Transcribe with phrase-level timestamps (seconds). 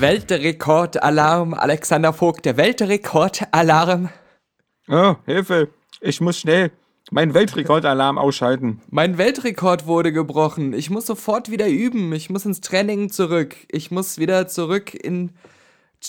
[0.00, 4.08] Weltrekordalarm, Alexander Vogt, der Weltrekordalarm.
[4.88, 5.68] Oh, Hilfe!
[6.00, 6.70] Ich muss schnell
[7.10, 8.80] meinen Weltrekordalarm ausschalten.
[8.88, 10.72] Mein Weltrekord wurde gebrochen.
[10.72, 12.12] Ich muss sofort wieder üben.
[12.14, 13.56] Ich muss ins Training zurück.
[13.70, 15.32] Ich muss wieder zurück in,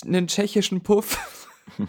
[0.04, 1.48] in den tschechischen Puff.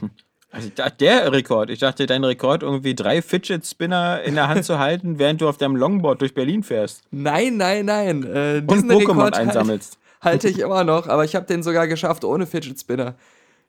[0.55, 1.71] Also der Rekord.
[1.71, 5.49] Ich dachte, dein Rekord, irgendwie drei Fidget Spinner in der Hand zu halten, während du
[5.49, 7.01] auf deinem Longboard durch Berlin fährst.
[7.09, 8.23] Nein, nein, nein.
[8.23, 9.97] Äh, Und Pokémon einsammelst.
[10.23, 13.15] Halte ich immer noch, aber ich habe den sogar geschafft ohne Fidget Spinner.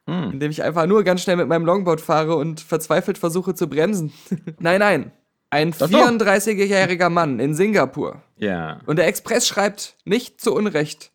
[0.07, 0.33] Hm.
[0.33, 4.13] Indem ich einfach nur ganz schnell mit meinem Longboard fahre und verzweifelt versuche zu bremsen.
[4.59, 5.13] nein, nein.
[5.51, 5.99] Ein Doch, doch.
[5.99, 8.23] 34-jähriger Mann in Singapur.
[8.37, 8.81] Ja.
[8.87, 11.13] Und der Express schreibt nicht zu Unrecht.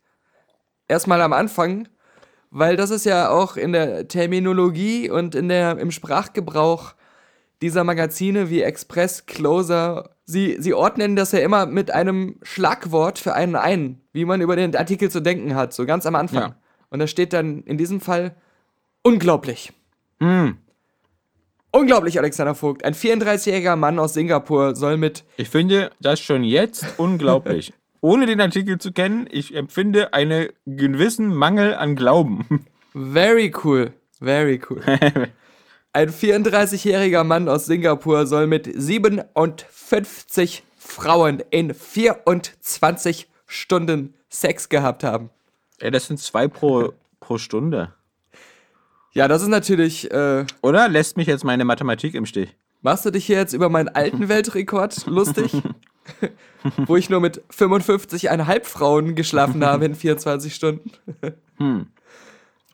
[0.87, 1.87] Erstmal am Anfang,
[2.49, 6.95] weil das ist ja auch in der Terminologie und in der, im Sprachgebrauch
[7.61, 13.33] dieser Magazine wie Express, Closer, sie, sie ordnen das ja immer mit einem Schlagwort für
[13.33, 16.41] einen ein, wie man über den Artikel zu denken hat, so ganz am Anfang.
[16.41, 16.55] Ja.
[16.91, 18.35] Und da steht dann in diesem Fall
[19.01, 19.73] unglaublich.
[20.19, 20.57] Hm.
[21.71, 22.83] Unglaublich, Alexander Vogt.
[22.83, 27.73] Ein 34-jähriger Mann aus Singapur soll mit Ich finde das schon jetzt unglaublich.
[28.01, 32.65] Ohne den Artikel zu kennen, ich empfinde einen gewissen Mangel an Glauben.
[32.93, 33.93] Very cool.
[34.19, 34.81] Very cool.
[35.91, 45.31] Ein 34-jähriger Mann aus Singapur soll mit 57 Frauen in 24 Stunden Sex gehabt haben.
[45.79, 47.93] Ey, das sind zwei pro, pro Stunde.
[49.13, 50.11] Ja, das ist natürlich.
[50.11, 52.55] Äh, Oder lässt mich jetzt meine Mathematik im Stich?
[52.81, 55.51] machst du dich hier jetzt über meinen alten Weltrekord lustig?
[56.85, 60.91] Wo ich nur mit 55,5 Frauen geschlafen habe in 24 Stunden.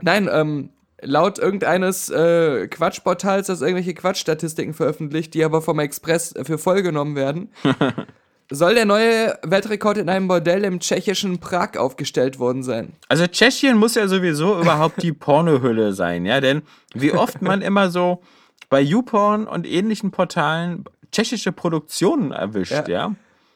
[0.02, 0.70] Nein, ähm,
[1.06, 7.16] laut irgendeines äh, Quatschportals, das irgendwelche Quatschstatistiken veröffentlicht, die aber vom Express für voll genommen
[7.16, 7.50] werden,
[8.52, 12.94] soll der neue Weltrekord in einem Bordell im tschechischen Prag aufgestellt worden sein.
[13.08, 16.62] Also Tschechien muss ja sowieso überhaupt die Pornohülle sein, ja, denn
[16.94, 18.22] wie oft man immer so
[18.70, 22.88] bei YouPorn und ähnlichen Portalen tschechische Produktionen erwischt, Ja.
[22.88, 23.16] ja.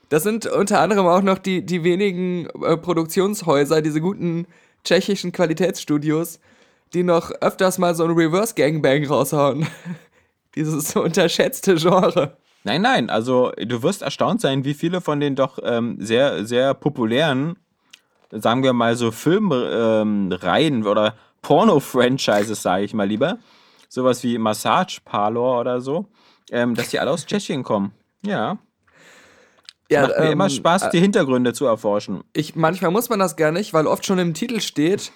[0.09, 4.47] Das sind unter anderem auch noch die, die wenigen äh, Produktionshäuser, diese guten
[4.83, 6.39] tschechischen Qualitätsstudios,
[6.93, 9.67] die noch öfters mal so ein Reverse Gangbang raushauen.
[10.55, 12.37] Dieses so unterschätzte Genre.
[12.63, 16.73] Nein, nein, also du wirst erstaunt sein, wie viele von den doch ähm, sehr, sehr
[16.73, 17.55] populären,
[18.31, 23.37] sagen wir mal so Filmreihen ähm, oder Porno-Franchises, sage ich mal lieber,
[23.87, 26.07] sowas wie Massage Parlor oder so,
[26.51, 27.93] ähm, dass die alle aus Tschechien kommen.
[28.25, 28.57] Ja.
[29.89, 32.23] Ja, Macht mir ähm, immer Spaß, die Hintergründe zu erforschen.
[32.33, 35.11] Ich, manchmal muss man das gar nicht, weil oft schon im Titel steht,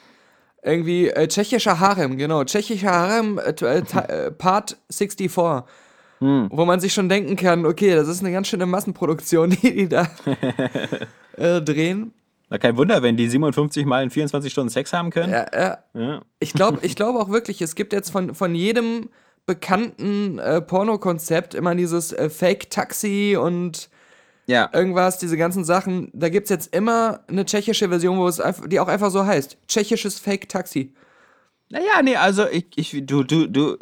[0.64, 5.32] irgendwie äh, tschechischer Harem, genau, tschechischer Harem, äh, äh, äh, Part 64.
[6.20, 9.90] Wo man sich schon denken kann, okay, das ist eine ganz schöne Massenproduktion, die die
[9.90, 10.08] da
[11.36, 12.14] äh, drehen.
[12.50, 15.34] Na, kein Wunder, wenn die 57 Mal in 24 Stunden Sex haben können.
[15.34, 15.78] Ja, ja.
[15.94, 16.22] Ja.
[16.40, 19.10] Ich glaube ich glaub auch wirklich, es gibt jetzt von, von jedem
[19.46, 23.90] bekannten äh, Pornokonzept immer dieses äh, Fake-Taxi und
[24.46, 24.70] ja.
[24.74, 26.10] irgendwas, diese ganzen Sachen.
[26.14, 29.26] Da gibt es jetzt immer eine tschechische Version, wo es einfach, die auch einfach so
[29.26, 29.58] heißt.
[29.68, 30.94] Tschechisches Fake-Taxi.
[31.70, 33.78] Naja, nee, also ich, ich du, du, du,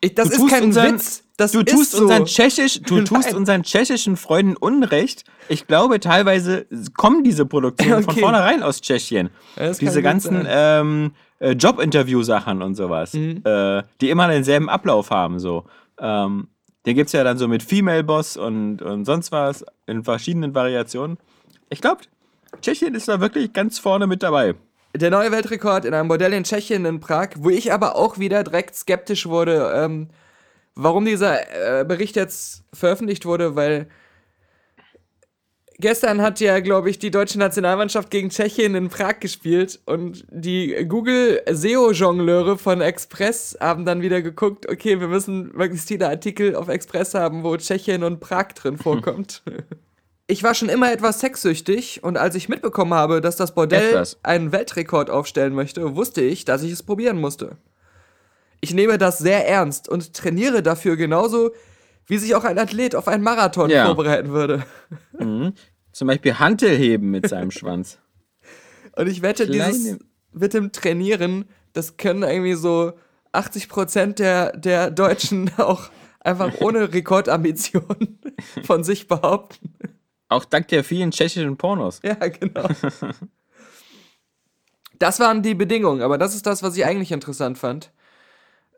[0.00, 1.22] Ich, das du ist kein unseren, Witz.
[1.36, 2.02] Das du tust so.
[2.02, 5.24] unseren tschechisch, du tust unseren tschechischen Freunden Unrecht.
[5.48, 6.66] Ich glaube, teilweise
[6.96, 8.20] kommen diese Produktionen von Okay.
[8.20, 9.30] vornherein aus Tschechien.
[9.56, 13.42] Ja, diese ganzen ähm, äh, Jobinterview-Sachen und sowas, Mhm.
[13.44, 15.40] äh, die immer denselben Ablauf haben.
[15.40, 15.64] So.
[15.98, 16.46] Ähm,
[16.86, 20.54] den gibt es ja dann so mit Female Boss und, und sonst was in verschiedenen
[20.54, 21.18] Variationen.
[21.70, 22.02] Ich glaube,
[22.60, 24.54] Tschechien ist da wirklich ganz vorne mit dabei.
[24.94, 28.44] Der neue Weltrekord in einem Bordell in Tschechien, in Prag, wo ich aber auch wieder
[28.44, 30.08] direkt skeptisch wurde, ähm,
[30.76, 33.88] warum dieser äh, Bericht jetzt veröffentlicht wurde, weil
[35.78, 40.86] gestern hat ja, glaube ich, die deutsche Nationalmannschaft gegen Tschechien in Prag gespielt und die
[40.88, 46.68] Google SEO-Jongleure von Express haben dann wieder geguckt, okay, wir müssen möglichst viele Artikel auf
[46.68, 49.42] Express haben, wo Tschechien und Prag drin vorkommt.
[50.26, 54.18] Ich war schon immer etwas sexsüchtig und als ich mitbekommen habe, dass das Bordell Etwas.
[54.22, 57.58] einen Weltrekord aufstellen möchte, wusste ich, dass ich es probieren musste.
[58.62, 61.50] Ich nehme das sehr ernst und trainiere dafür genauso,
[62.06, 63.86] wie sich auch ein Athlet auf einen Marathon Ja.
[63.86, 64.64] vorbereiten würde.
[65.92, 67.98] zum Beispiel Hantel heben mit seinem Schwanz.
[68.96, 69.98] Und ich wette, dieses Kleine-
[70.32, 72.92] mit dem Trainieren, das können irgendwie so
[73.32, 75.90] 80% der, der Deutschen auch
[76.20, 78.18] einfach ohne Rekordambitionen
[78.64, 79.74] von sich behaupten.
[80.28, 82.00] Auch dank der vielen tschechischen Pornos.
[82.02, 82.68] Ja, genau.
[84.98, 87.90] Das waren die Bedingungen, aber das ist das, was ich eigentlich interessant fand.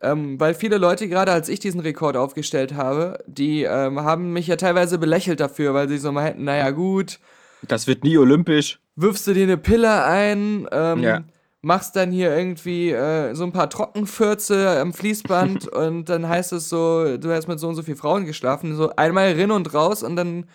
[0.01, 4.45] Ähm, weil viele Leute, gerade als ich diesen Rekord aufgestellt habe, die ähm, haben mich
[4.47, 7.19] ja teilweise belächelt dafür, weil sie so meinten, naja gut,
[7.67, 8.79] Das wird nie olympisch.
[8.95, 11.23] wirfst du dir eine Pille ein, ähm, Ja.
[11.63, 16.69] machst dann hier irgendwie äh, so ein paar Trockenfürze am Fließband und dann heißt es
[16.69, 20.03] so, du hast mit so und so vielen Frauen geschlafen, so einmal rin und raus
[20.03, 20.45] und dann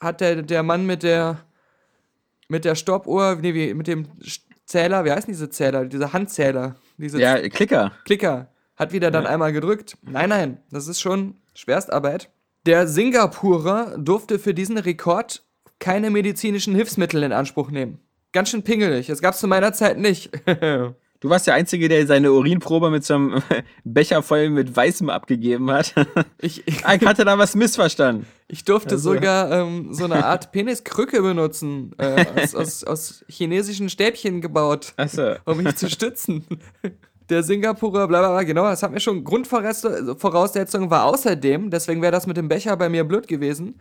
[0.00, 1.38] hat der, der Mann mit der
[2.48, 4.06] mit der Stoppuhr, nee, wie, mit dem
[4.66, 7.92] Zähler, wie heißen diese Zähler, diese Handzähler, diese Ja, Klicker.
[8.04, 8.48] Klicker.
[8.76, 9.96] Hat wieder dann einmal gedrückt.
[10.02, 12.30] Nein, nein, das ist schon Schwerstarbeit.
[12.66, 15.42] Der Singapurer durfte für diesen Rekord
[15.78, 17.98] keine medizinischen Hilfsmittel in Anspruch nehmen.
[18.32, 19.06] Ganz schön pingelig.
[19.06, 20.30] Das gab's zu meiner Zeit nicht.
[21.20, 23.42] Du warst der Einzige, der seine Urinprobe mit so einem
[23.84, 25.94] Becher voll mit Weißem abgegeben hat.
[26.38, 28.26] Ich, ich, Ich hatte da was missverstanden.
[28.46, 33.88] ich durfte Also- sogar ähm, so eine Art Peniskrücke benutzen, äh, aus, aus, aus chinesischen
[33.88, 34.92] Stäbchen gebaut.
[34.98, 35.36] Achso.
[35.46, 36.44] um mich zu stützen.
[37.30, 42.12] Der Singapurer, bla bla bla, genau, das hat mir schon Grundvoraussetzung war außerdem, deswegen wäre
[42.12, 43.80] das mit dem Becher bei mir blöd gewesen,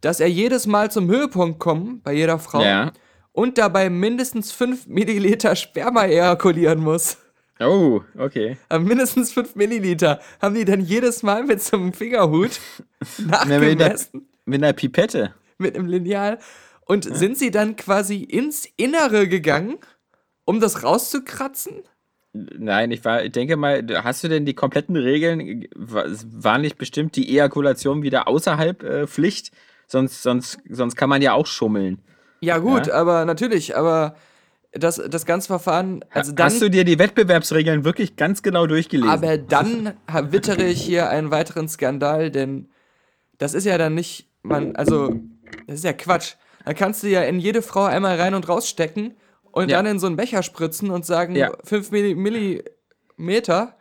[0.00, 2.92] dass er jedes Mal zum Höhepunkt kommt, bei jeder Frau, Ja.
[3.32, 7.18] und dabei mindestens 5 Milliliter Sperma ejakulieren muss.
[7.60, 8.56] Oh, okay.
[8.68, 12.60] Aber mindestens 5 Milliliter haben die dann jedes Mal mit so einem Fingerhut
[13.18, 15.34] nachgemessen mit einer Pipette.
[15.58, 16.38] mit einem Lineal.
[16.86, 19.76] Und sind sie dann quasi ins Innere gegangen,
[20.46, 21.82] um das rauszukratzen?
[22.58, 25.66] Nein, ich, war, ich denke mal, hast du denn die kompletten Regeln?
[25.74, 29.52] Wa- War nicht bestimmt die Ejakulation wieder außerhalb äh, Pflicht?
[29.86, 31.98] Sonst, sonst, sonst kann man ja auch schummeln.
[32.40, 32.94] Ja, gut, Ja.
[32.94, 34.14] aber natürlich, aber
[34.72, 39.10] das, das ganze Verfahren, also dann, Hast du dir die Wettbewerbsregeln wirklich ganz genau durchgelesen?
[39.10, 39.94] aber dann
[40.30, 42.68] wittere ich hier einen weiteren Skandal, denn
[43.38, 45.14] das ist ja dann nicht, man, also,
[45.66, 46.34] das ist ja Quatsch.
[46.64, 49.14] Dann kannst du ja in jede Frau einmal rein und rausstecken
[49.58, 49.76] und Ja.
[49.78, 51.50] dann in so einen Becher spritzen und sagen, Ja.
[51.64, 52.14] 5 Milli
[53.16, 53.74] Millimeter.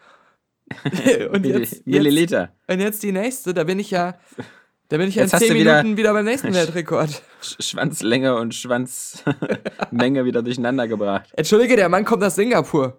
[1.31, 2.49] und, jetzt, jetzt, Milliliter.
[2.67, 4.17] und jetzt die nächste, da bin ich ja,
[4.89, 7.09] da bin ich ja in Jetzt hast 10 du wieder- Minuten wieder beim nächsten Weltrekord.
[7.41, 11.29] Sch- Schwanzlänge und Schwanzmenge wieder durcheinander gebracht.
[11.37, 12.97] Entschuldige, der Mann kommt aus Singapur.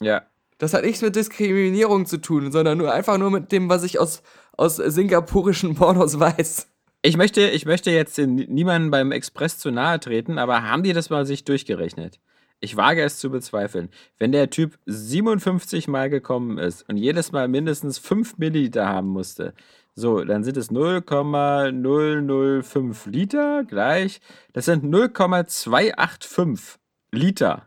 [0.00, 0.22] Ja.
[0.58, 3.98] Das hat nichts mit Diskriminierung zu tun, sondern nur einfach nur mit dem, was ich
[3.98, 4.22] aus,
[4.56, 6.68] aus singapurischen Pornos weiß.
[7.02, 10.92] Ich möchte, ich möchte jetzt den- niemandem beim Express zu nahe treten, aber haben die
[10.92, 12.18] das mal sich durchgerechnet?
[12.60, 13.88] Ich wage es zu bezweifeln.
[14.18, 19.54] Wenn der Typ 57 Mal gekommen ist und jedes Mal mindestens 5 Milliliter haben musste,
[19.94, 24.20] so, dann sind es 0,005 Liter gleich.
[24.52, 26.78] Das sind 0,285
[27.12, 27.64] Liter.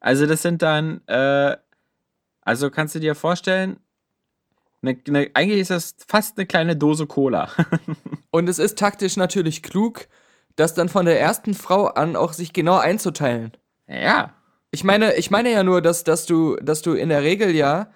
[0.00, 1.56] Also das sind dann, äh,
[2.40, 3.76] also kannst du dir vorstellen,
[4.84, 7.50] ne, ne, eigentlich ist das fast eine kleine Dose Cola.
[8.30, 10.06] Und es ist taktisch natürlich klug,
[10.56, 13.52] das dann von der ersten Frau an auch sich genau einzuteilen.
[13.88, 14.34] ja.
[14.70, 17.92] Ich meine, ich meine ja nur, dass, dass, du, dass du in der Regel ja,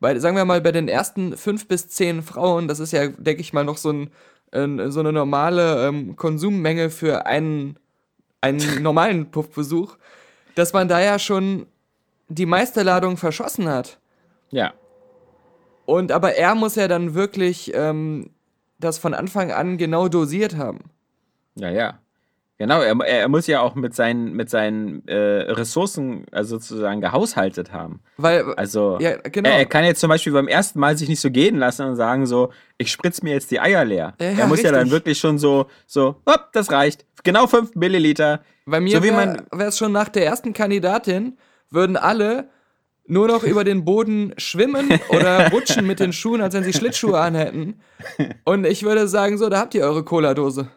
[0.00, 3.42] bei, sagen wir mal, bei den ersten fünf bis zehn Frauen, das ist ja, denke
[3.42, 4.10] ich mal, noch so, ein,
[4.50, 7.78] ein, so eine normale ähm, Konsummenge für einen,
[8.40, 9.98] einen normalen Puffbesuch,
[10.54, 11.66] dass man da ja schon
[12.28, 13.98] die meiste Ladung verschossen hat.
[14.50, 14.72] Ja.
[15.84, 18.30] Und aber er muss ja dann wirklich ähm,
[18.78, 20.80] das von Anfang an genau dosiert haben.
[21.54, 21.98] Ja, ja.
[22.58, 25.16] Genau, er, er muss ja auch mit seinen, mit seinen äh,
[25.50, 28.00] Ressourcen also sozusagen gehaushaltet haben.
[28.18, 29.48] Weil, Also ja, genau.
[29.50, 31.96] er, er kann jetzt zum Beispiel beim ersten Mal sich nicht so gehen lassen und
[31.96, 34.14] sagen so, ich spritz mir jetzt die Eier leer.
[34.20, 34.92] Ja, er muss ja dann richtig.
[34.92, 37.04] wirklich schon so, so, hopp, das reicht.
[37.24, 38.42] Genau 5 Milliliter.
[38.64, 41.36] Bei mir so wie wäre man- es schon nach der ersten Kandidatin,
[41.70, 42.48] würden alle
[43.06, 47.18] nur noch über den Boden schwimmen oder rutschen mit den Schuhen, als wenn sie Schlittschuhe
[47.18, 47.80] anhätten.
[48.44, 50.68] Und ich würde sagen, so, da habt ihr eure Cola-Dose.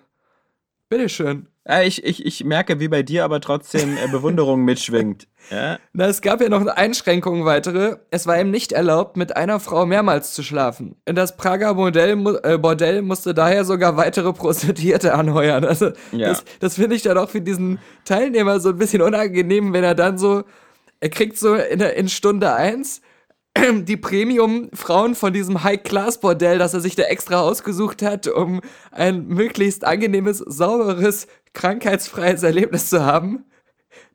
[0.90, 1.48] Bitteschön.
[1.68, 5.28] Ja, ich, ich, ich merke, wie bei dir aber trotzdem äh, Bewunderung mitschwingt.
[5.50, 5.80] Ja?
[5.94, 7.98] Na, es gab ja noch Einschränkungen weitere.
[8.12, 10.96] Es war ihm nicht erlaubt, mit einer Frau mehrmals zu schlafen.
[11.06, 15.66] In das Prager Bordell, äh, Bordell musste daher sogar weitere Prostituierte anheuern.
[15.66, 16.28] Also, Ja.
[16.30, 19.96] das, das finde ich dann auch für diesen Teilnehmer so ein bisschen unangenehm, wenn er
[19.96, 20.44] dann so,
[21.00, 23.02] er kriegt so in, in Stunde eins
[23.84, 28.62] die Premium-Frauen von diesem High-Class-Bordell, das er sich da extra ausgesucht hat, um
[28.92, 33.46] ein möglichst angenehmes, sauberes, krankheitsfreies Erlebnis zu haben.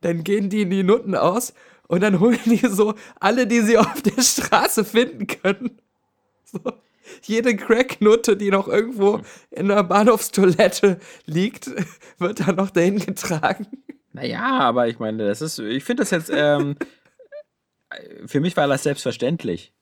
[0.02, 1.54] Dann gehen die in die Nutten aus
[1.88, 5.80] und dann holen die so alle, die sie auf der Straße finden können.
[6.44, 6.60] So.
[7.22, 9.20] jede Cracknutte, die noch irgendwo
[9.50, 11.70] in der Bahnhofstoilette liegt,
[12.18, 13.66] wird da noch dahin getragen.
[14.12, 16.76] Naja, aber ich meine, das ist, ich finde das jetzt, ähm,
[18.26, 19.72] für mich war das selbstverständlich.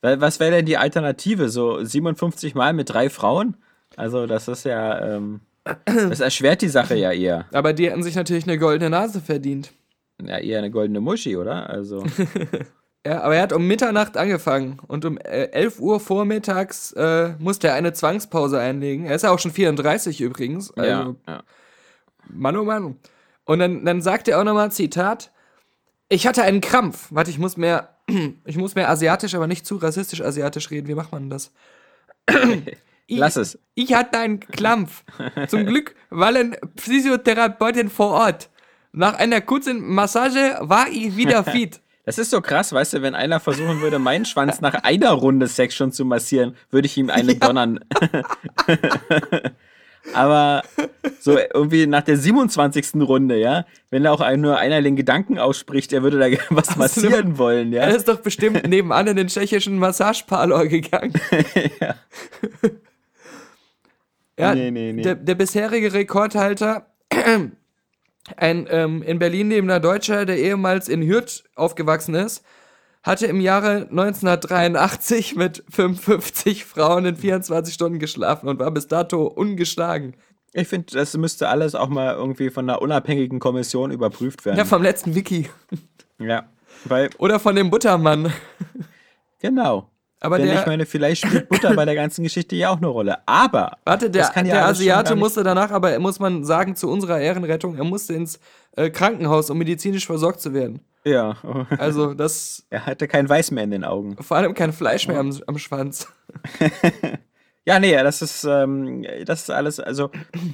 [0.00, 1.48] Weil, was wäre denn die Alternative?
[1.48, 3.56] So 57 Mal mit drei Frauen?
[3.96, 5.40] Also, das ist ja, ähm,
[5.84, 7.46] das erschwert die Sache ja eher.
[7.52, 9.72] Aber die hätten sich natürlich eine goldene Nase verdient.
[10.22, 11.68] Ja, eher eine goldene Muschi, oder?
[11.68, 12.04] Also,
[13.06, 17.68] Ja, aber er hat um Mitternacht angefangen und um äh, 11 Uhr vormittags äh, musste
[17.68, 19.06] er eine Zwangspause einlegen.
[19.06, 20.72] Er ist ja auch schon 34 übrigens.
[20.72, 21.42] Also, ja, ja.
[22.28, 22.96] Mann, oh Mann.
[23.46, 25.30] Und dann, dann sagt er auch nochmal, Zitat,
[26.08, 27.06] ich hatte einen Krampf.
[27.10, 27.96] Warte, ich muss mehr,
[28.44, 30.88] ich muss mehr asiatisch, aber nicht zu rassistisch asiatisch reden.
[30.88, 31.52] Wie macht man das?
[33.08, 33.56] Ich, Lass es.
[33.76, 35.04] Ich hatte einen Krampf.
[35.46, 38.50] Zum Glück war eine Physiotherapeutin vor Ort.
[38.90, 41.80] Nach einer kurzen Massage war ich wieder fit.
[42.04, 45.46] Das ist so krass, weißt du, wenn einer versuchen würde, meinen Schwanz nach einer Runde
[45.46, 47.78] Sex schon zu massieren, würde ich ihm eine donnern.
[50.14, 50.62] Aber
[51.20, 52.94] so irgendwie nach der 27.
[53.02, 56.76] Runde, ja, wenn da auch ein, nur einer den Gedanken ausspricht, er würde da was
[56.76, 57.82] massieren wollen, ja.
[57.82, 61.14] Er ist doch bestimmt nebenan in den tschechischen Massageparlor gegangen.
[61.80, 61.94] ja.
[64.38, 65.00] Ja, Nee, nee, nee.
[65.00, 66.90] Der, der bisherige Rekordhalter,
[68.36, 72.44] ein ähm, in Berlin lebender Deutscher, der ehemals in Hürth aufgewachsen ist,
[73.06, 79.26] hatte im Jahre 1983 mit 55 Frauen in 24 Stunden geschlafen und war bis dato
[79.26, 80.14] ungeschlagen.
[80.52, 84.58] Ich finde, das müsste alles auch mal irgendwie von einer unabhängigen Kommission überprüft werden.
[84.58, 85.48] Ja, vom letzten Wiki.
[86.18, 86.48] Ja,
[86.84, 88.32] weil, Oder von dem Buttermann.
[89.38, 89.90] genau.
[90.20, 92.86] Aber Denn der, ich meine, vielleicht spielt Butter bei der ganzen Geschichte ja auch eine
[92.86, 93.18] Rolle.
[93.26, 97.76] Aber, warte, der, ja der Asiate musste danach, aber muss man sagen, zu unserer Ehrenrettung,
[97.76, 98.40] er musste ins
[98.76, 100.80] äh, Krankenhaus, um medizinisch versorgt zu werden.
[101.04, 101.36] ja,
[101.78, 104.16] Also das, er hatte kein Weiß mehr in den Augen.
[104.22, 106.08] vor allem kein Fleisch mehr am, am Schwanz.
[107.68, 110.10] Ja, nee, das ist, ähm, das ist alles, also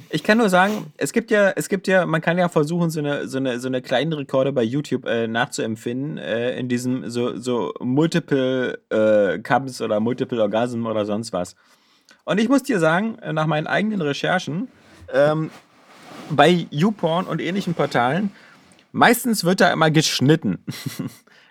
[0.09, 3.01] ich kann nur sagen, es gibt ja, es gibt ja, man kann ja versuchen, so
[3.01, 7.37] eine, so eine, so eine kleinen Rekorde bei YouTube äh, nachzuempfinden, äh, in diesem so,
[7.37, 11.55] so Multiple äh, Comes oder Multiple Orgasm oder sonst was.
[12.25, 14.67] Und ich muss dir sagen, nach meinen eigenen Recherchen,
[15.13, 15.51] ähm,
[16.31, 18.31] bei YouPorn und ähnlichen Portalen,
[18.91, 20.65] meistens wird da immer geschnitten.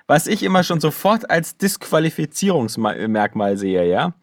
[0.08, 4.14] Was ich immer schon sofort als Disqualifizierungsmerkmal sehe, ja.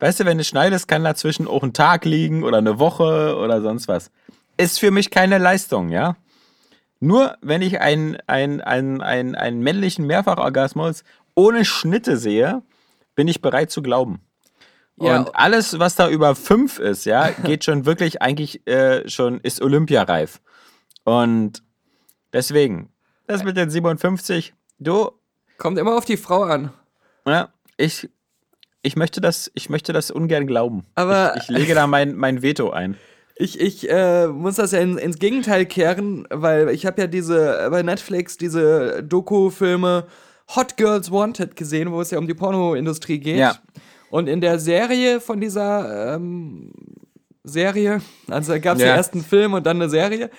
[0.00, 3.60] Weißt du, wenn du schneidest, kann dazwischen auch ein Tag liegen oder eine Woche oder
[3.60, 4.10] sonst was.
[4.56, 6.16] Ist für mich keine Leistung, ja.
[7.00, 12.62] Nur wenn ich einen, einen, einen, einen, einen männlichen Mehrfachorgasmus ohne Schnitte sehe,
[13.14, 14.20] bin ich bereit zu glauben.
[15.00, 15.18] Ja.
[15.18, 19.62] Und alles, was da über fünf ist, ja, geht schon wirklich eigentlich äh, schon, ist
[19.62, 20.40] Olympiareif.
[21.04, 21.62] Und
[22.32, 22.92] deswegen,
[23.26, 25.12] das mit den 57, du,
[25.56, 26.72] Kommt immer auf die Frau an.
[27.26, 28.08] ja, ich,
[28.82, 30.84] ich, möchte das, ich möchte das ungern glauben.
[30.94, 32.96] Aber- ich, ich lege da mein, mein Veto ein.
[33.40, 37.66] Ich, ich äh, muss das ja in, ins Gegenteil kehren, weil ich habe ja diese
[37.66, 40.08] äh, bei Netflix diese Doku-Filme
[40.56, 43.36] Hot Girls Wanted gesehen, wo es ja um die Pornoindustrie geht.
[43.38, 43.54] Ja.
[44.10, 46.72] Und in der Serie von dieser ähm,
[47.44, 48.88] Serie, also da gab es Ja.
[48.88, 50.30] den ersten Film und dann eine Serie,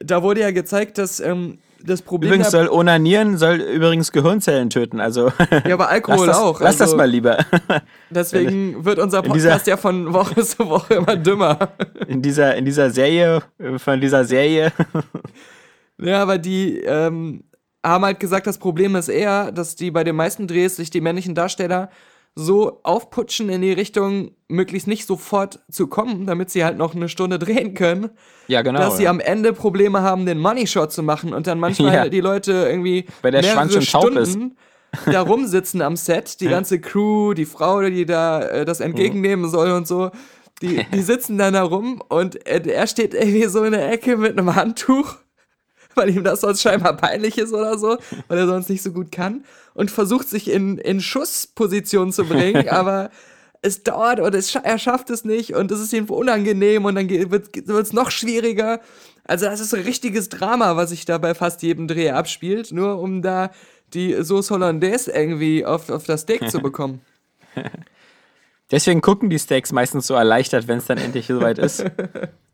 [0.00, 5.00] da wurde ja gezeigt, dass ähm, das Problem Übrigens soll Onanieren soll übrigens Gehirnzellen töten.
[5.00, 5.32] Also
[5.66, 6.60] ja, aber Alkohol lass, das, auch.
[6.60, 7.38] lass das also mal lieber.
[8.10, 11.70] Deswegen wird unser in dieser- Podcast ja von Woche zu Woche immer dümmer.
[12.08, 14.72] In dieser, in dieser Serie, äh, von dieser Serie.
[16.02, 17.44] Ja, aber die ähm,
[17.84, 21.02] haben halt gesagt, das Problem ist eher, dass die bei den meisten Drehs sich die
[21.02, 21.90] männlichen Darsteller
[22.34, 27.08] so aufputschen in die Richtung, möglichst nicht sofort zu kommen, damit sie halt noch eine
[27.08, 28.10] Stunde drehen können,
[28.46, 28.78] Ja, genau.
[28.78, 29.10] dass sie ja.
[29.10, 32.08] am Ende Probleme haben, den Money Shot zu machen und dann manchmal Ja.
[32.08, 34.30] die Leute irgendwie Weil der Schwanz mehrere schon taub ist.
[34.30, 34.56] Stunden
[35.06, 39.70] da rumsitzen am Set, die ganze Crew, die Frau, die da äh, das entgegennehmen soll
[39.72, 40.10] und so.
[40.62, 44.16] Die, die sitzen dann da rum und er, er steht irgendwie so in der Ecke
[44.16, 45.16] mit einem Handtuch,
[46.00, 49.12] weil ihm das sonst scheinbar peinlich ist oder so, weil er sonst nicht so gut
[49.12, 53.10] kann und versucht sich in, in Schussposition zu bringen, aber
[53.62, 57.10] es dauert und es, er schafft es nicht und es ist ihm unangenehm und dann
[57.10, 58.80] wird es noch schwieriger.
[59.24, 62.98] Also das ist ein richtiges Drama, was sich da bei fast jedem Dreh abspielt, nur
[62.98, 63.50] um da
[63.92, 67.02] die Sauce Hollandaise irgendwie auf, auf das Steak zu bekommen.
[68.70, 71.84] Deswegen gucken die Steaks meistens so erleichtert, wenn es dann endlich soweit ist.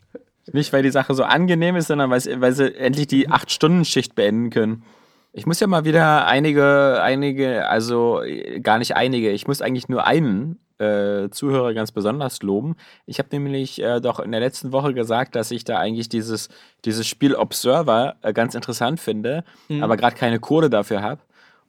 [0.53, 2.21] Nicht, weil die Sache so angenehm ist, sondern weil,
[2.53, 4.85] sie- endlich die 8-Stunden-Schicht beenden können.
[5.33, 9.89] Ich muss ja mal wieder einige, einige, also äh, gar nicht einige, ich muss eigentlich
[9.89, 12.77] nur einen äh, Zuhörer ganz besonders loben.
[13.07, 16.49] Ich habe nämlich äh, doch in der letzten Woche gesagt, dass ich da eigentlich dieses,
[16.85, 19.45] dieses Spiel Observer äh, ganz interessant finde,
[19.83, 21.21] aber gerade keine Kohle dafür habe.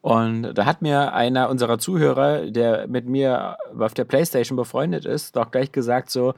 [0.02, 5.36] Und da hat mir einer unserer Zuhörer, der mit mir auf der Playstation befreundet ist,
[5.36, 6.34] doch gleich gesagt so,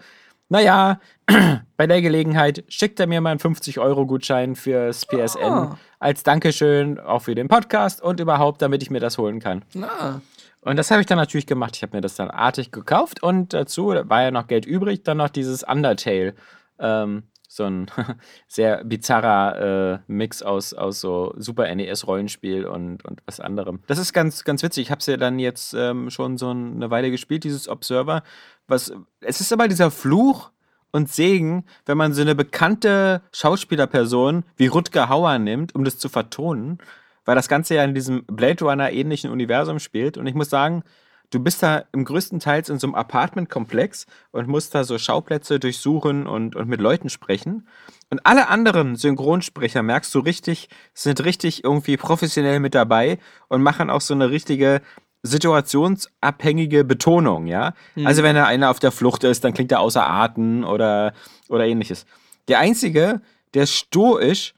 [0.50, 1.00] naja,
[1.78, 5.78] bei der Gelegenheit schickt er mir mal einen 50-Euro-Gutschein fürs PSN Ah.
[6.00, 9.64] als Dankeschön auch für den Podcast und überhaupt, damit ich mir das holen kann.
[9.74, 10.22] Na,
[10.62, 11.76] Und das habe ich dann natürlich gemacht.
[11.78, 15.18] Ich habe mir das dann artig gekauft und dazu war ja noch Geld übrig, dann
[15.18, 16.34] noch dieses Undertale.
[16.80, 17.88] Ähm, so ein
[18.48, 23.80] sehr bizarrer äh, Mix aus, aus so Super NES-Rollenspiel und, und was anderem.
[23.88, 24.84] Das ist ganz, ganz witzig.
[24.84, 28.24] Ich habe es ja dann jetzt ähm, schon so eine Weile gespielt, dieses Observer.
[28.68, 30.52] Was, es ist aber dieser Fluch
[30.92, 36.08] und Segen, wenn man so eine bekannte Schauspielerperson wie Rutger Hauer nimmt, um das zu
[36.08, 36.78] vertonen,
[37.26, 40.18] weil das Ganze ja in diesem Blade Runner ähnlichen Universum spielt.
[40.18, 40.84] Und ich muss sagen,
[41.30, 45.60] du bist da im größten Teils in so einem Apartmentkomplex und musst da so Schauplätze
[45.60, 47.68] durchsuchen und, und mit Leuten sprechen.
[48.10, 53.90] Und alle anderen Synchronsprecher, merkst du richtig, sind richtig irgendwie professionell mit dabei und machen
[53.90, 54.82] auch so eine richtige
[55.22, 57.74] situationsabhängige Betonung, ja.
[58.06, 61.14] Also wenn da einer auf der Flucht ist, dann klingt er außer Atem oder,
[61.50, 62.06] oder ähnliches.
[62.48, 63.22] Der Einzige,
[63.54, 64.54] der stoisch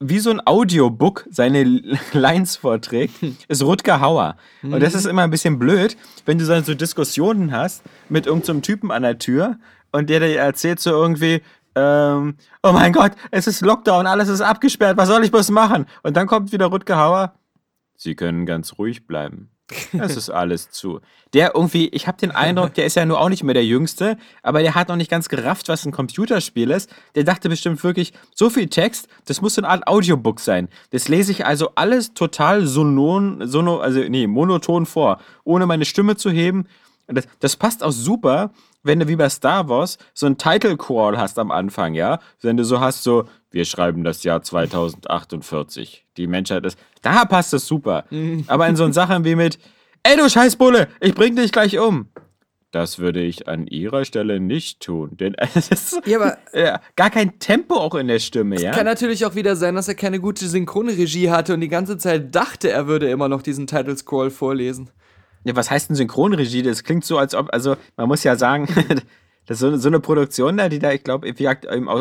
[0.00, 1.62] wie so ein Audiobook seine
[2.12, 3.14] Lines vorträgt,
[3.48, 4.36] ist Rutger Hauer.
[4.62, 8.56] Und das ist immer ein bisschen blöd, wenn du dann so Diskussionen hast mit irgendeinem
[8.56, 9.58] so Typen an der Tür
[9.92, 11.42] und der dir erzählt so irgendwie,
[11.74, 15.86] ähm, oh mein Gott, es ist Lockdown, alles ist abgesperrt, was soll ich bloß machen?
[16.02, 17.34] Und dann kommt wieder Rutger Hauer.
[17.94, 19.50] Sie können ganz ruhig bleiben.
[19.92, 21.00] Es ist alles zu.
[21.32, 24.16] Der irgendwie, ich habe den Eindruck, der ist ja nur auch nicht mehr der Jüngste,
[24.42, 26.90] aber der hat noch nicht ganz gerafft, was ein Computerspiel ist.
[27.14, 30.68] Der dachte bestimmt wirklich, so viel Text, das muss so eine Art Audiobook sein.
[30.90, 36.16] Das lese ich also alles total sonon, sono, also nee, monoton vor, ohne meine Stimme
[36.16, 36.66] zu heben.
[37.06, 41.18] Das, das passt auch super, wenn du wie bei Star Wars so ein Title Crawl
[41.18, 42.18] hast am Anfang, ja?
[42.40, 46.06] Wenn du so hast, so, wir schreiben das Jahr 2048.
[46.16, 46.78] Die Menschheit ist.
[47.02, 48.04] Da passt es super.
[48.46, 49.58] Aber in so Sachen wie mit,
[50.02, 52.08] ey du Scheißbulle, ich bring dich gleich um.
[52.72, 55.16] Das würde ich an ihrer Stelle nicht tun.
[55.16, 58.70] Denn es ist Ja, aber- äh, gar kein Tempo auch in der Stimme, ja?
[58.70, 62.32] Kann natürlich auch wieder sein, dass er keine gute Synchronregie hatte und die ganze Zeit
[62.34, 64.90] dachte, er würde immer noch diesen Title Scroll vorlesen.
[65.42, 66.62] Ja, was heißt denn Synchronregie?
[66.62, 68.68] Das klingt so, als ob, also man muss ja sagen,
[69.46, 71.32] das ist so, so eine Produktion da, die da, ich glaube,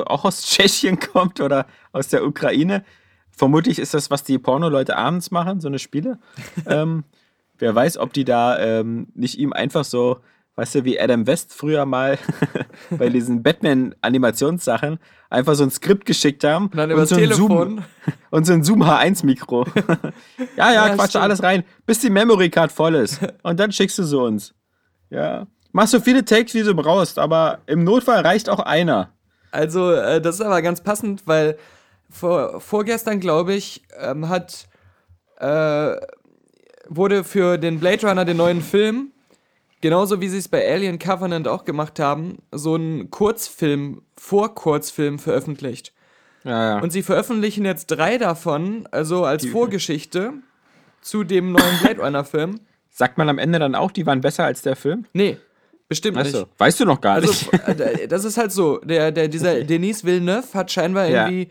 [0.05, 2.83] auch aus Tschechien kommt oder aus der Ukraine.
[3.31, 6.19] Vermutlich ist das, was die Porno-Leute abends machen, so eine Spiele.
[6.67, 7.05] ähm,
[7.57, 10.19] wer weiß, ob die da ähm, nicht ihm einfach so,
[10.55, 12.17] weißt du, wie Adam West früher mal
[12.89, 14.99] bei diesen Batman-Animationssachen
[15.29, 16.65] einfach so ein Skript geschickt haben.
[16.65, 17.85] Und dann übers so ein Zoom, Telefon.
[18.31, 19.65] und so ein Zoom H1-Mikro.
[19.75, 19.83] ja,
[20.57, 21.23] ja, Ja, quatsch stimmt.
[21.23, 23.21] alles rein, bis die Memory Card voll ist.
[23.43, 24.53] Und dann schickst du sie uns.
[25.09, 25.47] Ja.
[25.71, 29.11] Machst so viele Takes, wie du brauchst, aber im Notfall reicht auch einer.
[29.51, 31.57] Also, äh, das ist aber ganz passend, weil
[32.09, 34.67] vor, vorgestern, glaube ich, ähm, hat
[35.37, 35.95] äh,
[36.87, 39.11] wurde für den Blade Runner, den neuen Film,
[39.81, 45.93] genauso wie sie es bei Alien Covenant auch gemacht haben, so ein Kurzfilm, Vorkurzfilm veröffentlicht.
[46.43, 46.79] Ja, ja.
[46.81, 50.33] Und sie veröffentlichen jetzt drei davon, also als Vorgeschichte
[51.01, 52.59] zu dem neuen Blade Runner Film.
[52.89, 55.05] Sagt man am Ende dann auch, die waren besser als der Film?
[55.13, 55.37] Nee,
[55.89, 56.27] bestimmt nicht.
[56.33, 57.79] Achso, weißt du noch gar Also, nicht.
[57.79, 58.77] äh, das ist halt so.
[58.77, 61.27] Der, der, dieser Denis Villeneuve hat scheinbar Ja.
[61.27, 61.49] irgendwie,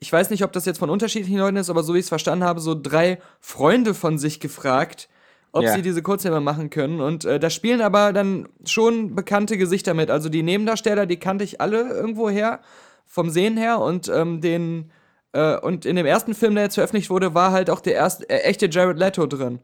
[0.00, 2.08] ich weiß nicht, ob das jetzt von unterschiedlichen Leuten ist, aber so wie ich es
[2.08, 5.08] verstanden habe, so drei Freunde von sich gefragt,
[5.52, 5.72] ob Ja.
[5.74, 7.00] sie diese Kurzfilme machen können.
[7.00, 10.10] Und äh, da spielen aber dann schon bekannte Gesichter mit.
[10.10, 12.60] Also die Nebendarsteller, die kannte ich alle irgendwo her,
[13.06, 13.80] vom Sehen her.
[13.80, 14.90] Und ähm, den
[15.32, 18.28] äh, und in dem ersten Film, der jetzt veröffentlicht wurde, war halt auch der erste,
[18.30, 19.58] äh, echte Jared Leto drin.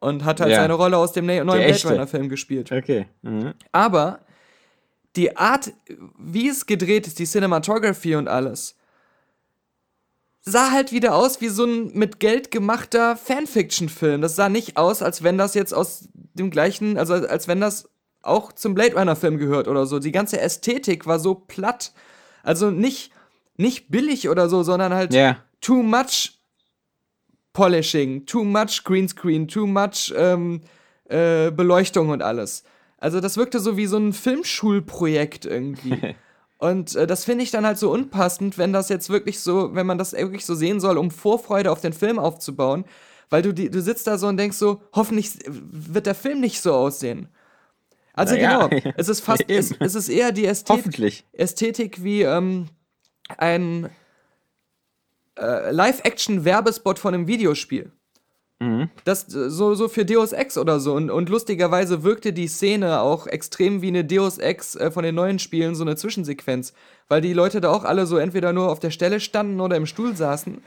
[0.00, 0.56] Und hat halt Ja.
[0.62, 1.88] seine Rolle aus dem ne- neuen Blade echte.
[1.88, 2.70] Runner Film gespielt.
[2.70, 3.06] Okay.
[3.22, 3.54] Mhm.
[3.72, 4.20] Aber
[5.16, 5.72] die Art,
[6.18, 8.76] wie es gedreht ist, die Cinematography und alles,
[10.42, 14.20] sah halt wieder aus wie so ein mit Geld gemachter Fanfiction-Film.
[14.20, 17.88] Das sah nicht aus, als wenn das jetzt aus dem gleichen, also als wenn das
[18.22, 19.98] auch zum Blade Runner-Film gehört oder so.
[19.98, 21.92] Die ganze Ästhetik war so platt.
[22.42, 23.12] Also nicht,
[23.56, 25.38] nicht billig oder so, sondern halt Ja.
[25.60, 26.35] too much
[27.56, 30.60] Polishing, too much Greenscreen, too much ähm,
[31.08, 32.64] äh, Beleuchtung und alles.
[32.98, 36.14] Also das wirkte so wie so ein Filmschulprojekt irgendwie.
[36.58, 39.86] und äh, das finde ich dann halt so unpassend, wenn das jetzt wirklich so, wenn
[39.86, 42.84] man das wirklich so sehen soll, um Vorfreude auf den Film aufzubauen.
[43.30, 46.60] Weil du, die, du sitzt da so und denkst so, hoffentlich wird der Film nicht
[46.60, 47.30] so aussehen.
[48.12, 51.24] Also Naja, genau, es ist fast, es, es ist eher die Ästhetik, Hoffentlich.
[51.32, 52.66] Ästhetik wie ähm,
[53.38, 53.88] ein
[55.36, 57.92] äh, Live-Action-Werbespot von einem Videospiel.
[59.04, 60.94] Das äh, so, so für Deus Ex oder so.
[60.94, 65.14] Und, und lustigerweise wirkte die Szene auch extrem wie eine Deus Ex äh, von den
[65.14, 66.72] neuen Spielen, so eine Zwischensequenz.
[67.08, 69.86] Weil die Leute da auch alle so entweder nur auf der Stelle standen oder im
[69.86, 70.58] Stuhl saßen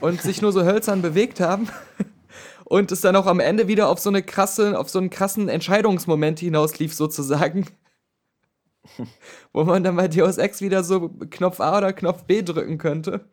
[0.00, 1.68] und sich nur so hölzern bewegt haben.
[2.64, 5.48] und es dann auch am Ende wieder auf so eine krasse, auf so einen krassen
[5.48, 7.66] Entscheidungsmoment hinauslief sozusagen.
[9.52, 13.26] Wo man dann bei Deus Ex wieder so Knopf A oder Knopf B drücken könnte.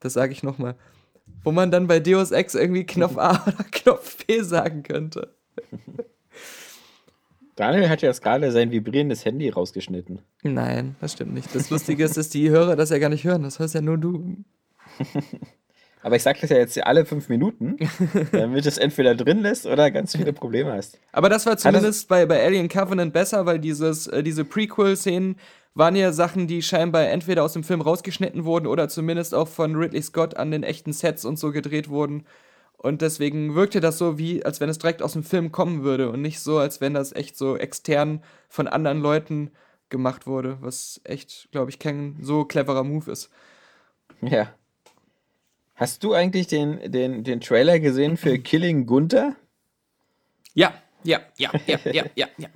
[0.00, 0.76] Das sage ich nochmal.
[1.42, 5.34] Wo man dann bei Deus Ex irgendwie Knopf A oder Knopf B sagen könnte.
[7.56, 10.20] Daniel hat ja jetzt gerade sein vibrierendes Handy rausgeschnitten.
[10.42, 11.54] Nein, das stimmt nicht.
[11.54, 13.42] Das Lustige ist, dass die Hörer das ja gar nicht hören.
[13.42, 14.36] Das hörst ja nur du.
[16.02, 17.78] Aber ich sage das ja jetzt alle fünf Minuten,
[18.32, 21.00] damit es entweder drin lässt oder ganz viele Probleme hast.
[21.10, 25.36] Aber das war zumindest bei, bei Alien Covenant besser, weil dieses, äh, diese Prequel-Szenen
[25.76, 29.76] waren ja Sachen, die scheinbar entweder aus dem Film rausgeschnitten wurden oder zumindest auch von
[29.76, 32.24] Ridley Scott an den echten Sets und so gedreht wurden.
[32.78, 36.10] Und deswegen wirkte das so, wie als wenn es direkt aus dem Film kommen würde
[36.10, 39.50] und nicht so, als wenn das echt so extern von anderen Leuten
[39.90, 43.30] gemacht wurde, was echt, glaube ich, kein so cleverer Move ist.
[44.22, 44.54] Ja.
[45.74, 49.36] Hast du eigentlich den, den, den Trailer gesehen für Killing Gunther?
[50.54, 50.72] Ja,
[51.04, 52.48] ja, ja, ja, ja, ja, ja.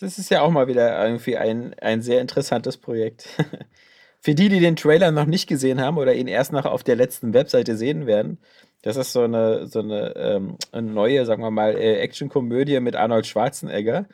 [0.00, 3.28] Das ist ja auch mal wieder irgendwie ein, ein sehr interessantes Projekt.
[4.20, 6.96] Für die, die den Trailer noch nicht gesehen haben oder ihn erst noch auf der
[6.96, 8.38] letzten Webseite sehen werden,
[8.82, 12.96] das ist so eine, so eine, ähm, eine neue, sagen wir mal, äh, Actionkomödie mit
[12.96, 14.06] Arnold Schwarzenegger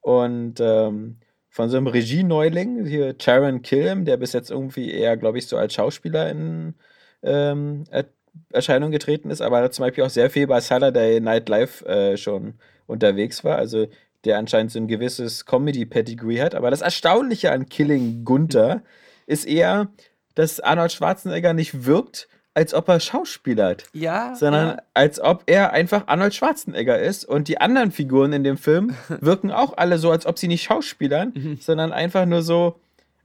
[0.00, 1.18] und ähm,
[1.50, 5.56] von so einem Regie-Neuling, hier Taron Killam, der bis jetzt irgendwie eher, glaube ich, so
[5.56, 6.74] als Schauspieler in
[7.22, 8.06] ähm, Er-
[8.50, 12.54] Erscheinung getreten ist, aber zum Beispiel auch sehr viel bei Saturday Night Live äh, schon
[12.86, 13.56] unterwegs war.
[13.58, 13.86] Also
[14.24, 16.54] der anscheinend so ein gewisses Comedy-Pedigree hat.
[16.54, 18.82] Aber das Erstaunliche an Killing Gunther
[19.26, 19.88] ist eher,
[20.34, 24.82] dass Arnold Schwarzenegger nicht wirkt, als ob er schauspielert Ja, sondern ja.
[24.94, 29.50] als ob er einfach Arnold Schwarzenegger ist und die anderen Figuren in dem Film wirken
[29.50, 31.58] auch alle so, als ob sie nicht schauspielern, Mhm.
[31.60, 32.78] sondern einfach nur so.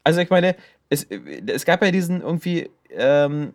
[0.04, 0.56] Also ich meine,
[0.90, 1.06] es,
[1.46, 3.54] es gab ja diesen irgendwie, ähm,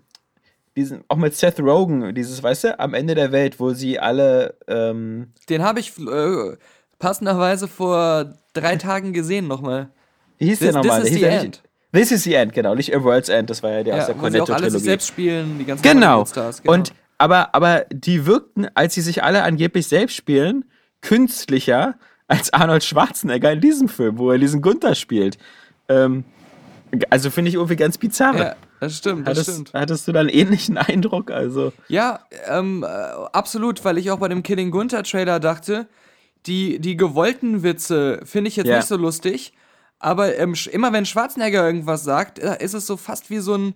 [0.77, 4.55] diesen, auch mit Seth Rogen, dieses, weißt du, am Ende der Welt, wo sie alle,
[4.69, 6.57] ähm, Den habe ich äh,
[7.05, 9.91] passenderweise vor drei Tagen gesehen nochmal.
[10.39, 11.03] wie hieß This- der nochmal?
[11.03, 11.63] This is Der the End.
[11.93, 14.15] This is the End, genau, nicht A World's End, das war ja der aus Ja,
[14.15, 14.85] der alle sich Cornetto-Trilogie.
[14.85, 16.07] selbst spielen, die ganzen Genau.
[16.27, 20.65] Hollywood-Stars, Und aber, aber die wirkten, als sie sich alle angeblich selbst spielen,
[21.03, 21.95] künstlicher
[22.27, 25.39] als Arnold Schwarzenegger in diesem Film, wo er diesen Gunther spielt.
[25.89, 26.25] Ähm,
[27.11, 28.37] also finde ich irgendwie ganz bizarr.
[28.37, 29.73] ja, das stimmt, das hattest, stimmt.
[29.75, 31.31] hattest du da einen ähnlichen Eindruck?
[31.31, 32.87] Also, Ja, ähm, äh,
[33.33, 35.87] absolut, weil ich auch bei dem Killing Gunther Trailer dachte,
[36.47, 38.77] die, die gewollten Witze finde ich jetzt Ja.
[38.77, 39.53] nicht so lustig,
[39.99, 43.75] aber ähm, immer wenn Schwarzenegger irgendwas sagt, äh, ist es so fast wie so ein,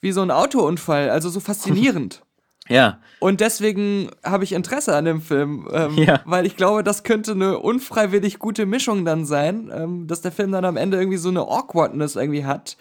[0.00, 2.22] wie so ein Autounfall, also so faszinierend.
[2.68, 2.98] ja.
[3.20, 6.20] Und deswegen habe ich Interesse an dem Film, ähm, Ja.
[6.26, 10.52] weil ich glaube, das könnte eine unfreiwillig gute Mischung dann sein, ähm, dass der Film
[10.52, 12.76] dann am Ende irgendwie so eine Awkwardness irgendwie hat.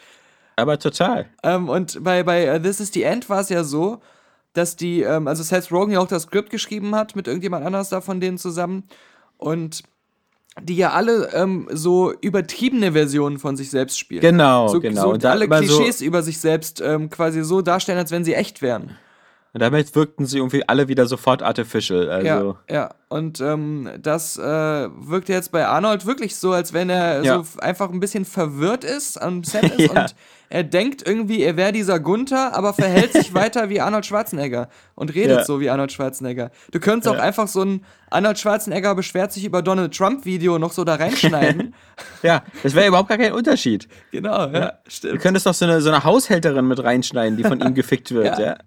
[0.57, 1.27] Aber total.
[1.43, 4.01] Ähm, und bei, bei äh, This is the End war es ja so,
[4.51, 7.89] dass die, ähm, also Seth Rogen ja auch das Skript geschrieben hat mit irgendjemand anders
[7.89, 8.83] da von denen zusammen
[9.37, 9.83] und
[10.61, 14.21] die ja alle ähm, so übertriebene Versionen von sich selbst spielen.
[14.21, 15.01] Genau, so, genau.
[15.01, 18.23] So Und alle immer so- Klischees über sich selbst ähm, quasi so darstellen, als wenn
[18.23, 18.95] sie echt wären.
[19.53, 22.09] Und damit wirkten sie irgendwie alle wieder sofort artificial.
[22.09, 22.95] Also, Ja, ja.
[23.13, 27.43] Und ähm, das äh, wirkt jetzt bei Arnold wirklich so, als wenn er Ja.
[27.43, 30.01] so einfach ein bisschen verwirrt ist am Set ist Ja.
[30.01, 30.15] und
[30.49, 35.13] er denkt irgendwie, er wäre dieser Gunther, aber verhält sich weiter wie Arnold Schwarzenegger und
[35.13, 35.43] redet Ja.
[35.45, 36.49] so wie Arnold Schwarzenegger.
[36.71, 40.71] Du könntest auch einfach so ein Arnold Schwarzenegger beschwert sich über Donald Trump Video noch
[40.71, 41.75] so da reinschneiden.
[42.23, 43.87] ja, das wäre überhaupt gar kein Unterschied.
[44.11, 45.21] genau, ja, Du stimmt.
[45.21, 48.39] könntest doch so eine, so eine Haushälterin mit reinschneiden, die von ihm gefickt wird.
[48.39, 48.57] Ja.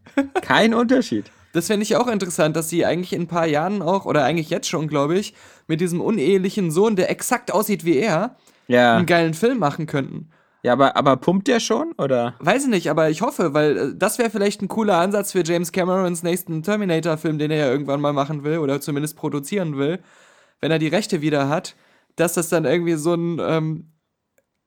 [0.42, 1.26] Kein Unterschied.
[1.56, 4.50] Das fände ich auch interessant, dass sie eigentlich in ein paar Jahren auch, oder eigentlich
[4.50, 5.32] jetzt schon, glaube ich,
[5.66, 8.36] mit diesem unehelichen Sohn, der exakt aussieht wie er,
[8.68, 10.28] Ja, einen geilen Film machen könnten.
[10.62, 11.92] ja aber, aber pumpt der schon?
[11.96, 12.34] Oder?
[12.40, 15.44] Weiß ich nicht, aber ich hoffe, weil äh, das wäre vielleicht ein cooler Ansatz für
[15.44, 20.00] James Camerons nächsten Terminator-Film, den er ja irgendwann mal machen will oder zumindest produzieren will,
[20.60, 21.74] wenn er die Rechte wieder hat,
[22.16, 23.92] dass das dann irgendwie so ein ähm,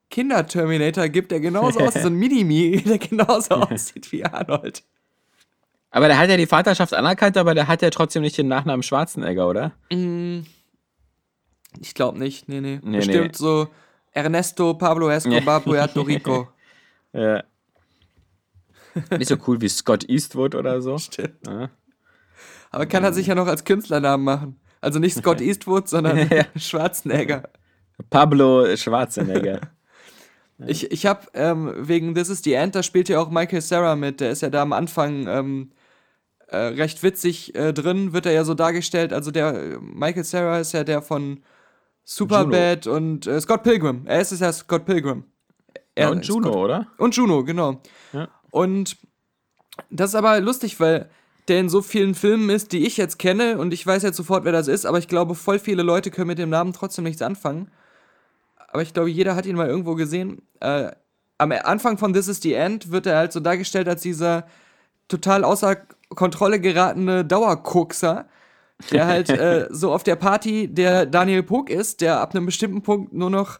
[0.09, 4.83] Kinder-Terminator gibt, der genauso aussieht, so ein Mini-Me, der genauso aussieht wie Arnold.
[5.91, 8.83] Aber der hat ja die Vaterschaft anerkannt, aber der hat ja trotzdem nicht den Nachnamen
[8.83, 9.71] Schwarzenegger, oder?
[11.79, 12.79] Ich glaube nicht, nee, nee.
[12.83, 13.37] Nee, Bestimmt nee.
[13.37, 13.67] so
[14.11, 16.49] Ernesto Pablo Escobar Puerto Rico.
[17.11, 17.43] Ja.
[19.17, 20.95] nicht so cool wie Scott Eastwood oder so.
[20.99, 21.39] Stimmt.
[21.47, 21.71] Ja.
[22.69, 24.59] Aber kann er sich ja noch als Künstlernamen machen.
[24.79, 26.29] Also nicht Scott Eastwood, sondern.
[26.55, 27.49] Schwarzenegger.
[28.11, 29.59] Pablo Schwarzenegger.
[30.67, 33.95] Ich, ich habe ähm, wegen This is the End, da spielt ja auch Michael Sarah
[33.95, 34.19] mit.
[34.19, 35.71] Der ist ja da am Anfang ähm,
[36.51, 39.13] äh, recht witzig äh, drin, wird er ja so dargestellt.
[39.13, 41.41] Also der Michael Sarah ist ja der von
[42.03, 44.01] Superbad und äh, Scott Pilgrim.
[44.05, 45.25] Er ist es ja Scott Pilgrim.
[45.75, 46.87] Ja, Er- und Juno, Scott- oder?
[46.97, 47.81] Und Juno, genau.
[48.13, 48.29] Ja.
[48.49, 48.97] Und
[49.89, 51.09] das ist aber lustig, weil
[51.47, 54.43] der in so vielen Filmen ist, die ich jetzt kenne und ich weiß jetzt sofort,
[54.43, 57.21] wer das ist, aber ich glaube, voll viele Leute können mit dem Namen trotzdem nichts
[57.21, 57.71] anfangen.
[58.71, 60.41] Aber ich glaube, jeder hat ihn mal irgendwo gesehen.
[60.59, 60.91] Äh,
[61.37, 64.45] am Anfang von This is the End wird er halt so dargestellt als dieser
[65.07, 65.77] total außer
[66.09, 68.27] Kontrolle geratene Dauerkokser,
[68.91, 72.81] der halt äh, so auf der Party der Daniel Pog ist, der ab einem bestimmten
[72.81, 73.59] Punkt nur noch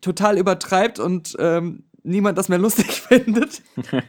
[0.00, 3.62] total übertreibt und ähm, niemand das mehr lustig findet.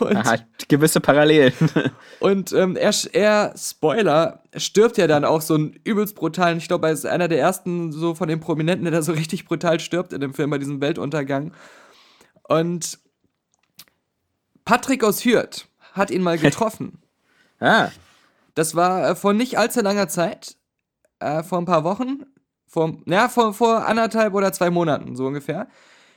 [0.00, 1.52] Und, Hat gewisse Parallelen.
[2.20, 6.86] und ähm, er, er, Spoiler, stirbt ja dann auch so einen übelst brutalen, ich glaube,
[6.86, 10.12] er ist einer der ersten so von den Prominenten, der da so richtig brutal stirbt
[10.12, 11.52] in dem Film bei diesem Weltuntergang.
[12.44, 12.98] Und
[14.64, 16.98] Patrick aus Hürth hat ihn mal getroffen.
[17.60, 17.90] Ah,
[18.54, 20.56] Das war äh, vor nicht allzu langer Zeit,
[21.20, 22.24] äh, vor ein paar Wochen,
[22.66, 25.68] vor, ja, vor, vor anderthalb oder zwei Monaten, so ungefähr.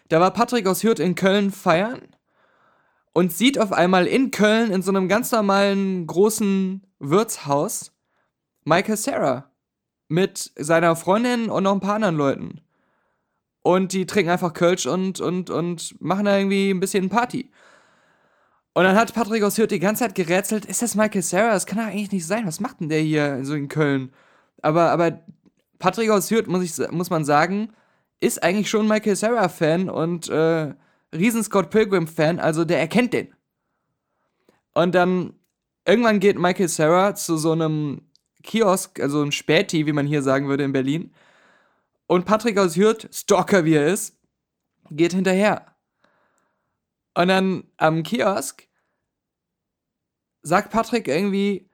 [0.09, 2.01] Da war Patrick aus Hürth in Köln feiern
[3.13, 7.91] und sieht auf einmal in Köln in so einem ganz normalen großen Wirtshaus
[8.63, 9.51] Michael Sarah
[10.07, 12.61] mit seiner Freundin und noch ein paar anderen Leuten.
[13.63, 17.51] Und die trinken einfach Kölsch und, und, und machen da irgendwie ein bisschen Party.
[18.73, 21.51] Und dann hat Patrick aus Hürth die ganze Zeit gerätselt, ist das Michael Sarah?
[21.51, 22.47] Das kann doch eigentlich nicht sein.
[22.47, 24.13] Was macht denn der hier so in Köln?
[24.61, 25.19] Aber, aber
[25.79, 27.73] Patrick aus Hürth, muss, ich, muss man sagen,
[28.21, 30.73] ist eigentlich schon Michael Sarah-Fan und äh,
[31.13, 33.33] riesen Scott Pilgrim-Fan, also der erkennt den.
[34.73, 35.33] Und dann
[35.85, 38.03] irgendwann geht Michael Sarah zu so einem
[38.43, 41.13] Kiosk, also ein Späti, wie man hier sagen würde in Berlin.
[42.07, 44.15] Und Patrick aus Hürth, Stalker wie er ist,
[44.89, 45.70] geht hinterher.
[47.13, 48.67] Und dann am Kiosk
[50.43, 51.69] sagt Patrick irgendwie,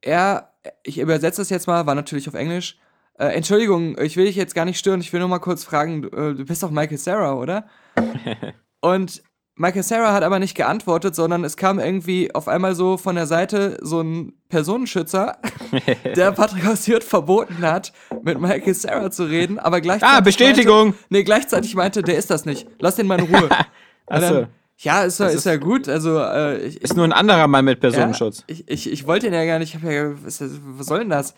[0.00, 2.78] er, ich übersetze das jetzt mal, war natürlich auf Englisch.
[3.18, 6.02] Äh, Entschuldigung, ich will dich jetzt gar nicht stören, ich will nur mal kurz fragen,
[6.02, 7.66] du, äh, du bist doch Michael Sarah, oder?
[8.80, 9.22] Und
[9.58, 13.26] Michael Sarah hat aber nicht geantwortet, sondern es kam irgendwie auf einmal so von der
[13.26, 15.38] Seite so ein Personenschützer,
[16.14, 20.16] der Patrick aus Hürth verboten hat, mit Michael Sarah zu reden, aber gleichzeitig.
[20.16, 20.88] Ah, Bestätigung!
[20.88, 22.68] Meinte, nee, gleichzeitig meinte, der ist das nicht.
[22.80, 23.48] Lass den mal in Ruhe.
[24.06, 24.34] Achso.
[24.34, 24.46] dann,
[24.78, 25.88] ja, ist ja, ist ja gut.
[25.88, 28.44] Also, äh, ich, Ist nur ein anderer Mann mit ja, Personenschutz.
[28.46, 29.74] ich, ich, ich wollte ihn ja gar nicht.
[29.74, 31.34] Ich hab ja, was, was soll denn das?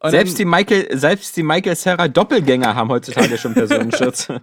[0.00, 4.28] Und Selbst die dann, Michael, selbst die Michael Sarah Doppelgänger haben heutzutage schon Personenschutz.
[4.28, 4.42] und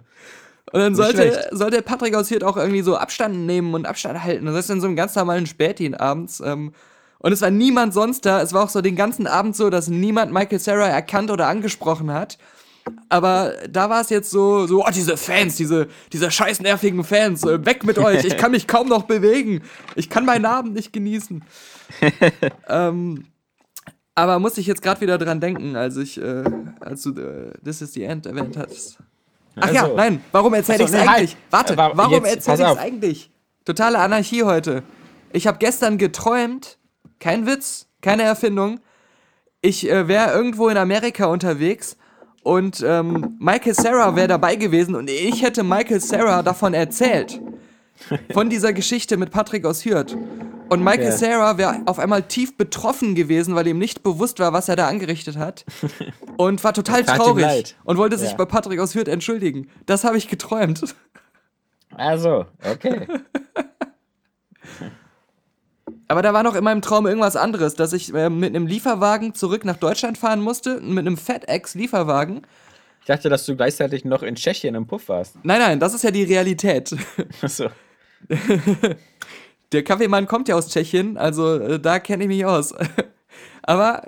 [0.72, 4.46] dann sollte, sollte Patrick aus Hürth auch irgendwie so Abstand nehmen und Abstand halten.
[4.46, 6.40] Das ist in so einem ganz normalen Spätchen abends.
[6.40, 6.72] Ähm,
[7.18, 8.40] und es war niemand sonst da.
[8.40, 12.12] Es war auch so den ganzen Abend so, dass niemand Michael Sarah erkannt oder angesprochen
[12.12, 12.38] hat.
[13.08, 17.44] Aber da war es jetzt so, so, oh, diese Fans, diese, diese scheiß nervigen Fans,
[17.44, 19.62] äh, weg mit euch, ich kann mich kaum noch bewegen,
[19.96, 21.44] ich kann meinen Abend nicht genießen.
[22.68, 23.24] ähm,
[24.14, 26.44] aber muss ich jetzt gerade wieder dran denken, als ich, äh,
[26.80, 28.98] als du äh, This is the End erwähnt hast.
[29.56, 29.96] Ach ja, Also.
[29.96, 31.36] nein, warum erzähle Achso, ich es eigentlich?
[31.50, 33.30] Warte, Äh, wa- warum erzähle ich es eigentlich?
[33.64, 34.82] Totale Anarchie heute.
[35.32, 36.78] Ich habe gestern geträumt,
[37.18, 38.80] kein Witz, keine Erfindung.
[39.62, 41.96] Ich äh, wäre irgendwo in Amerika unterwegs
[42.42, 47.40] und ähm, Michael Sarah wäre dabei gewesen und ich hätte Michael Sarah davon erzählt.
[48.32, 50.16] Von dieser Geschichte mit Patrick aus Hürth.
[50.70, 51.12] Und Michael Ja.
[51.12, 54.88] Sarah wäre auf einmal tief betroffen gewesen, weil ihm nicht bewusst war, was er da
[54.88, 55.64] angerichtet hat.
[56.38, 57.76] Und war total traurig.
[57.84, 58.36] Und wollte sich Ja.
[58.36, 59.68] bei Patrick aus Hürth entschuldigen.
[59.86, 60.94] Das habe ich geträumt.
[61.94, 63.06] Also, okay.
[66.10, 69.32] Aber da war noch in meinem Traum irgendwas anderes, dass ich äh, mit einem Lieferwagen
[69.32, 72.44] zurück nach Deutschland fahren musste, mit einem FedEx-Lieferwagen.
[72.98, 75.36] Ich dachte, dass du gleichzeitig noch in Tschechien im Puff warst.
[75.44, 76.96] Nein, nein, das ist ja die Realität.
[77.42, 77.68] Achso.
[79.70, 82.74] Der Kaffeemann kommt ja aus Tschechien, also äh, da kenne ich mich aus.
[83.62, 84.02] aber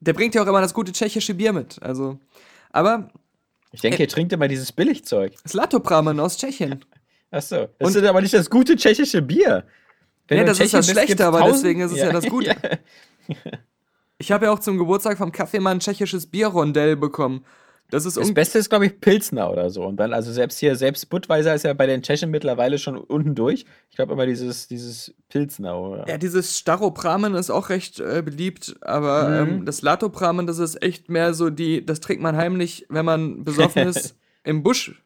[0.00, 1.82] der bringt ja auch immer das gute tschechische Bier mit.
[1.82, 2.18] Also,
[2.70, 3.10] aber
[3.72, 5.34] Ich denke, ihr trinkt immer dieses Billigzeug.
[5.46, 6.82] Slatopramen aus Tschechien.
[7.30, 7.68] Achso.
[7.78, 9.64] Das ist aber nicht das gute tschechische Bier.
[10.28, 12.54] Wenn Nee, das ist das bist, Schlechte, aber deswegen ist es ja das Gute.
[14.18, 17.44] Ich habe ja auch zum Geburtstag vom Kaffeemann tschechisches Bierrondell bekommen.
[17.90, 19.82] Das ist Das Beste ist, glaube ich, Pilsner oder so.
[19.84, 23.34] Und dann, also selbst hier, selbst Budweiser ist ja bei den Tschechen mittlerweile schon unten
[23.34, 23.66] durch.
[23.90, 26.08] Ich glaube immer dieses, dieses Pilsner, oder?
[26.08, 29.48] Ja, dieses Staropramen ist auch recht äh, beliebt, aber Mhm.
[29.58, 33.42] ähm, das Latopramen, das ist echt mehr so die, das trinkt man heimlich, wenn man
[33.44, 35.02] besoffen ist, im Busch.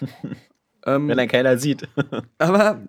[0.86, 1.86] ähm, Wenn dann keiner sieht.
[2.38, 2.80] aber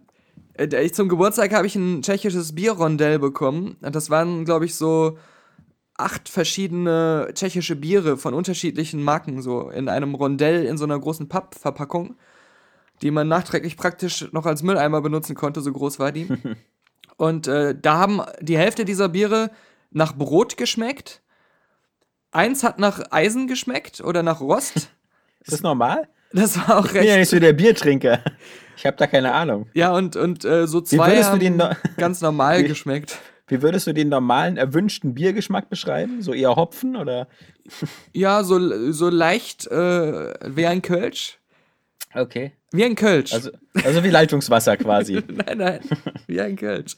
[0.59, 3.77] ich, zum Geburtstag habe ich ein tschechisches Bierrondell bekommen.
[3.81, 5.17] Das waren, glaube ich, so
[5.97, 11.27] acht verschiedene tschechische Biere von unterschiedlichen Marken, so in einem Rondell in so einer großen
[11.27, 12.15] Pappverpackung,
[13.01, 16.27] die man nachträglich praktisch noch als Mülleimer benutzen konnte, so groß war die.
[17.17, 19.51] Und äh, da haben die Hälfte dieser Biere
[19.91, 21.21] nach Brot geschmeckt.
[22.31, 24.91] Eins hat nach Eisen geschmeckt oder nach Rost.
[25.41, 26.07] Ist das normal?
[26.31, 27.19] Das war auch Ich bin ja recht.
[27.19, 28.19] nicht so der Biertrinker.
[28.77, 29.67] Ich habe da keine Ahnung.
[29.73, 33.17] Ja, und, und äh, so zwei haben den no- ganz normal Wie- geschmeckt.
[33.47, 36.21] Wie würdest du den normalen erwünschten Biergeschmack beschreiben?
[36.21, 37.27] So eher Hopfen oder?
[38.13, 41.39] Ja, so, so leicht äh, wie ein Kölsch.
[42.13, 42.53] Okay.
[42.71, 43.33] Wie ein Kölsch.
[43.33, 43.51] Also,
[43.83, 45.21] also wie Leitungswasser quasi.
[45.45, 45.79] nein, nein,
[46.27, 46.95] wie ein Kölsch.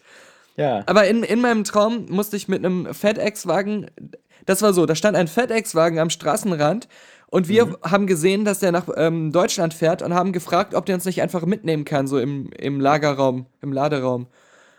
[0.58, 0.84] Ja.
[0.86, 3.88] Aber in, in meinem Traum musste ich mit einem FedEx-Wagen,
[4.46, 6.88] das war so, da stand ein FedEx-Wagen am Straßenrand
[7.32, 7.78] und wir Mhm.
[7.84, 11.22] haben gesehen, dass der nach ähm, Deutschland fährt und haben gefragt, ob der uns nicht
[11.24, 14.28] einfach mitnehmen kann, so im, im Lagerraum, im Laderaum.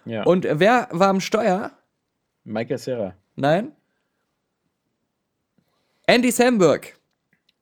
[0.04, 0.22] ja.
[0.22, 1.72] Und wer war am Steuer?
[2.44, 3.14] Michael Serra.
[3.34, 3.72] Nein?
[6.06, 6.94] Andy Samberg.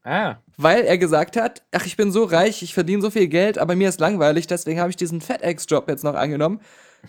[0.03, 0.37] Ah.
[0.57, 3.77] Weil er gesagt hat, ach, ich bin so reich, ich verdiene so viel Geld, aber
[3.77, 6.61] mir ist langweilig, deswegen habe ich diesen FedEx-Job jetzt noch angenommen.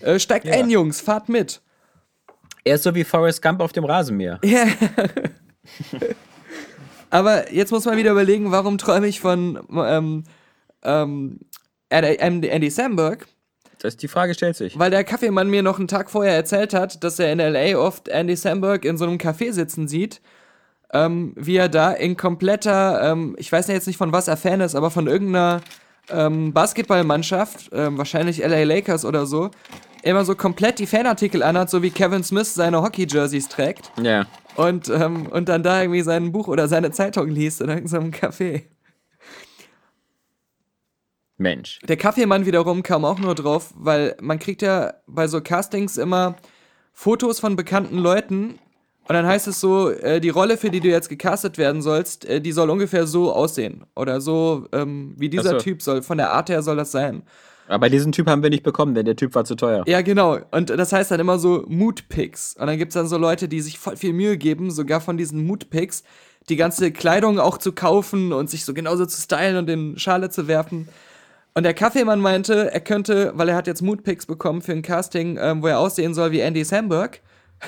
[0.01, 0.53] Äh, steigt Ja.
[0.53, 1.61] ein, Jungs, fahrt mit.
[2.63, 4.39] Er ist so wie Forrest Gump auf dem Rasenmäher.
[4.43, 4.65] Ja.
[7.11, 10.23] Aber jetzt muss man wieder überlegen, warum träume ich von ähm,
[10.81, 11.39] ähm,
[11.89, 13.27] Andy Samberg?
[13.79, 14.79] Das, die Frage stellt sich.
[14.79, 17.77] Weil der Kaffeemann mir noch einen Tag vorher erzählt hat, dass er in L.A.
[17.77, 20.21] oft Andy Samberg in so einem Café sitzen sieht,
[20.93, 24.37] ähm, wie er da in kompletter, ähm, ich weiß ja jetzt nicht von was er
[24.37, 25.61] Fan ist, aber von irgendeiner
[26.09, 29.51] ähm, Basketballmannschaft, ähm, wahrscheinlich LA Lakers oder so,
[30.03, 34.25] immer so komplett die Fanartikel anhat, so wie Kevin Smith seine Hockey-Jerseys trägt Ja.
[34.55, 38.63] Und, ähm, und dann da irgendwie sein Buch oder seine Zeitung liest in irgendeinem Café.
[41.37, 41.79] Mensch.
[41.87, 46.35] Der Kaffeemann wiederum kam auch nur drauf, weil man kriegt ja bei so Castings immer
[46.93, 48.59] Fotos von bekannten Leuten
[49.07, 52.23] und dann heißt es so, äh, die Rolle, für die du jetzt gecastet werden sollst,
[52.25, 53.83] äh, die soll ungefähr so aussehen.
[53.95, 55.57] Oder so, ähm, wie dieser so.
[55.57, 57.23] Typ soll, von der Art her soll das sein.
[57.71, 59.83] Aber diesen Typ haben wir nicht bekommen, denn der Typ war zu teuer.
[59.87, 60.39] Ja, genau.
[60.51, 62.57] Und das heißt dann immer so Mood-Picks.
[62.59, 65.45] Und dann gibt's dann so Leute, die sich voll viel Mühe geben, sogar von diesen
[65.45, 66.03] Mood-Picks,
[66.49, 70.29] die ganze Kleidung auch zu kaufen und sich so genauso zu stylen und in Schale
[70.29, 70.89] zu werfen.
[71.53, 75.37] Und der Kaffeemann meinte, er könnte, weil er hat jetzt Mood-Picks bekommen für ein Casting,
[75.39, 77.21] ähm, wo er aussehen soll wie Andy Samberg.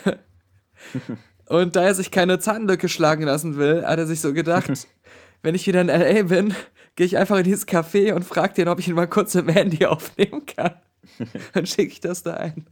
[1.48, 4.70] und da er sich keine Zahnlücke schlagen lassen will, hat er sich so gedacht,
[5.44, 6.24] wenn ich wieder in L.A.
[6.24, 6.54] bin,
[6.96, 9.50] gehe ich einfach in dieses Café und frage den, ob ich ihn mal kurz im
[9.50, 10.76] Handy aufnehmen kann.
[11.54, 12.66] Dann schicke ich das da ein.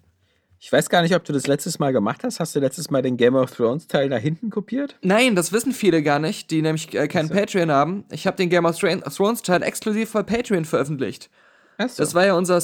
[0.64, 2.40] Ich weiß gar nicht, ob du das letztes Mal gemacht hast.
[2.40, 4.96] Hast du letztes Mal den Game of Thrones Teil da hinten kopiert?
[5.02, 8.06] Nein, das wissen viele gar nicht, die nämlich äh, keinen Patreon haben.
[8.12, 11.32] Ich habe den Game of Thrones Teil exklusiv bei Patreon veröffentlicht.
[11.80, 12.04] Achso.
[12.04, 12.62] Das war ja unser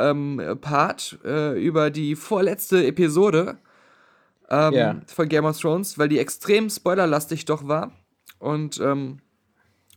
[0.00, 3.58] Spoiler-Part äh, über die vorletzte Episode
[4.48, 4.96] ähm, Ja.
[5.06, 7.92] von Game of Thrones, weil die extrem spoilerlastig doch war.
[8.38, 9.18] Und ähm,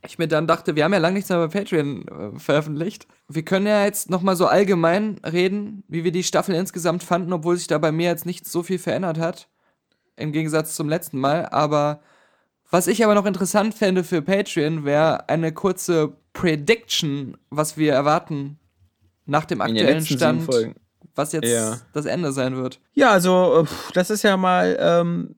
[0.05, 3.07] ich mir dann dachte, wir haben ja lange nichts mehr bei Patreon äh, veröffentlicht.
[3.27, 7.57] Wir können ja jetzt nochmal so allgemein reden, wie wir die Staffel insgesamt fanden, obwohl
[7.57, 9.47] sich da bei mir jetzt nicht so viel verändert hat.
[10.15, 11.47] Im Gegensatz zum letzten Mal.
[11.47, 12.01] Aber
[12.69, 18.59] was ich aber noch interessant fände für Patreon, wäre eine kurze Prediction, was wir erwarten
[19.25, 20.47] nach dem aktuellen Stand,
[21.15, 21.77] was jetzt Ja.
[21.93, 22.79] das Ende sein wird.
[22.93, 25.35] Ja, also, äh, das ist ja mal, ähm,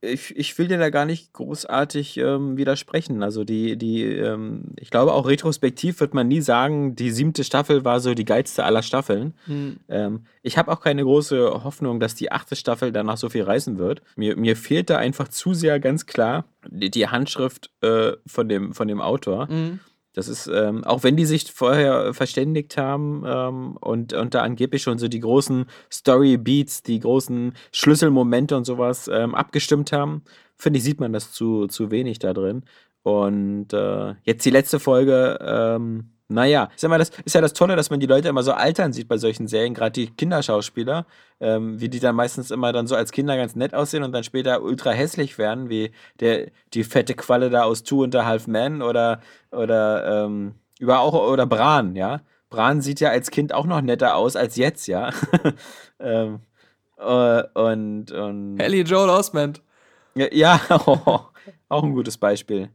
[0.00, 3.22] ich, ich will dir da gar nicht großartig ähm, widersprechen.
[3.22, 7.84] Also, die, die, ähm, ich glaube, auch retrospektiv wird man nie sagen, die siebte Staffel
[7.84, 9.34] war so die geilste aller Staffeln.
[9.88, 13.78] Ähm, ich habe auch keine große Hoffnung, dass die achte Staffel danach so viel reißen
[13.78, 14.02] wird.
[14.16, 18.74] Mir, mir fehlt da einfach zu sehr ganz klar die, die Handschrift äh, von, dem,
[18.74, 19.50] von dem Autor.
[19.50, 19.80] Mhm.
[20.18, 24.82] Das ist, ähm, auch wenn die sich vorher verständigt haben ähm, und, und da angeblich
[24.82, 30.24] schon so die großen Story-Beats, die großen Schlüsselmomente und sowas ähm, abgestimmt haben,
[30.56, 32.64] finde ich, sieht man das zu, zu wenig da drin.
[33.04, 37.74] Und äh, jetzt die letzte Folge, ähm, naja, ist, immer das, ist ja das Tolle,
[37.74, 41.06] dass man die Leute immer so altern sieht bei solchen Serien, gerade die Kinderschauspieler,
[41.40, 44.24] ähm, wie die dann meistens immer dann so als Kinder ganz nett aussehen und dann
[44.24, 48.46] später ultra hässlich werden, wie der, die fette Qualle da aus Two and a Half
[48.46, 52.20] Men oder, oder, ähm, über auch, oder Bran, ja.
[52.50, 55.10] Bran sieht ja als Kind auch noch netter aus als jetzt, ja.
[55.98, 56.40] ähm,
[56.98, 59.62] äh, und, und Ellie Joel Osment.
[60.14, 62.70] ja, ja auch ein gutes Beispiel.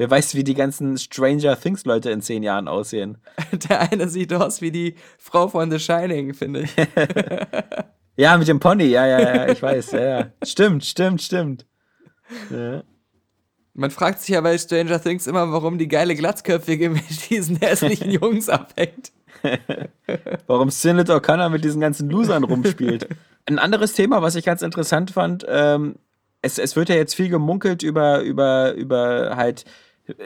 [0.00, 3.18] Wer weiß, wie die ganzen Stranger Things Leute in zehn Jahren aussehen.
[3.68, 6.74] Der eine sieht aus wie die Frau von The Shining, finde ich.
[8.16, 10.32] Ja, mit dem Pony, ja, ja, ja, ich weiß, ja, ja.
[10.42, 11.66] Stimmt, stimmt, stimmt.
[12.50, 12.82] Ja.
[13.74, 18.10] Man fragt sich ja bei Stranger Things immer, warum die geile Glatzköpfige mit diesen hässlichen
[18.10, 19.12] Jungs abhängt.
[20.46, 23.06] Warum Sinead O'Connor mit diesen ganzen Losern rumspielt.
[23.44, 25.96] Ein anderes Thema, was ich ganz interessant fand, ähm,
[26.42, 29.64] es, es wird ja jetzt viel gemunkelt über, über, über halt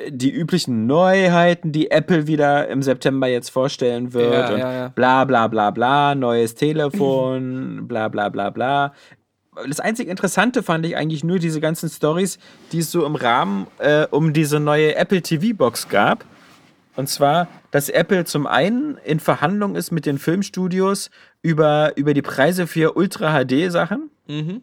[0.08, 4.88] die üblichen Neuheiten, die Apple wieder im September jetzt vorstellen wird Ja, und ja, ja.
[4.88, 8.94] bla bla bla bla, neues Telefon, bla bla bla bla.
[9.68, 12.38] Das einzig Interessante fand ich eigentlich nur diese ganzen Stories,
[12.72, 16.24] die es so im Rahmen äh, um diese neue Apple TV Box gab.
[16.96, 21.10] Und zwar, dass Apple zum einen in Verhandlung ist mit den Filmstudios,
[21.42, 24.10] über, über die Preise für Ultra-HD-Sachen.
[24.26, 24.62] Mhm.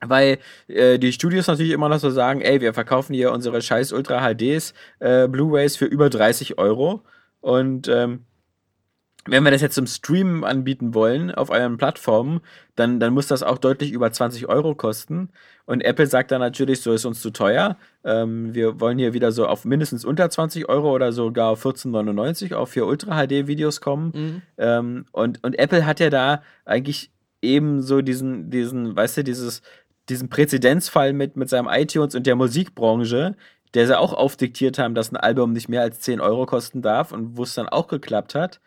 [0.00, 0.38] Weil
[0.68, 4.20] äh, die Studios natürlich immer noch so sagen, ey, wir verkaufen hier unsere scheiß Ultra
[4.20, 7.02] HDs, äh, Blu-Rays für über 30 Euro.
[7.40, 8.24] Und ähm,
[9.30, 12.40] wenn wir das jetzt zum Streamen anbieten wollen auf euren Plattformen,
[12.76, 15.30] dann, dann muss das auch deutlich über 20 Euro kosten.
[15.66, 17.76] Und Apple sagt dann natürlich, so ist uns zu teuer.
[18.04, 22.54] Ähm, wir wollen hier wieder so auf mindestens unter 20 Euro oder sogar auf 14,99
[22.54, 24.12] auch für Ultra-HD-Videos kommen.
[24.14, 24.42] Mhm.
[24.56, 27.10] Ähm, und, und Apple hat ja da eigentlich
[27.42, 29.62] eben so diesen, diesen, weißt du, dieses,
[30.08, 33.36] diesen Präzedenzfall mit, mit seinem iTunes und der Musikbranche,
[33.74, 37.12] der sie auch aufdiktiert haben, dass ein Album nicht mehr als 10 Euro kosten darf
[37.12, 38.60] und wo es dann auch geklappt hat.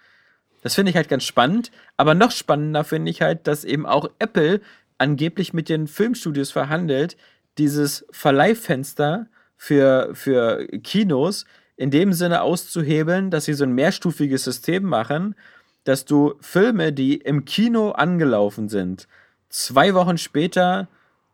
[0.61, 1.71] Das finde ich halt ganz spannend.
[1.97, 4.61] Aber noch spannender finde ich halt, dass eben auch Apple
[4.97, 7.17] angeblich mit den Filmstudios verhandelt,
[7.57, 9.27] dieses Verleihfenster
[9.57, 15.35] für, für Kinos in dem Sinne auszuhebeln, dass sie so ein mehrstufiges System machen,
[15.83, 19.07] dass du Filme, die im Kino angelaufen sind,
[19.49, 20.87] zwei Wochen später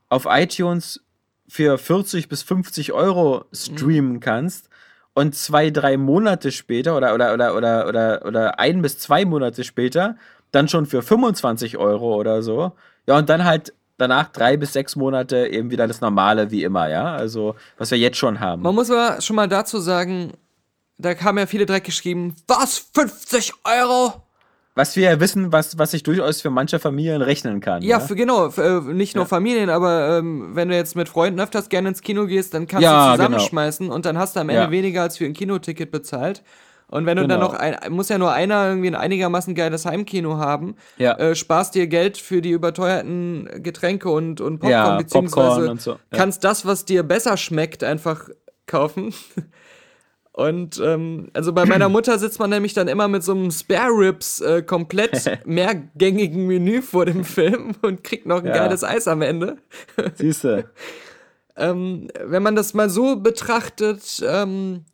[0.10, 1.02] auf iTunes
[1.48, 4.70] für 40 bis 50 Euro streamen kannst
[5.14, 9.64] und zwei, drei Monate später oder, oder, oder, oder, oder, oder ein bis zwei Monate
[9.64, 10.18] später
[10.52, 12.74] dann schon für 25 Euro oder so.
[13.08, 16.90] Ja, und dann halt danach drei bis sechs Monate eben wieder das Normale wie immer,
[16.90, 17.16] ja.
[17.16, 18.62] Also, was wir jetzt schon haben.
[18.62, 20.34] Man muss aber schon mal dazu sagen,
[20.98, 24.24] da haben ja viele direkt geschrieben, was, 50 Euro?
[24.78, 27.82] Was wir ja wissen, was, was sich durchaus für manche Familien rechnen kann.
[27.82, 28.04] Ja, ne?
[28.06, 29.28] für, genau, für, äh, nicht nur Ja.
[29.28, 32.84] Familien, aber ähm, wenn du jetzt mit Freunden öfters gerne ins Kino gehst, dann kannst
[32.84, 33.28] Ja, du genau.
[33.28, 34.72] zusammenschmeißen und dann hast du am Ende Ja.
[34.72, 36.44] weniger als für ein Kinoticket bezahlt.
[36.90, 37.52] Und wenn du dann Genau.
[37.52, 41.14] noch, ein, muss ja nur einer irgendwie ein einigermaßen geiles Heimkino haben, Ja.
[41.18, 45.82] äh, sparst dir Geld für die überteuerten Getränke und, und Popcorn, Ja, beziehungsweise Popcorn und
[45.82, 45.98] so, ja.
[46.12, 48.30] kannst das, was dir besser schmeckt, einfach
[48.68, 49.14] kaufen.
[50.38, 53.90] Und ähm, also bei meiner Mutter sitzt man nämlich dann immer mit so einem Spare
[53.90, 58.54] Ribs äh, komplett mehrgängigen Menü vor dem Film und kriegt noch ein Ja.
[58.54, 59.58] geiles Eis am Ende.
[60.14, 60.64] Siehst du.
[61.56, 64.86] Ähm, wenn man das mal so betrachtet, ähm,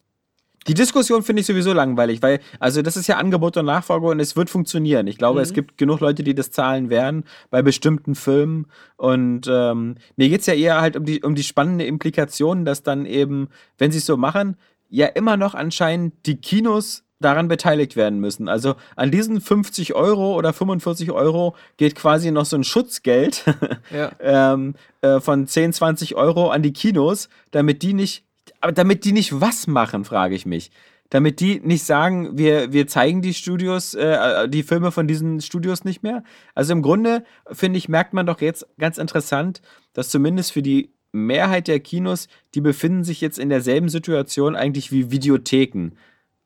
[0.65, 4.21] Die Diskussion finde ich sowieso langweilig, weil, also das ist ja Angebot und Nachfrage und
[4.21, 5.07] es wird funktionieren.
[5.07, 8.67] Ich glaube, es gibt genug Leute, die das zahlen werden bei bestimmten Filmen.
[8.95, 12.81] Und ähm, mir geht es ja eher halt um die, um die spannende Implikation, dass
[12.81, 14.55] dann eben, wenn sie es so machen,
[14.93, 18.47] ja immer noch anscheinend die Kinos daran beteiligt werden müssen.
[18.47, 23.43] Also an diesen 50 Euro oder 45 Euro geht quasi noch so ein Schutzgeld
[23.91, 24.11] ja.
[24.19, 28.23] ähm, äh, von 10, 20 Euro an die Kinos, damit die nicht,
[28.61, 30.69] aber damit die nicht was machen, frage ich mich.
[31.09, 35.85] Damit die nicht sagen, wir, wir zeigen die Studios, äh, die Filme von diesen Studios
[35.85, 36.23] nicht mehr.
[36.53, 39.61] Also im Grunde, finde ich, merkt man doch jetzt ganz interessant,
[39.93, 44.91] dass zumindest für die Mehrheit der Kinos, die befinden sich jetzt in derselben Situation eigentlich
[44.91, 45.91] wie Videotheken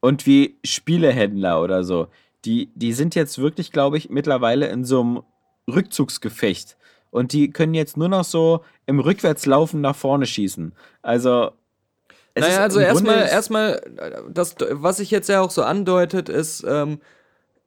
[0.02, 2.08] und wie Spielehändler oder so.
[2.46, 5.24] Die, die sind jetzt wirklich, glaube ich, mittlerweile in so einem
[5.74, 6.78] Rückzugsgefecht.
[7.10, 10.74] Und die können jetzt nur noch so im Rückwärtslaufen nach vorne schießen.
[11.02, 11.52] Also.
[12.34, 13.82] es ist Naja, also erstmal, erstmal,
[14.30, 17.00] das, was sich jetzt ja auch so andeutet, ist, ähm,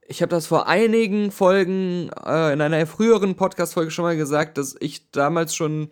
[0.07, 4.77] ich habe das vor einigen Folgen, äh, in einer früheren Podcast-Folge schon mal gesagt, dass
[4.81, 5.91] ich damals schon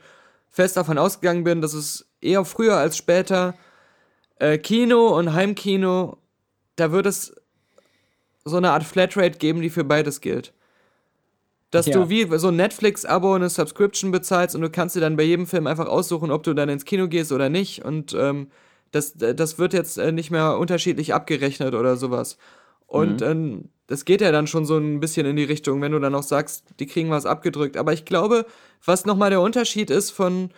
[0.50, 3.54] fest davon ausgegangen bin, dass es eher früher als später
[4.38, 6.18] äh, Kino und Heimkino,
[6.76, 7.34] da wird es
[8.44, 10.52] so eine Art Flatrate geben, die für beides gilt.
[11.70, 11.92] Dass Ja.
[11.94, 15.46] du wie so ein Netflix-Abo, eine Subscription bezahlst und du kannst dir dann bei jedem
[15.46, 17.84] Film einfach aussuchen, ob du dann ins Kino gehst oder nicht.
[17.84, 18.50] Und ähm,
[18.90, 22.38] das, das wird jetzt äh, nicht mehr unterschiedlich abgerechnet oder sowas.
[22.86, 25.98] Und ähm, das geht ja dann schon so ein bisschen in die Richtung, wenn du
[25.98, 27.76] dann auch sagst, die kriegen was abgedrückt.
[27.76, 28.46] Aber ich glaube,
[28.84, 30.50] was nochmal der Unterschied ist von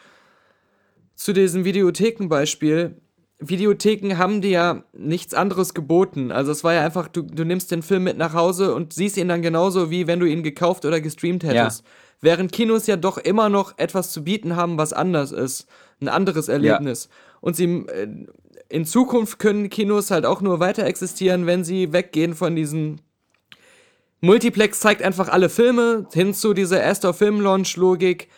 [1.14, 3.00] zu diesem Videothekenbeispiel,
[3.38, 6.32] Videotheken haben dir ja nichts anderes geboten.
[6.32, 9.16] Also es war ja einfach, du, du nimmst den Film mit nach Hause und siehst
[9.16, 11.84] ihn dann genauso, wie wenn du ihn gekauft oder gestreamt hättest.
[12.20, 15.66] Während Kinos ja doch immer noch etwas zu bieten haben, was anders ist.
[16.00, 17.08] Ein anderes Erlebnis.
[17.40, 18.08] Und sie äh,
[18.68, 23.00] in Zukunft können Kinos halt auch nur weiter existieren, wenn sie weggehen von diesen
[24.20, 28.28] Multiplex zeigt einfach alle Filme hin zu dieser erster Film-Launch-Logik.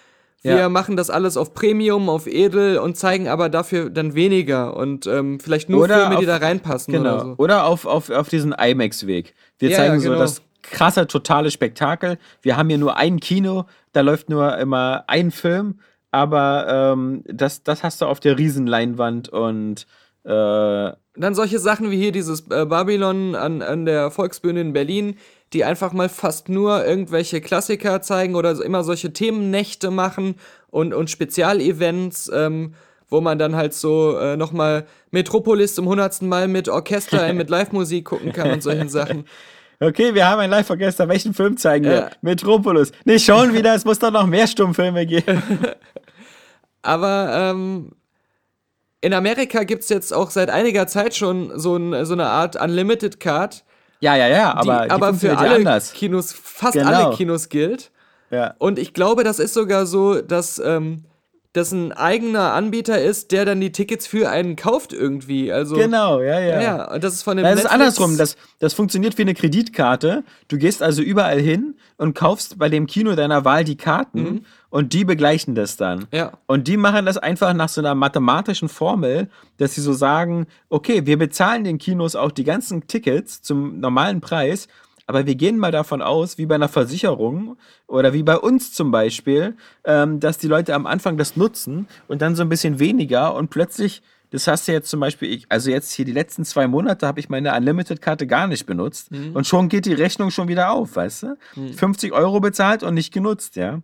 [0.42, 0.68] Wir Ja.
[0.68, 5.38] machen das alles auf Premium, auf Edel und zeigen aber dafür dann weniger und ähm,
[5.38, 7.14] vielleicht nur Oder Filme, die auf- da reinpassen Genau.
[7.14, 7.34] oder so.
[7.38, 9.34] Oder auf, auf, auf diesen IMAX-Weg.
[9.58, 10.20] Wir Ja, zeigen ja, so genau.
[10.20, 12.18] das krasse, totale Spektakel.
[12.40, 15.78] Wir haben hier nur ein Kino, da läuft nur immer ein Film,
[16.10, 19.86] aber ähm, das, das hast du auf der Riesenleinwand und
[20.24, 25.16] äh, Dann solche Sachen wie hier dieses äh, Babylon an, an der Volksbühne in Berlin,
[25.52, 30.36] die einfach mal fast nur irgendwelche Klassiker zeigen oder immer solche Themennächte machen
[30.70, 32.74] und, und Spezialevents, ähm,
[33.08, 37.50] wo man dann halt so äh, nochmal Metropolis zum hundertsten Mal mit Orchester, äh, mit
[37.50, 39.24] Live-Musik gucken kann und solchen Sachen.
[39.80, 41.08] Okay, wir haben ein Live-Orchester.
[41.08, 41.92] Welchen Film zeigen wir?
[41.92, 42.10] Ja.
[42.20, 42.92] Metropolis.
[43.04, 45.42] Nicht schon wieder, es muss doch noch mehr Stummfilme geben.
[46.82, 47.90] Aber ähm,
[49.00, 52.54] in Amerika gibt es jetzt auch seit einiger Zeit schon so, ein, so eine Art
[52.54, 53.64] Unlimited Card,
[54.02, 55.92] Ja, ja, ja, aber, die aber für alle anders.
[55.92, 56.88] Kinos, fast Genau.
[56.88, 57.92] alle Kinos gilt.
[58.30, 58.54] Ja.
[58.58, 61.04] Und ich glaube, das ist sogar so, dass ähm,
[61.52, 65.52] das ein eigener Anbieter ist, der dann die Tickets für einen kauft irgendwie.
[65.52, 66.60] Also, Genau, ja, ja.
[66.62, 68.16] Ja, und das ist von dem Das ist andersrum.
[68.16, 70.24] Das, das funktioniert wie eine Kreditkarte.
[70.48, 74.94] Du gehst also überall hin und kaufst bei dem Kino deiner Wahl die Karten und
[74.94, 76.00] die begleichen das dann.
[76.00, 76.06] Mhm.
[76.12, 76.32] Ja.
[76.46, 81.04] Und die machen das einfach nach so einer mathematischen Formel, dass sie so sagen, okay,
[81.04, 84.68] wir bezahlen den Kinos auch die ganzen Tickets zum normalen Preis,
[85.06, 88.90] aber wir gehen mal davon aus, wie bei einer Versicherung oder wie bei uns zum
[88.90, 93.34] Beispiel, ähm, dass die Leute am Anfang das nutzen und dann so ein bisschen weniger
[93.34, 94.00] und plötzlich,
[94.30, 97.20] das hast du jetzt zum Beispiel, ich, also jetzt hier die letzten zwei Monate habe
[97.20, 101.24] ich meine Unlimited-Karte gar nicht benutzt und schon geht die Rechnung schon wieder auf, weißt
[101.24, 101.36] du?
[101.76, 103.82] 50 Euro bezahlt und nicht genutzt, ja.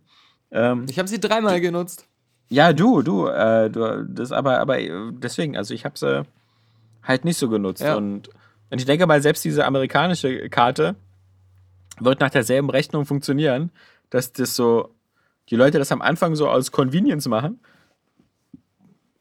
[0.50, 2.06] Ähm, Ich habe sie dreimal genutzt.
[2.50, 6.22] ja, du, du, äh, du, das aber, aber äh, deswegen, also ich habe sie
[7.02, 7.96] halt nicht so genutzt Ja.
[7.96, 8.28] und,
[8.70, 10.96] und ich denke mal, selbst diese amerikanische Karte
[12.00, 13.70] wird nach derselben Rechnung funktionieren,
[14.10, 14.94] dass das so,
[15.50, 17.60] die Leute das am Anfang so aus Convenience machen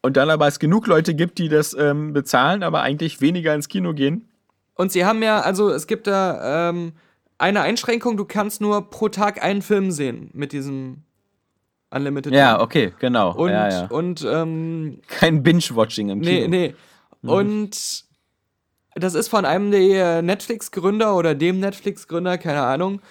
[0.01, 3.67] und dann aber es genug Leute gibt, die das ähm, bezahlen, aber eigentlich weniger ins
[3.67, 4.27] Kino gehen.
[4.75, 6.93] Und sie haben ja, also es gibt da ähm,
[7.37, 11.03] eine Einschränkung, du kannst nur pro Tag einen Film sehen mit diesem
[11.89, 12.33] Unlimited.
[12.33, 13.33] Ja, okay, genau.
[13.33, 13.85] Und, ja, ja.
[13.87, 16.47] und ähm, Kein Binge-Watching im Kino.
[16.47, 16.75] nee, nee.
[17.29, 18.05] Und
[18.95, 23.01] das ist von einem der Netflix-Gründer oder dem Netflix-Gründer, keine Ahnung,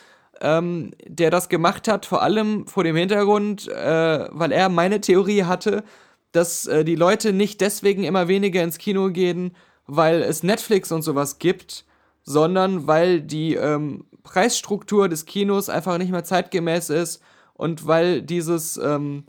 [0.41, 5.45] ähm, der das gemacht hat, vor allem vor dem Hintergrund, äh, weil er meine Theorie
[5.45, 5.85] hatte,
[6.33, 9.57] dass äh, die Leute nicht deswegen immer weniger ins Kino gehen,
[9.87, 11.85] weil es Netflix und sowas gibt,
[12.24, 17.22] sondern weil die ähm, Preisstruktur des Kinos einfach nicht mehr zeitgemäß ist
[17.57, 19.25] und weil dieses ähm,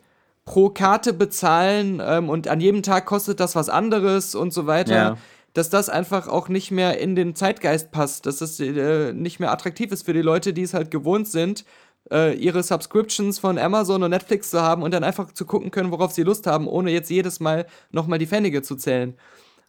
[0.45, 4.95] pro Karte bezahlen ähm, und an jedem Tag kostet das was anderes und so weiter,
[4.95, 5.17] Ja.
[5.53, 9.51] dass das einfach auch nicht mehr in den Zeitgeist passt, dass das äh, nicht mehr
[9.51, 11.65] attraktiv ist für die Leute, die es halt gewohnt sind,
[12.11, 15.91] äh, ihre Subscriptions von Amazon und Netflix zu haben und dann einfach zu gucken können,
[15.91, 19.15] worauf sie Lust haben, ohne jetzt jedes Mal nochmal die Pfennige zu zählen.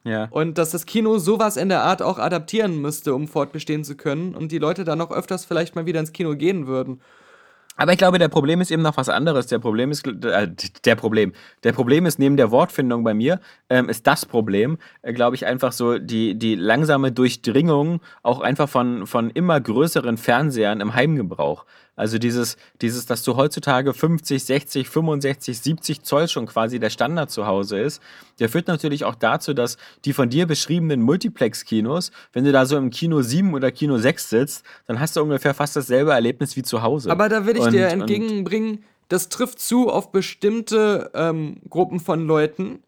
[0.04, 0.28] Ja.
[0.30, 4.36] Und dass das Kino sowas in der Art auch adaptieren müsste, um fortbestehen zu können
[4.36, 7.00] und die Leute dann auch öfters vielleicht mal wieder ins Kino gehen würden.
[7.78, 9.46] Aber ich glaube, der Problem ist eben noch was anderes.
[9.46, 10.48] Der Problem ist, äh,
[10.84, 11.32] der Problem.
[11.62, 15.46] Der Problem ist neben der Wortfindung bei mir, ähm, ist das Problem, äh, glaube ich,
[15.46, 21.66] einfach so die, die langsame Durchdringung auch einfach von, von immer größeren Fernsehern im Heimgebrauch.
[21.98, 27.28] Also dieses, dieses, dass du heutzutage 50, 60, 65, 70 Zoll schon quasi der Standard
[27.28, 28.00] zu Hause ist,
[28.38, 32.76] der führt natürlich auch dazu, dass die von dir beschriebenen Multiplex-Kinos, wenn du da so
[32.76, 36.62] im Kino 7 oder Kino 6 sitzt, dann hast du ungefähr fast dasselbe Erlebnis wie
[36.62, 37.10] zu Hause.
[37.10, 42.26] Aber da will ich Und- dir entgegenbringen, das trifft zu auf bestimmte ähm, Gruppen von
[42.28, 42.80] Leuten.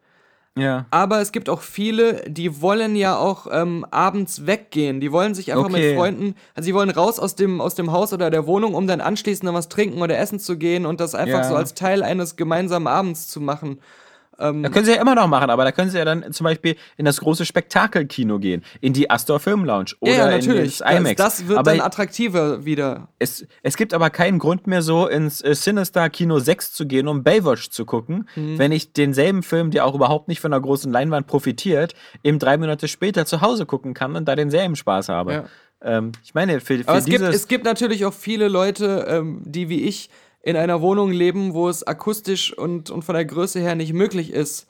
[0.57, 0.85] Ja.
[0.91, 4.99] Aber es gibt auch viele, die wollen ja auch ähm, abends weggehen.
[4.99, 5.89] Die wollen sich einfach Okay.
[5.91, 8.85] mit Freunden, also sie wollen raus aus dem, aus dem Haus oder der Wohnung, um
[8.85, 11.49] dann anschließend noch was trinken oder essen zu gehen und das einfach Ja.
[11.49, 13.79] so als Teil eines gemeinsamen Abends zu machen.
[14.41, 16.75] Da können sie ja immer noch machen, aber da können sie ja dann zum Beispiel
[16.97, 20.77] in das große Spektakelkino gehen, in die Astor Film Lounge oder ja, ja, in natürlich.
[20.79, 21.15] das IMAX.
[21.15, 23.09] Das, das wird aber dann attraktiver wieder.
[23.19, 27.07] es, es gibt aber keinen Grund mehr so ins äh, Sinister Kino 6 zu gehen,
[27.07, 28.57] um Baywatch zu gucken, Mhm.
[28.59, 32.57] wenn ich denselben Film, der auch überhaupt nicht von einer großen Leinwand profitiert, eben drei
[32.57, 35.33] Monate später zu Hause gucken kann und da denselben Spaß habe.
[35.33, 35.45] Ja.
[35.83, 39.41] Ähm, ich meine, für, für Aber es gibt, es gibt natürlich auch viele Leute, ähm,
[39.45, 40.09] die wie ich
[40.43, 44.31] in einer Wohnung leben, wo es akustisch und, und von der Größe her nicht möglich
[44.31, 44.67] ist,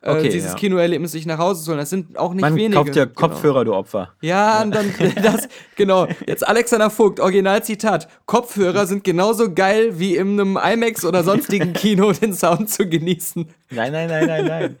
[0.00, 0.56] äh, Okay, dieses ja.
[0.56, 1.78] Kinoerlebnis sich nach Hause zu holen.
[1.78, 2.76] Das sind auch nicht man wenige.
[2.76, 3.18] kauft ja genau.
[3.18, 4.12] Kopfhörer, du Opfer.
[4.20, 6.06] Ja, und dann das, genau.
[6.26, 8.08] Jetzt Alexander Vogt, Originalzitat.
[8.26, 13.48] Kopfhörer sind genauso geil wie in einem IMAX oder sonstigen Kino den Sound zu genießen.
[13.70, 14.76] Nein, nein, nein, nein, nein.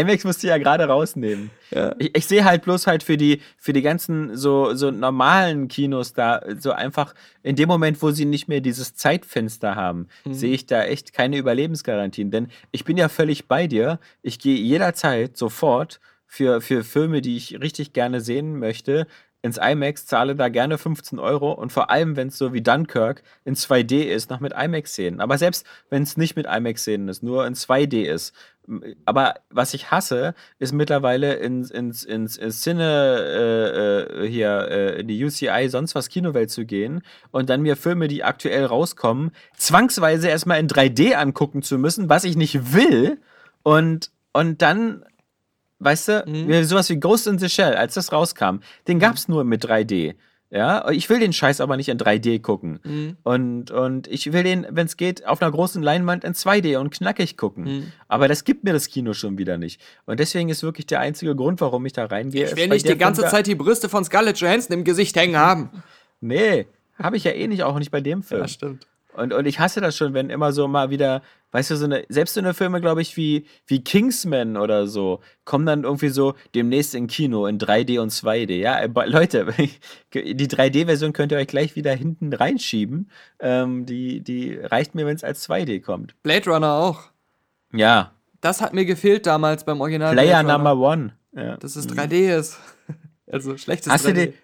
[0.00, 1.50] IMAX musst du ja gerade rausnehmen.
[1.70, 1.94] Ja.
[1.98, 6.12] Ich, ich sehe halt bloß halt für die, für die ganzen so, so normalen Kinos
[6.12, 10.66] da so einfach in dem Moment, wo sie nicht mehr dieses Zeitfenster haben, sehe ich
[10.66, 12.30] da echt keine Überlebensgarantien.
[12.30, 13.98] Denn ich bin ja völlig bei dir.
[14.22, 19.06] Ich gehe jederzeit sofort für, für Filme, die ich richtig gerne sehen möchte,
[19.42, 23.22] ins IMAX, zahle da gerne 15 Euro und vor allem, wenn es so wie Dunkirk
[23.44, 25.20] in 2D ist, noch mit IMAX-Szenen.
[25.20, 28.34] Aber selbst wenn es nicht mit IMAX-Szenen ist, nur in 2D ist.
[29.04, 35.00] Aber was ich hasse, ist mittlerweile ins, ins, ins, ins Cine, äh, äh, hier, äh,
[35.00, 39.30] in die UCI, sonst was Kinowelt zu gehen und dann mir Filme, die aktuell rauskommen,
[39.56, 43.20] zwangsweise erstmal in 3D angucken zu müssen, was ich nicht will.
[43.62, 45.04] Und, und dann
[45.78, 46.64] Weißt du, Mhm.
[46.64, 50.14] sowas wie Ghost in the Shell, als das rauskam, den gab es nur mit 3D.
[50.48, 52.78] Ja, ich will den Scheiß aber nicht in 3D gucken.
[52.84, 53.16] Mhm.
[53.24, 56.90] Und, und ich will den, wenn es geht, auf einer großen Leinwand in 2D und
[56.90, 57.64] knackig gucken.
[57.64, 57.92] Mhm.
[58.06, 59.80] Aber das gibt mir das Kino schon wieder nicht.
[60.06, 62.46] Und deswegen ist wirklich der einzige Grund, warum ich da reingehe.
[62.46, 65.82] Ich will nicht die ganze Zeit die Brüste von Scarlett Johansson im Gesicht hängen haben.
[66.20, 66.66] Nee,
[66.96, 68.46] habe ich ja eh nicht, auch nicht bei dem Film.
[68.46, 68.86] stimmt.
[69.16, 72.04] Und, und ich hasse das schon, wenn immer so mal wieder, weißt du, so eine,
[72.08, 76.34] selbst so eine Filme, glaube ich, wie, wie Kingsman oder so, kommen dann irgendwie so
[76.54, 78.56] demnächst in Kino in 3D und 2D.
[78.56, 79.46] Ja, äh, Leute,
[80.14, 83.10] die 3D-Version könnt ihr euch gleich wieder hinten reinschieben.
[83.40, 86.14] Ähm, die, die reicht mir, wenn es als 2D kommt.
[86.22, 87.04] Blade Runner auch.
[87.72, 90.12] Ja, Das hat mir gefehlt damals beim Original.
[90.12, 91.14] Player Number One.
[91.34, 91.56] Ja.
[91.56, 92.58] Dass es 3D ist.
[93.28, 94.26] Also schlechtes Hast, du 3D.
[94.26, 94.34] die,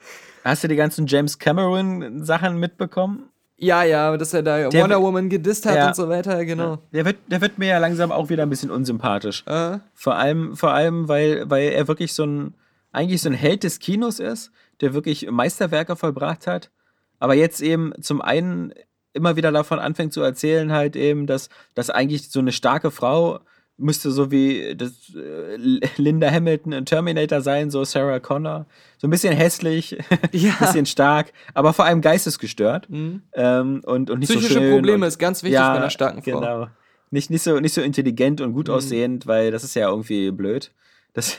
[0.42, 3.30] hast du die ganzen James Cameron-Sachen mitbekommen?
[3.62, 5.86] Ja, ja, dass er da Der Wonder Woman gedisst hat Ja.
[5.88, 6.78] und so weiter, genau.
[6.92, 9.44] Der wird, der wird mir ja langsam auch wieder ein bisschen unsympathisch.
[9.46, 12.54] Äh, Vor allem, vor allem weil, weil er wirklich so ein,
[12.90, 14.50] eigentlich so ein Held des Kinos ist,
[14.80, 16.70] der wirklich Meisterwerke vollbracht hat,
[17.20, 18.72] aber jetzt eben zum einen
[19.12, 23.38] immer wieder davon anfängt zu erzählen, halt eben, dass, dass eigentlich so eine starke Frau
[23.82, 25.56] müsste so wie das, äh,
[25.96, 28.66] Linda Hamilton in Terminator sein, so Sarah Connor.
[28.98, 29.96] So ein bisschen hässlich,
[30.32, 30.54] Ja.
[30.58, 32.88] bisschen stark, aber vor allem geistesgestört.
[32.88, 33.22] Mhm.
[33.34, 36.22] Ähm, und, und nicht Psychische so schön Probleme und, ist ganz wichtig bei einer starken
[36.22, 36.40] Frau.
[36.40, 36.68] Genau.
[37.10, 38.54] Nicht, nicht, so, nicht so intelligent und Mhm.
[38.54, 40.70] gut aussehend, weil das ist ja irgendwie blöd.
[41.12, 41.36] Das,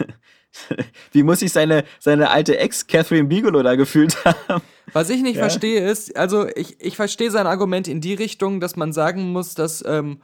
[1.11, 4.61] wie muss sich seine, seine alte Ex Catherine Bigelow da gefühlt haben?
[4.91, 5.41] Was ich nicht Ja.
[5.41, 9.55] verstehe ist, also ich, ich verstehe sein Argument in die Richtung, dass man sagen muss,
[9.55, 10.21] dass ähm,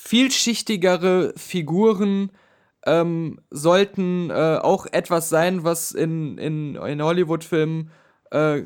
[0.00, 2.30] vielschichtigere Figuren
[2.86, 7.90] ähm, sollten äh, auch etwas sein, was in, in, in Hollywood-Filmen
[8.30, 8.62] äh,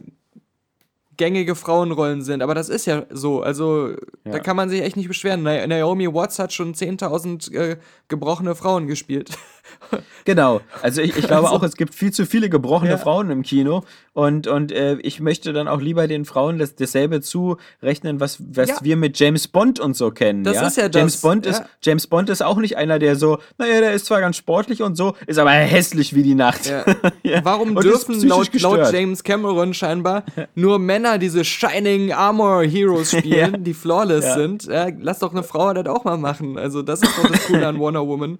[1.17, 2.43] gängige Frauenrollen sind.
[2.43, 3.43] Aber das ist ja so.
[3.43, 4.39] Also da Ja.
[4.41, 5.43] kann man sich echt nicht beschweren.
[5.43, 7.77] Na- Naomi Watts hat schon 10.000 äh,
[8.09, 9.31] gebrochene Frauen gespielt.
[10.25, 10.61] Genau.
[10.83, 12.99] Also ich, ich glaube Also- auch, es gibt viel zu viele gebrochene Ja.
[12.99, 13.85] Frauen im Kino.
[14.15, 18.69] Und, und äh, ich möchte dann auch lieber den Frauen das, dasselbe zurechnen, was, was
[18.69, 18.77] Ja.
[18.83, 20.45] wir mit James Bond und so kennen.
[20.45, 20.67] Das ja?
[20.67, 23.81] ist ja James das, Bond ist James Bond ist auch nicht einer, der so, naja,
[23.81, 26.71] der ist zwar ganz sportlich und so, ist aber hässlich wie die Nacht.
[27.43, 28.93] Warum dürfen laut, laut.
[28.93, 34.69] James Cameron scheinbar nur Männer diese Shining Armor Heroes spielen, die flawless sind?
[35.01, 36.59] Lass doch eine Frau das auch mal machen.
[36.59, 38.39] Also das ist doch das Coole an Wonder Woman.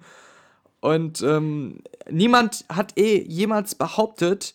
[0.83, 4.53] Und ähm, niemand hat eh jemals behauptet,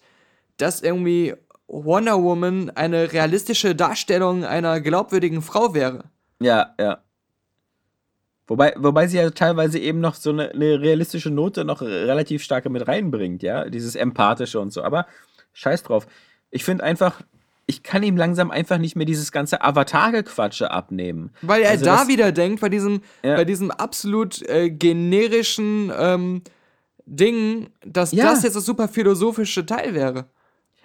[0.58, 1.32] dass irgendwie
[1.68, 6.04] Wonder Woman eine realistische Darstellung einer glaubwürdigen Frau wäre.
[6.38, 7.02] Ja, ja.
[8.46, 12.68] Wobei, wobei sie ja teilweise eben noch so eine, eine realistische Note noch relativ stark
[12.68, 14.82] mit reinbringt, ja, dieses Empathische und so.
[14.82, 15.06] Aber
[15.54, 16.06] scheiß drauf.
[16.50, 17.22] Ich finde einfach,
[17.70, 21.30] ich kann ihm langsam einfach nicht mehr dieses ganze Avatar-Gequatsche abnehmen.
[21.42, 23.36] Weil er Also da das- wieder denkt, bei diesem, Ja.
[23.36, 26.42] bei diesem absolut äh, generischen ähm,
[27.06, 28.24] Ding, dass Ja.
[28.24, 30.26] das jetzt das super philosophische Teil wäre.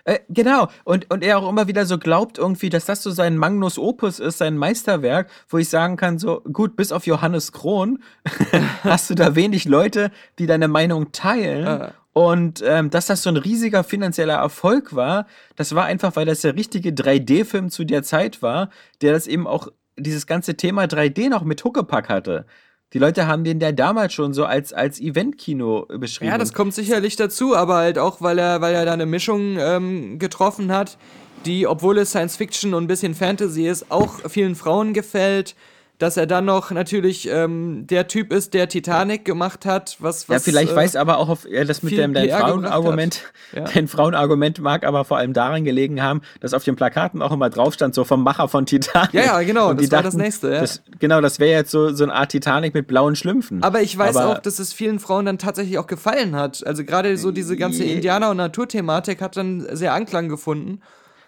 [0.05, 0.67] Äh, genau.
[0.83, 4.19] Und, und er auch immer wieder so glaubt irgendwie, dass das so sein Magnus Opus
[4.19, 7.99] ist, sein Meisterwerk, wo ich sagen kann, so gut, bis auf Johannes Krohn
[8.83, 11.65] hast du da wenig Leute, die deine Meinung teilen.
[11.65, 11.91] Ja.
[12.13, 16.41] Und ähm, dass das so ein riesiger finanzieller Erfolg war, das war einfach, weil das
[16.41, 18.69] der richtige 3D-Film zu der Zeit war,
[19.01, 22.45] der das eben auch dieses ganze Thema 3D noch mit Huckepack hatte.
[22.93, 26.31] Die Leute haben den ja damals schon so als, als Event-Kino beschrieben.
[26.31, 29.57] Ja, das kommt sicherlich dazu, aber halt auch, weil er, weil er da eine Mischung
[29.57, 30.99] ähm, getroffen hat,
[31.47, 35.55] die, obwohl es Science Fiction und ein bisschen Fantasy ist, auch vielen Frauen gefällt.
[35.99, 40.27] Dass er dann noch natürlich ähm, der Typ ist, der Titanic gemacht hat, was.
[40.27, 43.21] was Ja, vielleicht äh, weiß aber auch auf, ja, das mit dem dein Frauenargument.
[43.55, 43.65] Ja.
[43.73, 47.49] dein Frauenargument mag aber vor allem daran gelegen haben, dass auf den Plakaten auch immer
[47.51, 49.13] drauf stand, so vom Macher von Titanic.
[49.13, 50.61] Ja, ja, genau, Und das war das Nächste, ja.
[50.61, 53.61] Das, genau, das wäre jetzt so, so eine Art Titanic mit blauen Schlümpfen.
[53.63, 56.65] Aber ich weiß Aber- auch, dass es vielen Frauen dann tatsächlich auch gefallen hat.
[56.65, 60.81] Also gerade so diese ganze Je- Indianer- und Naturthematik hat dann sehr Anklang gefunden.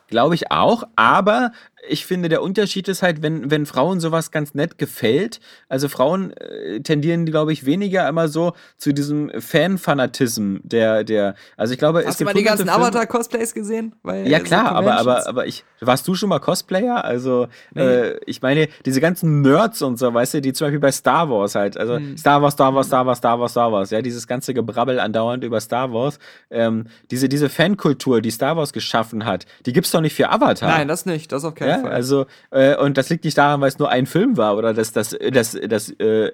[0.07, 1.51] Glaube ich auch, aber
[1.87, 6.31] ich finde, der Unterschied ist halt, wenn, wenn Frauen sowas ganz nett gefällt, also Frauen
[6.37, 12.01] äh, tendieren, glaube ich, weniger immer so zu diesem Fan-Fanatism der, der, also ich glaube,
[12.01, 13.95] es Hast du gibt mal die ganzen Avatar-Cosplays gesehen?
[14.03, 17.03] Weil, Ja klar, aber, aber, aber ich, warst du schon mal Cosplayer?
[17.03, 20.91] Also, äh, ich meine, diese ganzen Nerds und so, weißt du, die zum Beispiel bei
[20.91, 22.17] Star Wars halt, also Hm.
[22.17, 25.43] Star Wars, Star Wars, Star Wars, Star Wars, Star Wars, ja, dieses ganze Gebrabbel andauernd
[25.43, 26.19] über Star Wars,
[26.49, 30.69] ähm, diese, diese Fankultur, die Star Wars geschaffen hat, die gibt's doch nicht für Avatar.
[30.69, 31.91] Nein, das nicht, das auf keinen Ja, Fall.
[31.91, 34.91] also, äh, und das liegt nicht daran, weil es nur ein Film war oder dass
[34.91, 36.31] das, das, das äh,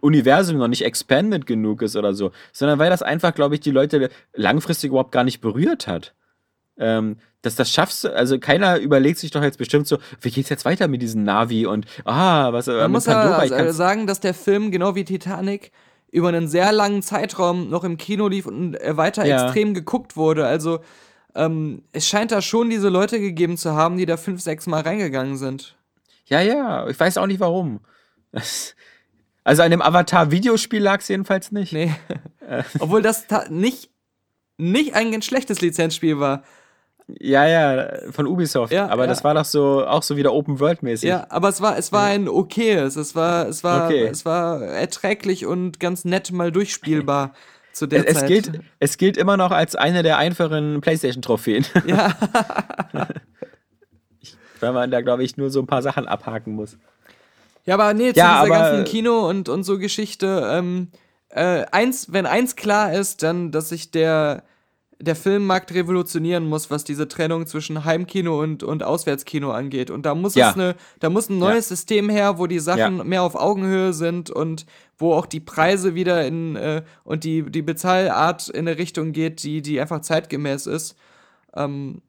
[0.00, 3.70] Universum noch nicht expanded genug ist oder so, sondern weil das einfach, glaube ich, die
[3.70, 6.14] Leute langfristig überhaupt gar nicht berührt hat.
[6.76, 10.64] Ähm, dass das schaffst also keiner überlegt sich doch jetzt bestimmt so, wie geht's jetzt
[10.64, 14.70] weiter mit diesem Navi und ah, was Man muss Pandora, kann's- sagen, dass der Film,
[14.70, 15.70] genau wie Titanic,
[16.10, 19.44] über einen sehr langen Zeitraum noch im Kino lief und weiter Ja.
[19.44, 20.46] extrem geguckt wurde.
[20.46, 20.80] Also
[21.34, 24.82] ähm, es scheint da schon diese Leute gegeben zu haben, die da fünf, sechs Mal
[24.82, 25.76] reingegangen sind.
[26.26, 27.80] Ja, ja, ich weiß auch nicht warum.
[29.44, 31.72] Also an dem Avatar-Videospiel lag es jedenfalls nicht.
[31.72, 31.94] Nee.
[32.78, 33.90] Obwohl das nicht,
[34.56, 36.44] nicht ein ganz schlechtes Lizenzspiel war.
[37.06, 38.72] Ja, ja, von Ubisoft.
[38.72, 39.08] Ja, aber ja.
[39.08, 41.08] das war doch so auch so wieder Open World mäßig.
[41.10, 42.96] Ja, aber es war, es war ein okayes.
[42.96, 44.06] Es war, es war, Okay.
[44.06, 47.34] es war erträglich und ganz nett mal durchspielbar
[47.74, 48.28] zu der Es, es, Zeit.
[48.28, 52.14] gilt, es gilt immer noch als eine der einfachen PlayStation-Trophäen, Ja,
[54.60, 56.78] weil man da, glaube ich, nur so ein paar Sachen abhaken muss.
[57.66, 60.88] ja, aber nee, zu Ja, dieser ganzen Kino- und, und so Geschichte, ähm,
[61.28, 64.44] äh, eins, wenn eins klar ist, dann, dass sich der,
[65.00, 69.90] der Filmmarkt revolutionieren muss, was diese Trennung zwischen Heimkino und, und Auswärtskino angeht.
[69.90, 70.50] Und da muss Ja.
[70.50, 73.04] es eine, da muss ein neues System her, wo die Sachen Ja.
[73.04, 74.66] mehr auf Augenhöhe sind und
[74.96, 79.42] wo auch die Preise wieder in äh, und die, die Bezahlart in eine Richtung geht,
[79.42, 80.96] die, die einfach zeitgemäß ist.
[81.56, 82.00] Ähm,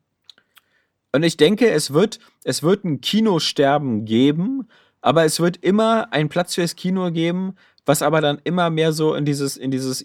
[1.13, 4.67] Und ich denke, es wird, es wird ein Kinosterben geben,
[5.01, 7.55] aber es wird immer einen Platz fürs Kino geben,
[7.85, 10.01] was aber dann immer mehr so in dieses, in dieses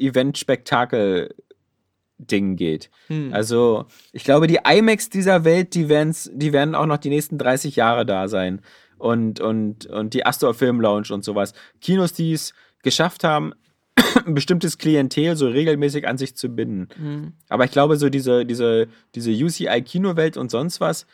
[2.21, 2.91] Event-Spektakel-Ding geht.
[3.09, 3.33] hm.
[3.33, 7.77] Also, ich glaube, die IMAX dieser Welt, die, die werden auch noch die nächsten 30
[7.77, 8.61] Jahre da sein.
[8.99, 11.55] Und, und, und die Astor Film Lounge und sowas.
[11.81, 12.53] Kinos, die es
[12.83, 13.55] geschafft haben,
[14.27, 16.89] ein bestimmtes Klientel so regelmäßig an sich zu binden.
[16.97, 17.33] hm.
[17.49, 21.07] Aber ich glaube, so diese, diese, diese UCI-Kinowelt und sonst was,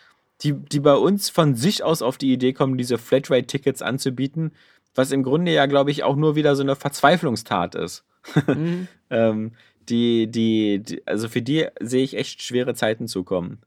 [0.42, 4.52] die, die bei uns von sich aus auf die Idee kommen, diese Flatrate-Tickets anzubieten,
[4.94, 8.04] was im Grunde ja, glaube ich, auch nur wieder so eine Verzweiflungstat ist.
[8.46, 8.88] Mhm.
[9.10, 9.52] ähm,
[9.88, 13.58] die, die, die, also für die sehe ich echt schwere Zeiten zukommen.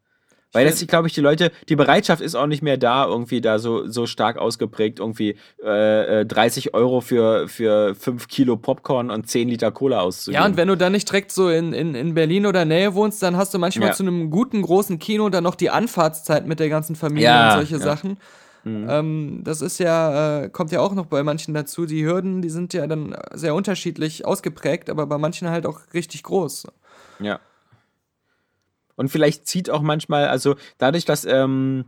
[0.52, 3.60] Weil das, glaube ich, die Leute, die Bereitschaft ist auch nicht mehr da, irgendwie da
[3.60, 9.30] so, so stark ausgeprägt, irgendwie äh, äh, 30 Euro für, für 5 Kilo Popcorn und
[9.30, 10.42] 10 Liter Cola auszugeben.
[10.42, 13.22] Ja, und wenn du dann nicht direkt so in, in, in Berlin oder Nähe wohnst,
[13.22, 13.94] dann hast du manchmal Ja.
[13.94, 17.54] zu einem guten, großen Kino dann noch die Anfahrtszeit mit der ganzen Familie Ja, und
[17.58, 17.82] solche ja.
[17.82, 18.18] Sachen.
[18.90, 21.86] Ähm, das ist ja, äh, kommt ja auch noch bei manchen dazu.
[21.86, 26.24] Die Hürden, die sind ja dann sehr unterschiedlich ausgeprägt, aber bei manchen halt auch richtig
[26.24, 26.68] groß.
[27.20, 27.40] Ja.
[28.96, 31.86] Und vielleicht zieht auch manchmal, also dadurch, dass ähm,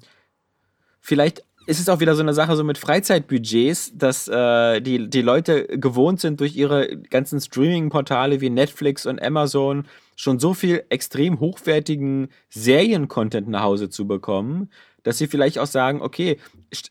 [1.01, 5.21] vielleicht ist es auch wieder so eine Sache so mit Freizeitbudgets, dass äh, die, die
[5.21, 11.39] Leute gewohnt sind, durch ihre ganzen Streaming-Portale wie Netflix und Amazon schon so viel extrem
[11.39, 14.69] hochwertigen Serien-Content nach Hause zu bekommen,
[15.04, 16.38] dass sie vielleicht auch sagen, okay,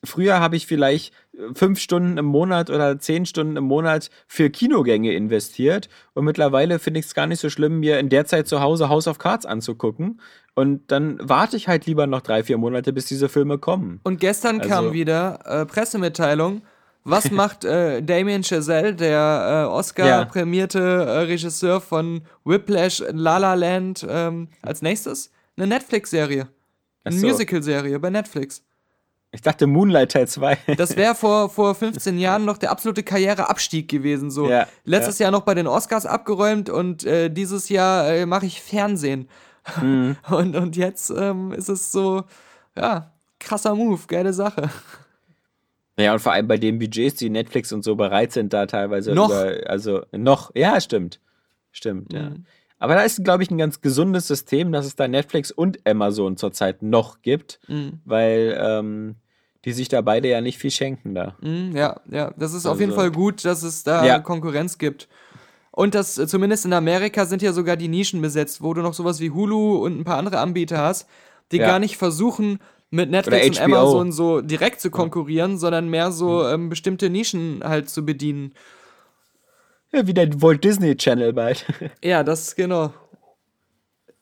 [0.05, 4.51] früher habe ich vielleicht äh, fünf Stunden im Monat oder zehn Stunden im Monat für
[4.51, 8.49] Kinogänge investiert und mittlerweile finde ich es gar nicht so schlimm, mir in der Zeit
[8.49, 10.21] zu Hause House of Cards anzugucken
[10.55, 14.01] und dann warte ich halt lieber noch drei, vier Monate, bis diese Filme kommen.
[14.03, 16.63] Und gestern kam Also- wieder äh, Pressemitteilung.
[17.03, 24.07] Was macht äh, Damien Chazelle, der äh, Oscar-prämierte äh, Regisseur von Whiplash, La La Land,
[24.09, 25.31] ähm, als nächstes?
[25.57, 26.49] Eine Netflix-Serie.
[27.05, 27.27] Eine so.
[27.27, 28.63] Musical-Serie bei Netflix.
[29.33, 30.59] Ich dachte Moonlight Teil 2.
[30.77, 34.31] Das wäre vor, vor 15 Jahren noch der absolute Karriereabstieg gewesen.
[34.31, 34.51] So.
[34.51, 38.61] Ja, Letztes Jahr noch bei den Oscars abgeräumt und äh, dieses Jahr äh, mache ich
[38.61, 39.29] Fernsehen.
[39.81, 40.17] Mhm.
[40.31, 42.25] Und, und jetzt ähm, ist es so,
[42.77, 44.71] ja, krasser Move, geile Sache.
[45.99, 49.13] Ja, und vor allem bei den Budgets, die Netflix und so bereit sind, da teilweise
[49.13, 49.29] Noch.
[49.29, 51.21] über, also noch, ja, stimmt.
[51.73, 52.33] Stimmt, ja.
[52.81, 56.37] Aber da ist, glaube ich, ein ganz gesundes System, dass es da Netflix und Amazon
[56.37, 58.01] zurzeit noch gibt, Mhm.
[58.05, 59.14] weil ähm,
[59.64, 61.37] die sich da beide ja nicht viel schenken da.
[61.43, 64.18] Mhm, ja, ja, das ist auf jeden Also- Fall gut, dass es da Ja.
[64.18, 65.09] Konkurrenz gibt.
[65.70, 68.95] Und das, äh, zumindest in Amerika sind ja sogar die Nischen besetzt, wo du noch
[68.95, 71.07] sowas wie Hulu und ein paar andere Anbieter hast,
[71.53, 71.66] die Ja.
[71.66, 72.59] gar nicht versuchen,
[72.93, 73.64] mit Netflix und.
[73.64, 78.53] Amazon so direkt zu konkurrieren, sondern mehr so ähm, bestimmte Nischen halt zu bedienen.
[79.93, 81.64] Ja, wie der Walt Disney Channel bald.
[82.05, 82.93] Ja, das genau.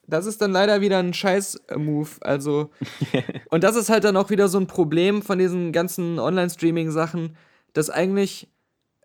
[0.07, 2.09] Das ist dann leider wieder ein Scheiß-Move.
[2.23, 2.71] Also.
[3.51, 7.37] und das ist halt dann auch wieder so ein Problem von diesen ganzen Online-Streaming-Sachen,
[7.75, 8.49] dass eigentlich,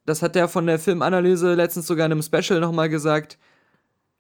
[0.05, 3.37] das hat der von der Filmanalyse letztens sogar in einem Special nochmal gesagt,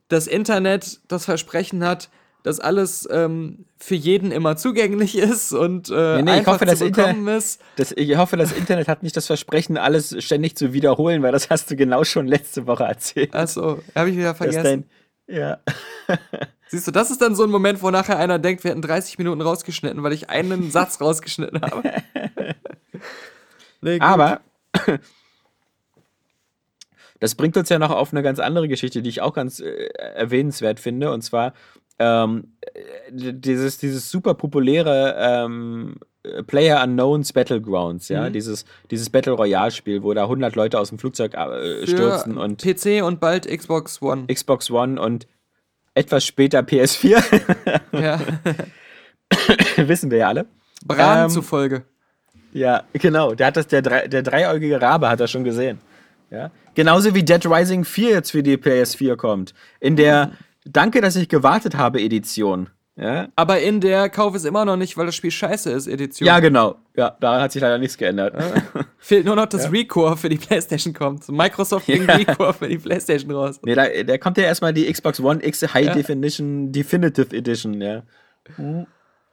[0.09, 2.09] das Internet das Versprechen hat,
[2.43, 6.65] dass alles ähm, für jeden immer zugänglich ist und äh, Nee, nee, ich einfach hoffe,
[6.65, 7.61] zu das Internet- bekommen ist.
[7.77, 11.49] Das, ich hoffe, das Internet hat nicht das Versprechen, alles ständig zu wiederholen, weil das
[11.49, 13.33] hast du genau schon letzte Woche erzählt.
[13.33, 14.85] Achso, habe ich wieder vergessen.
[15.27, 15.57] dein, ja.
[16.67, 19.17] Siehst du, das ist dann so ein Moment, wo nachher einer denkt, wir hätten 30
[19.19, 21.83] Minuten rausgeschnitten, weil ich einen Satz rausgeschnitten habe.
[23.85, 23.99] Nee.
[23.99, 24.39] Aber
[27.19, 29.87] das bringt uns ja noch auf eine ganz andere Geschichte, die ich auch ganz äh,
[29.95, 31.11] erwähnenswert finde.
[31.11, 31.53] Und zwar
[31.99, 35.95] ähm, äh, dieses, dieses super populäre ähm,
[36.47, 38.33] Player Unknowns Battlegrounds, ja, Mhm.
[38.33, 43.03] dieses, dieses Battle Royale-Spiel, wo da 100 Leute aus dem Flugzeug äh, stürzen und PC
[43.03, 44.25] und bald Xbox One.
[44.33, 45.27] Xbox One und
[45.95, 47.21] etwas später PS4.
[47.91, 48.19] Ja.
[49.87, 50.45] Wissen wir ja alle.
[50.85, 51.83] Bran Ähm, zufolge.
[52.53, 53.33] Ja, genau.
[53.33, 55.79] Der hat das, der, der dreieugige Rabe hat er schon gesehen.
[56.29, 56.51] Ja.
[56.75, 59.53] Genauso wie Dead Rising 4 jetzt für die PS4 kommt.
[59.79, 60.31] In der
[60.65, 62.69] Danke, dass ich gewartet habe Edition.
[62.95, 66.27] Ja, Aber in der Kauf ist immer noch nicht, weil das Spiel scheiße ist, Edition.
[66.27, 66.75] ja genau.
[66.95, 68.35] Ja, daran hat sich leider nichts geändert.
[68.99, 71.27] Fehlt nur noch, dass Recore für die Playstation kommt.
[71.27, 72.15] Microsoft bringt Ja.
[72.17, 73.59] Recore für die Playstation raus.
[73.63, 75.93] Nee, da, da kommt ja erstmal die Xbox One X High Ja.
[75.95, 78.03] Definition Definitive Edition, ja.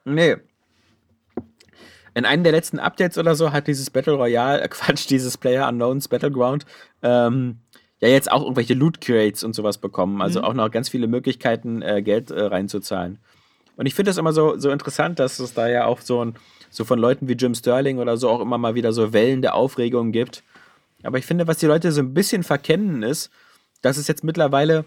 [0.07, 0.37] Nee.
[2.15, 5.69] In einem der letzten Updates oder so hat dieses Battle Royale, äh Quatsch, dieses Player
[5.69, 6.65] Unknowns Battleground,
[7.03, 7.59] ähm,
[8.01, 10.23] ja jetzt auch irgendwelche Loot Crates und sowas bekommen.
[10.23, 13.19] Also auch noch ganz viele Möglichkeiten, äh, Geld äh, reinzuzahlen.
[13.77, 16.35] Und ich finde das immer so, so interessant, dass es da ja auch so, ein,
[16.71, 19.55] so von Leuten wie Jim Sterling oder so auch immer mal wieder so Wellen der
[19.55, 20.43] Aufregung gibt.
[21.03, 23.31] Aber ich finde, was die Leute so ein bisschen verkennen ist,
[23.83, 24.85] dass es jetzt mittlerweile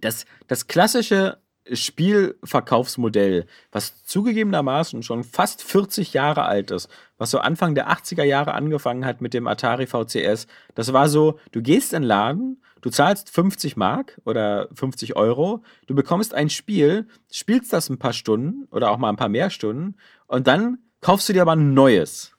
[0.00, 1.38] das, das klassische
[1.72, 8.54] Spielverkaufsmodell, was zugegebenermaßen schon fast 40 Jahre alt ist, was so Anfang der 80er Jahre
[8.54, 12.90] angefangen hat mit dem Atari VCS, das war so, du gehst in den Laden, du
[12.90, 18.66] zahlst 50 Mark oder 50 Euro, du bekommst ein Spiel, spielst das ein paar Stunden
[18.70, 19.96] oder auch mal ein paar mehr Stunden
[20.26, 22.32] und dann kaufst du dir aber ein neues.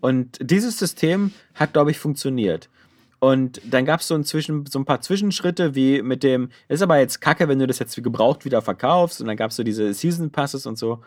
[0.00, 2.68] Und dieses System hat, glaube ich, funktioniert.
[3.18, 7.20] Und dann gab es so, so ein paar Zwischenschritte, wie mit dem, ist aber jetzt
[7.20, 9.20] kacke, wenn du das jetzt gebraucht wieder verkaufst.
[9.20, 11.00] Und dann gab es so diese Season Passes und so.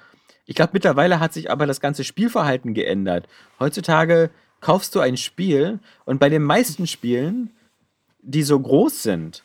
[0.45, 3.27] Ich glaube, mittlerweile hat sich aber das ganze Spielverhalten geändert.
[3.59, 4.29] Heutzutage
[4.61, 7.51] kaufst du ein Spiel und bei den meisten Spielen,
[8.21, 9.43] die so groß sind,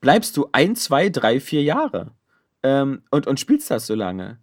[0.00, 2.12] bleibst du ein, zwei, drei, vier Jahre
[2.62, 4.38] ähm, und, und spielst das so lange.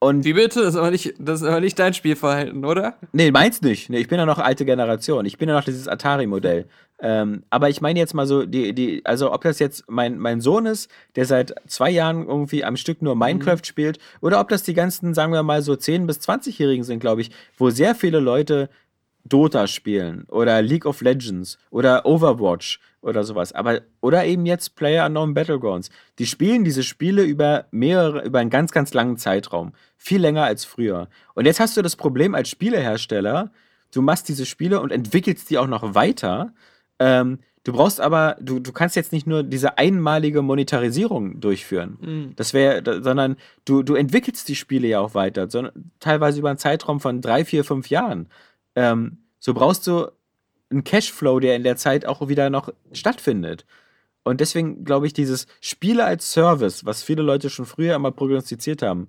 [0.00, 0.60] Und Wie bitte?
[0.60, 2.96] Das ist aber nicht, das ist aber nicht dein Spielverhalten, oder?
[3.12, 3.90] Nee, meins nicht.
[3.90, 5.26] Nee, ich bin ja noch alte Generation.
[5.26, 6.66] Ich bin ja noch dieses Atari-Modell.
[7.00, 10.40] Ähm, aber ich meine jetzt mal so, die, die, also ob das jetzt mein, mein
[10.40, 14.62] Sohn ist, der seit zwei Jahren irgendwie am Stück nur Minecraft spielt, oder ob das
[14.62, 18.20] die ganzen, sagen wir mal, so 10- bis 20-Jährigen sind, glaube ich, wo sehr viele
[18.20, 18.68] Leute
[19.28, 23.52] Dota spielen oder League of Legends oder Overwatch oder sowas.
[23.52, 25.90] Aber, oder eben jetzt Player Unknown Battlegrounds.
[26.18, 29.72] Die spielen diese Spiele über mehrere, über einen ganz, ganz langen Zeitraum.
[29.96, 31.08] Viel länger als früher.
[31.34, 33.50] Und jetzt hast du das Problem als Spielehersteller,
[33.92, 36.52] du machst diese Spiele und entwickelst die auch noch weiter.
[36.98, 41.98] Ähm, du brauchst aber, du, du kannst jetzt nicht nur diese einmalige Monetarisierung durchführen.
[42.36, 46.58] Das wäre, sondern du, du entwickelst die Spiele ja auch weiter, sondern teilweise über einen
[46.58, 48.28] Zeitraum von drei, vier, fünf Jahren.
[48.78, 50.06] Ähm, so brauchst du
[50.70, 53.64] einen Cashflow, der in der Zeit auch wieder noch stattfindet.
[54.22, 58.82] Und deswegen glaube ich, dieses Spiele als Service, was viele Leute schon früher immer prognostiziert
[58.82, 59.08] haben,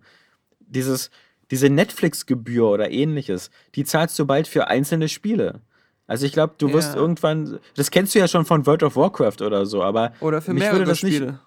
[0.60, 1.10] dieses,
[1.52, 5.62] diese Netflix-Gebühr oder ähnliches, die zahlst du bald für einzelne Spiele.
[6.08, 7.02] Also ich glaube, du wirst Ja.
[7.02, 10.54] irgendwann, das kennst du ja schon von World of Warcraft oder so, aber Oder für
[10.54, 11.40] mich würde das nicht- Spiele.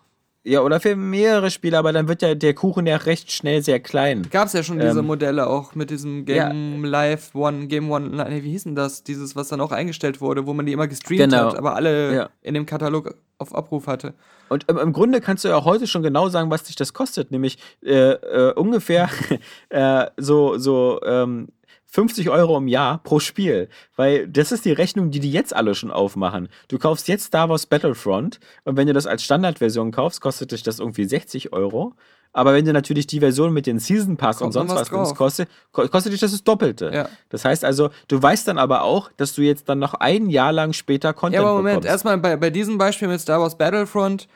[0.45, 3.79] Ja, oder für mehrere Spiele, aber dann wird ja der Kuchen ja recht schnell sehr
[3.81, 4.27] klein.
[4.31, 8.09] Gab es ja schon diese Ähm, Modelle auch mit diesem Game Live One, Game One,
[8.29, 9.05] nee, wie hieß denn das?
[9.05, 11.47] Dieses, was dann auch eingestellt wurde, wo man die immer gestreamt Genau.
[11.47, 12.29] hat, aber alle Ja.
[12.43, 14.15] in dem Katalog auf Abruf hatte.
[14.49, 16.93] Und im, im Grunde kannst du ja auch heute schon genau sagen, was dich das
[16.93, 19.09] kostet, nämlich äh, äh, ungefähr
[19.71, 21.49] äh, so, so ähm,
[21.93, 23.69] 50 Euro im Jahr pro Spiel.
[23.97, 26.49] Weil das ist die Rechnung, die die jetzt alle schon aufmachen.
[26.69, 30.63] Du kaufst jetzt Star Wars Battlefront und wenn du das als Standardversion kaufst, kostet dich
[30.63, 31.93] das irgendwie 60 Euro.
[32.35, 35.15] Aber wenn du natürlich die Version mit den Season Pass Kommt und sonst was was
[35.15, 36.91] kostet, ko- kostet dich das das Doppelte.
[36.95, 37.09] Ja.
[37.29, 40.51] Das heißt also, du weißt dann aber auch, dass du jetzt dann noch ein Jahr
[40.51, 41.89] lang später Content Ja, aber Moment, bekommst.
[41.91, 44.29] erstmal bei, bei diesem Beispiel mit Star Wars Battlefront,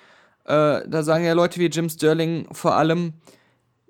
[0.45, 3.15] äh, da sagen ja Leute wie Jim Sterling vor allem,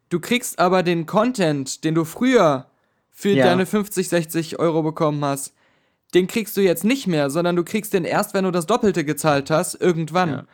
[0.08, 2.66] du kriegst aber den Content, den du früher
[3.18, 3.46] für Ja.
[3.46, 5.54] deine 50, 60 Euro bekommen hast,
[6.14, 9.04] den kriegst du jetzt nicht mehr, sondern du kriegst den erst, wenn du das Doppelte
[9.06, 10.28] gezahlt hast, irgendwann.
[10.28, 10.44] Ja.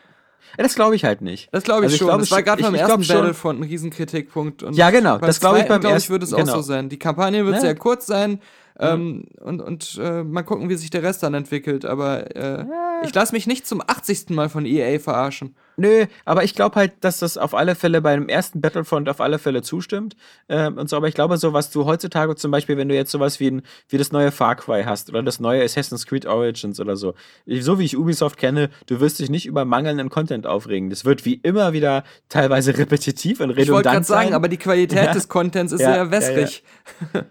[0.57, 1.49] Ja, das glaube ich halt nicht.
[1.53, 2.07] Das glaube ich Also schon.
[2.09, 4.63] glaube das war gerade ich- beim ich ersten glaub Battlefront ein Riesenkritikpunkt.
[4.63, 5.19] Und Ja, genau.
[5.19, 6.55] Das glaube ich beim glaub ersten- wird es auch genau.
[6.57, 6.89] so sein.
[6.89, 7.61] Die Kampagne wird Ja.
[7.63, 8.39] sehr kurz sein.
[8.79, 11.85] Ähm, Und, und äh, mal gucken, wie sich der Rest dann entwickelt.
[11.85, 12.65] Aber äh,
[13.05, 14.31] ich lasse mich nicht zum 80.
[14.31, 15.55] Mal von EA verarschen.
[15.77, 19.21] Nö, aber ich glaube halt, dass das auf alle Fälle bei dem ersten Battlefront auf
[19.21, 20.17] alle Fälle zustimmt.
[20.49, 23.11] Ähm, und so, aber ich glaube, so was du heutzutage zum Beispiel, wenn du jetzt
[23.11, 26.79] sowas wie, ein, wie das neue Far Cry hast oder das neue Assassin's Creed Origins
[26.81, 27.15] oder so,
[27.47, 30.91] so wie ich Ubisoft kenne, du wirst dich nicht über mangelnden Content aufregen.
[30.91, 34.59] Das wird wie immer wieder teilweise repetitiv und redundant Ich wollte gerade sagen, aber die
[34.59, 35.13] Qualität Ja.
[35.13, 36.63] des Contents ist Ja, sehr wässrig.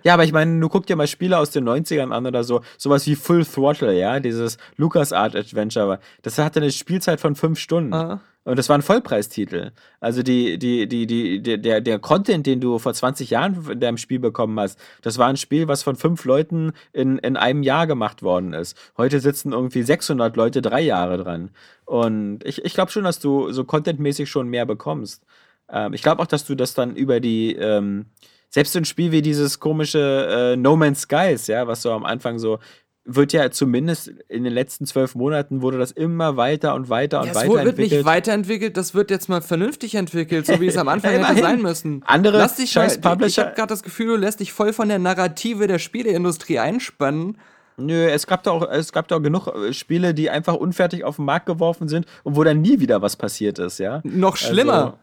[0.04, 2.62] Ja, aber ich meine, du guck dir mal Spiele aus den 90ern an oder so,
[2.78, 7.94] sowas wie Full Throttle, ja, dieses LucasArt Adventure, das hatte eine Spielzeit von fünf Stunden.
[7.94, 8.22] Aha.
[8.44, 9.72] Und das war ein Vollpreistitel.
[10.00, 13.98] Also die, die, die, die, der- der, Content, den du vor 20 Jahren in deinem
[13.98, 17.86] Spiel bekommen hast, das war ein Spiel, was von fünf Leuten in, in einem Jahr
[17.86, 18.76] gemacht worden ist.
[18.98, 21.52] Heute sitzen irgendwie 600 Leute drei Jahre dran.
[21.86, 25.24] Und ich, ich glaube schon, dass du so contentmäßig schon mehr bekommst.
[25.70, 28.08] Ähm, ich glaube auch, dass du das dann über die, ähm,
[28.50, 32.04] selbst so ein Spiel wie dieses komische äh, No Man's Skies, ja, was so am
[32.06, 32.60] Anfang so,
[33.04, 37.26] wird ja zumindest in den letzten zwölf Monaten wurde das immer weiter und weiter und
[37.28, 37.92] Ja, es wird weiterentwickelt.
[37.92, 41.62] nicht weiterentwickelt, das wird jetzt mal vernünftig entwickelt, so wie es am Anfang hätte sein
[41.62, 42.04] müssen.
[42.06, 44.72] Andere Lass dich scheiß mal, Ich Publisher- habe gerade das Gefühl, du lässt dich voll
[44.72, 47.38] von der Narrative der Spieleindustrie einspannen.
[47.78, 51.04] Nö, es gab da auch, es gab da auch genug äh, Spiele, die einfach unfertig
[51.04, 54.02] auf den Markt geworfen sind und wo dann nie wieder was passiert ist, ja.
[54.04, 55.00] Noch schlimmer.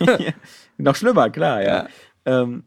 [0.00, 0.16] Ja,
[0.78, 1.86] noch schlimmer, klar, ja.
[2.24, 2.64] Ähm,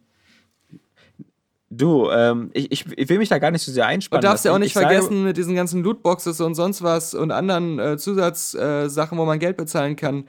[1.71, 4.21] du, ähm, ich, ich, ich will mich da gar nicht so sehr einspannen.
[4.21, 7.13] Du darfst ja auch nicht Ich sage- vergessen mit diesen ganzen Lootboxes und sonst was
[7.15, 10.25] und anderen äh, Zusatzsachen, äh, wo man Geld bezahlen kann.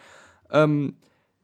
[0.50, 0.96] Ähm,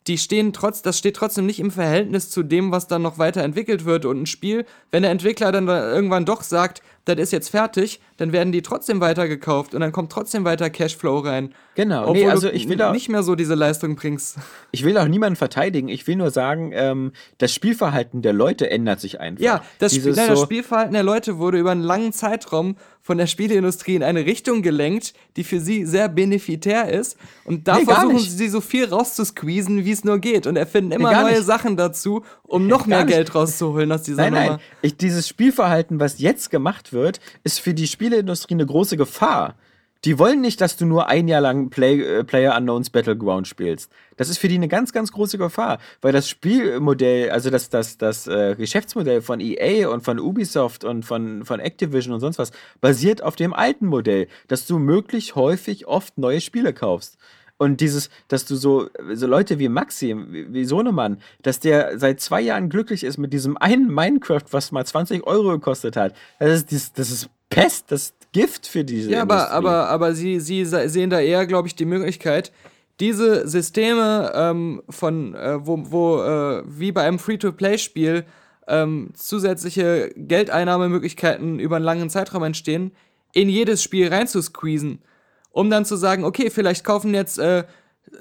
[0.07, 3.85] die stehen trotz, das steht trotzdem nicht im Verhältnis zu dem, was dann noch weiterentwickelt
[3.85, 4.07] wird.
[4.07, 8.01] Und ein Spiel, wenn der Entwickler dann da irgendwann doch sagt, das ist jetzt fertig,
[8.17, 11.55] dann werden die trotzdem weitergekauft und dann kommt trotzdem weiter Cashflow rein.
[11.75, 14.37] Genau, Obwohl nee, also du ich will auch, nicht mehr so diese Leistung bringst.
[14.73, 15.89] ich will auch niemanden verteidigen.
[15.89, 19.43] Ich will nur sagen, ähm, das Spielverhalten der Leute ändert sich einfach.
[19.43, 23.17] Ja, das, Spiel, nein, das so- Spielverhalten der Leute wurde über einen langen Zeitraum von
[23.17, 27.17] der Spieleindustrie in eine Richtung gelenkt, die für sie sehr benefitär ist.
[27.45, 30.47] Und da Nee, versuchen sie so viel rauszusqueezen, wie es nur geht.
[30.47, 31.45] Und erfinden immer gar neue nicht.
[31.47, 33.07] Sachen dazu, um noch mehr.
[33.07, 34.47] Geld rauszuholen aus dieser Nein, nein.
[34.47, 34.61] Nummer.
[34.83, 36.98] Ich, dieses Spielverhalten, was jetzt gemacht wird,
[37.45, 39.57] ist für die Spieleindustrie eine große Gefahr.
[40.05, 43.91] Die wollen nicht, dass du nur ein Jahr lang Play, äh, Player Unknowns Battleground spielst.
[44.17, 47.99] Das ist für die eine ganz, ganz große Gefahr, weil das Spielmodell, also das, das,
[47.99, 52.53] das äh, Geschäftsmodell von EA und von Ubisoft und von, von Activision und sonst was
[52.81, 57.19] basiert auf dem alten Modell, dass du möglichst häufig oft neue Spiele kaufst.
[57.59, 62.21] Und dieses, dass du so, so Leute wie Maxi, wie, wie Sohnemann, dass der seit
[62.21, 66.15] zwei Jahren glücklich ist mit diesem einen Minecraft, was mal 20 Euro gekostet hat.
[66.39, 69.57] Das ist, das, das ist Pest, das ist Gift für diese Ja, aber, Industrie.
[69.57, 72.53] aber, aber sie, sie se- sehen da eher, glaube ich, die Möglichkeit,
[73.01, 78.25] diese Systeme ähm, von, äh, wo, wo äh, wie bei einem Free-to-Play-Spiel
[78.69, 82.93] ähm, zusätzliche Geldeinnahmemöglichkeiten über einen langen Zeitraum entstehen,
[83.33, 85.01] in jedes Spiel reinzusqueezen.
[85.59, 87.65] Um dann zu sagen, okay, vielleicht kaufen jetzt äh,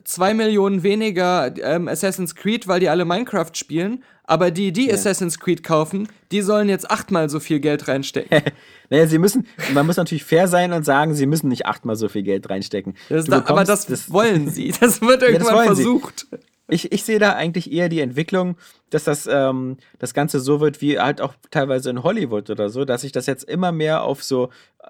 [0.03, 5.39] zwei Millionen weniger ähm, Assassin's Creed, weil die alle Minecraft spielen, aber die, die Assassin's
[5.39, 8.41] Creed kaufen, die sollen jetzt achtmal so viel Geld reinstecken.
[8.89, 12.07] Naja, sie müssen, man muss natürlich fair sein und sagen, sie müssen nicht achtmal so
[12.07, 12.95] viel Geld reinstecken.
[13.09, 14.73] Das da, aber bekommst das, wollen sie.
[14.79, 15.83] Das wird irgendwann wollen sie.
[15.83, 16.27] versucht.
[16.69, 18.55] Ich, ich sehe da eigentlich eher die Entwicklung,
[18.89, 22.83] dass das, ähm, das Ganze so wird wie halt auch teilweise in Hollywood oder so,
[22.85, 24.49] dass sich das jetzt immer mehr auf so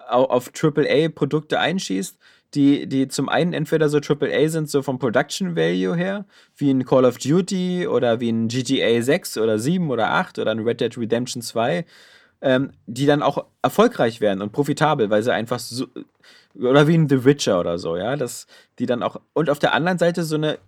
[0.10, 2.18] au- auf AAA-Produkte einschießt,
[2.54, 6.26] die, die zum einen entweder so AAA sind, so vom Production Value her,
[6.56, 10.52] wie ein Call of Duty oder wie ein GTA 6 oder 7 oder 8 oder
[10.52, 11.86] ein Red Dead Redemption 2,
[12.42, 15.88] ähm, die dann auch erfolgreich werden und profitabel, weil sie einfach so,
[16.56, 18.48] oder wie ein The Witcher oder so, ja, dass
[18.80, 20.60] die dann auch, und auf der anderen Seite so eine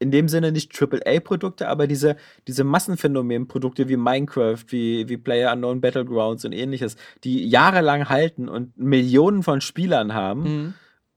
[0.00, 2.16] in dem Sinne nicht AAA-Produkte, aber diese,
[2.46, 8.76] diese Massenphänomen-Produkte wie Minecraft, wie, wie Player Unknown Battlegrounds und ähnliches, die jahrelang halten und
[8.76, 10.74] Millionen von Spielern haben.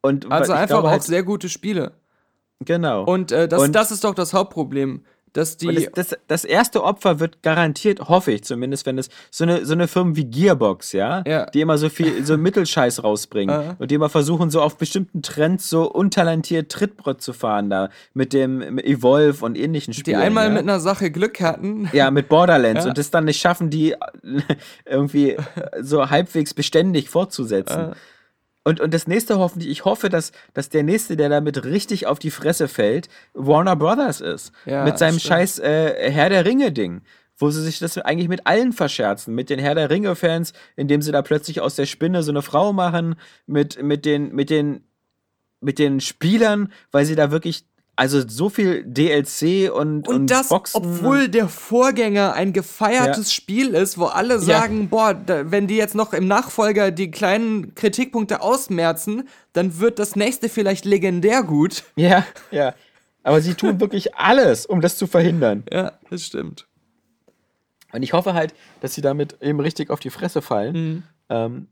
[0.08, 1.92] Und Also einfach glaube auch halt, sehr gute Spiele.
[2.64, 3.04] genau.
[3.04, 5.02] Und, äh, das, Und- das ist doch das Hauptproblem.
[5.34, 5.88] Dass die.
[5.94, 9.74] Das, das, das erste Opfer wird garantiert, hoffe ich zumindest, wenn es so eine, so
[9.74, 11.46] eine Firmen wie Gearbox, ja, Ja.
[11.48, 13.76] die immer so viel, so Mittelscheiß rausbringen Aha.
[13.78, 18.34] und die immer versuchen, so auf bestimmten Trends so untalentiert Trittbrett zu fahren, da mit
[18.34, 20.18] dem Evolve und ähnlichen die Spielen.
[20.20, 20.54] einmal ja.
[20.54, 21.88] mit einer Sache Glück hatten.
[21.94, 22.90] Ja, mit Borderlands Ja.
[22.90, 23.96] und das dann nicht schaffen, die
[24.86, 25.38] irgendwie
[25.82, 27.92] so halbwegs beständig fortzusetzen.
[28.68, 32.20] Und, und das nächste hoffentlich, ich hoffe, dass, dass der nächste, der damit richtig auf
[32.20, 34.52] die Fresse fällt, Warner Brothers ist.
[34.66, 35.30] Ja, mit seinem stimmt.
[35.30, 37.00] scheiß äh, Herr der Ringe-Ding.
[37.38, 39.34] Wo sie sich das eigentlich mit allen verscherzen.
[39.34, 42.74] Mit den Herr der Ringe-Fans, indem sie da plötzlich aus der Spinne so eine Frau
[42.74, 43.16] machen.
[43.46, 44.84] Mit, mit, den, mit, den,
[45.62, 47.64] mit den Spielern, weil sie da wirklich.
[47.98, 53.98] Also so viel DLC und, Und das, Boxen obwohl der Vorgänger ein gefeiertes Spiel ist,
[53.98, 59.28] wo alle sagen, boah, da, wenn die jetzt noch im Nachfolger die kleinen Kritikpunkte ausmerzen,
[59.54, 61.86] dann wird das nächste vielleicht legendär gut.
[61.96, 62.76] Ja, ja.
[63.24, 65.64] Aber sie tun wirklich alles, um das zu verhindern.
[65.72, 66.68] Ja, das stimmt.
[67.92, 70.76] Und ich hoffe halt, dass sie damit eben richtig auf die Fresse fallen.
[70.76, 71.04] Mhm.
[71.30, 71.68] Ähm,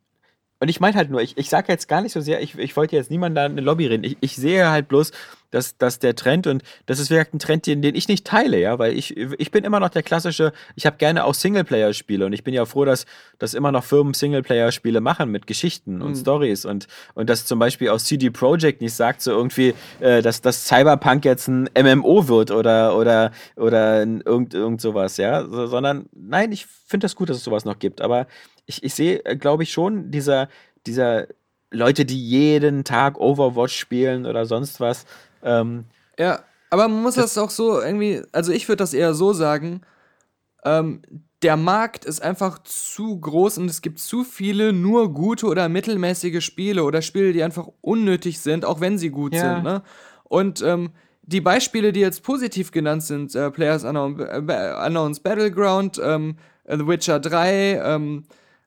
[0.59, 2.75] Und ich meine halt nur, ich, ich sage jetzt gar nicht so sehr, ich, ich
[2.77, 4.03] wollte jetzt niemand da eine Lobby reden.
[4.03, 5.11] Ich, ich sehe halt bloß,
[5.51, 8.59] dass, dass der Trend, und das ist wirklich ein Trend, den, den ich nicht teile,
[8.59, 12.33] ja, weil ich, ich bin immer noch der klassische, ich habe gerne auch Singleplayer-Spiele und
[12.33, 13.05] ich bin ja froh, dass,
[13.37, 16.15] dass immer noch Firmen Singleplayer-Spiele machen mit Geschichten und Mhm.
[16.15, 20.41] Stories und, und dass zum Beispiel auch CD Projekt nicht sagt so irgendwie, äh, dass,
[20.41, 26.07] dass Cyberpunk jetzt ein MMO wird oder, oder, oder irgend, irgend sowas, ja, so, sondern
[26.13, 28.27] nein, ich finde das gut, dass es sowas noch gibt, aber
[28.65, 30.49] ich, ich sehe, glaube ich, schon dieser,
[30.85, 31.27] dieser
[31.71, 35.05] Leute, die jeden Tag Overwatch spielen oder sonst was.
[35.43, 35.85] Ähm,
[36.17, 36.39] Ja,
[36.69, 39.81] aber man muss das, auch so irgendwie, also ich würde das eher so sagen,
[40.63, 41.01] ähm,
[41.41, 46.43] der Markt ist einfach zu groß und es gibt zu viele nur gute oder mittelmäßige
[46.43, 49.41] Spiele oder Spiele, die einfach unnötig sind, auch wenn sie gut Ja.
[49.41, 49.63] sind.
[49.63, 49.83] Ne?
[50.23, 50.91] Und ähm,
[51.21, 54.37] die Beispiele, die jetzt positiv genannt sind, äh, Players Unknown, äh,
[54.85, 58.23] Unknowns Battleground, ähm, äh, The Witcher 3, ähm,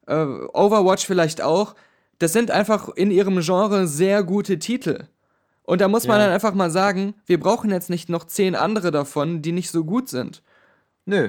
[0.09, 0.15] äh,
[0.53, 1.75] Overwatch vielleicht auch,
[2.19, 5.05] das sind einfach in ihrem Genre sehr gute Titel.
[5.63, 6.25] Und da muss man Ja.
[6.25, 9.85] dann einfach mal sagen, wir brauchen jetzt nicht noch zehn andere davon, die nicht so
[9.85, 10.43] gut sind.
[11.05, 11.29] nö.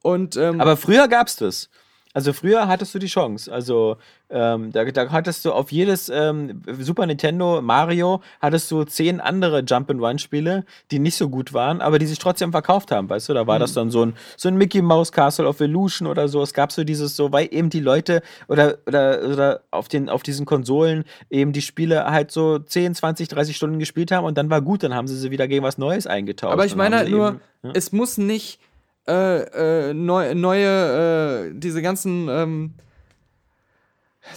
[0.00, 1.68] Und ähm, Aber früher gab's das.
[2.14, 3.52] Also früher hattest du die Chance.
[3.52, 3.96] Also
[4.30, 9.60] ähm, da, da hattest du auf jedes ähm, Super Nintendo Mario hattest du zehn andere
[9.60, 13.34] Jump-and-Run-Spiele, die nicht so gut waren, aber die sich trotzdem verkauft haben, weißt du?
[13.34, 16.42] Da war das dann so ein, so ein Mickey Mouse Castle of Illusion oder so.
[16.42, 20.22] Es gab so dieses so, weil eben die Leute oder, oder, oder auf, den, auf
[20.22, 24.50] diesen Konsolen eben die Spiele halt so 10, 20, 30 Stunden gespielt haben und dann
[24.50, 26.52] war gut, dann haben sie sie wieder gegen was Neues eingetauscht.
[26.52, 27.70] aber ich meine halt nur, eben- ja.
[27.74, 28.60] es muss nicht
[29.08, 32.74] äh, äh, neu, neue, äh, diese ganzen ähm,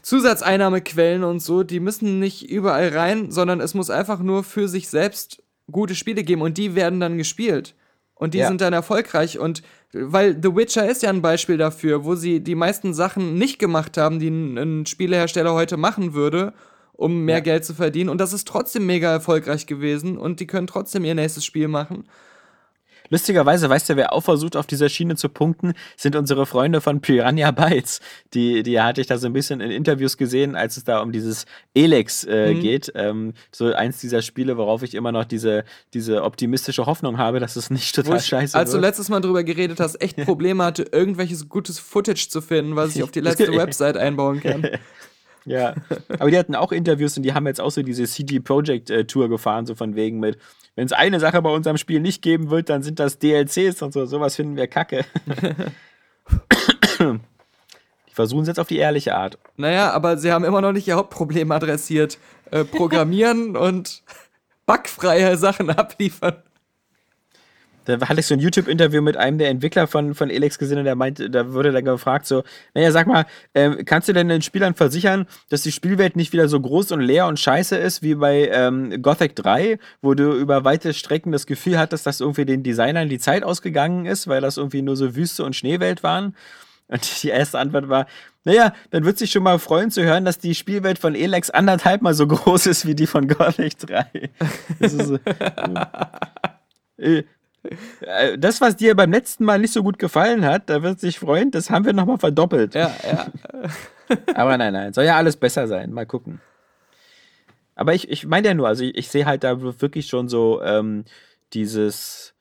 [0.01, 4.89] Zusatzeinnahmequellen und so, die müssen nicht überall rein, sondern es muss einfach nur für sich
[4.89, 7.75] selbst gute Spiele geben und die werden dann gespielt.
[8.15, 8.47] Und die Ja.
[8.47, 9.63] sind dann erfolgreich und
[9.93, 13.97] weil The Witcher ist ja ein Beispiel dafür, wo sie die meisten Sachen nicht gemacht
[13.97, 16.53] haben, die ein, ein Spielehersteller heute machen würde,
[16.93, 17.41] um mehr Ja.
[17.41, 18.09] Geld zu verdienen.
[18.09, 22.05] Und das ist trotzdem mega erfolgreich gewesen und die können trotzdem ihr nächstes Spiel machen.
[23.11, 27.01] Lustigerweise, weißt du, wer auch versucht, auf dieser Schiene zu punkten, sind unsere Freunde von
[27.01, 27.99] Piranha Bytes.
[28.33, 31.11] Die, die hatte ich da so ein bisschen in Interviews gesehen, als es da um
[31.11, 31.45] dieses
[31.75, 32.59] Elex äh, Mhm.
[32.61, 32.91] geht.
[32.95, 37.55] Ähm, so eins dieser Spiele, worauf ich immer noch diese, diese optimistische Hoffnung habe, dass
[37.57, 38.85] es nicht total ich, scheiße als du wird.
[38.85, 43.03] letztes Mal drüber geredet hast, echt Probleme hatte, irgendwelches gutes Footage zu finden, was ich
[43.03, 44.65] auf die letzte Website einbauen kann.
[45.45, 45.73] Ja,
[46.19, 49.05] aber die hatten auch Interviews und die haben jetzt auch so diese CD Projekt äh,
[49.05, 50.37] Tour gefahren, so von wegen mit,
[50.75, 53.93] wenn es eine Sache bei unserem Spiel nicht geben wird, dann sind das DLCs und
[53.93, 55.05] so, sowas finden wir kacke.
[56.99, 59.37] die versuchen es jetzt auf die ehrliche Art.
[59.57, 62.17] Naja, aber sie haben immer noch nicht ihr Hauptproblem adressiert.
[62.51, 64.03] Äh, programmieren und
[64.65, 66.41] bugfreie Sachen abliefern.
[67.85, 70.85] Da hatte ich so ein YouTube-Interview mit einem der Entwickler von, von Elex gesehen und
[70.85, 73.25] der meinte, da wurde dann gefragt so, naja, sag mal,
[73.55, 77.01] ähm, kannst du denn den Spielern versichern, dass die Spielwelt nicht wieder so groß und
[77.01, 81.45] leer und scheiße ist wie bei ähm, Gothic 3, wo du über weite Strecken das
[81.45, 85.15] Gefühl hattest, dass irgendwie den Designern die Zeit ausgegangen ist, weil das irgendwie nur so
[85.15, 86.35] Wüste und Schneewelt waren?
[86.87, 88.05] Und die erste Antwort war,
[88.43, 92.01] naja, dann wird sich schon mal freuen zu hören, dass die Spielwelt von Elex anderthalb
[92.01, 94.29] mal so groß ist wie die von Gothic 3.
[94.79, 95.15] Das ist so,
[96.97, 97.23] äh, äh,
[98.37, 101.51] das, was dir beim letzten Mal nicht so gut gefallen hat, da wird sich freuen,
[101.51, 102.73] das haben wir nochmal verdoppelt.
[102.73, 103.27] Ja, ja.
[104.35, 105.91] Aber nein, nein, soll ja alles besser sein.
[105.91, 106.41] Mal gucken.
[107.75, 110.61] Aber ich, ich meine ja nur, also ich, ich sehe halt da wirklich schon so
[110.61, 111.05] ähm,
[111.53, 112.33] dieses,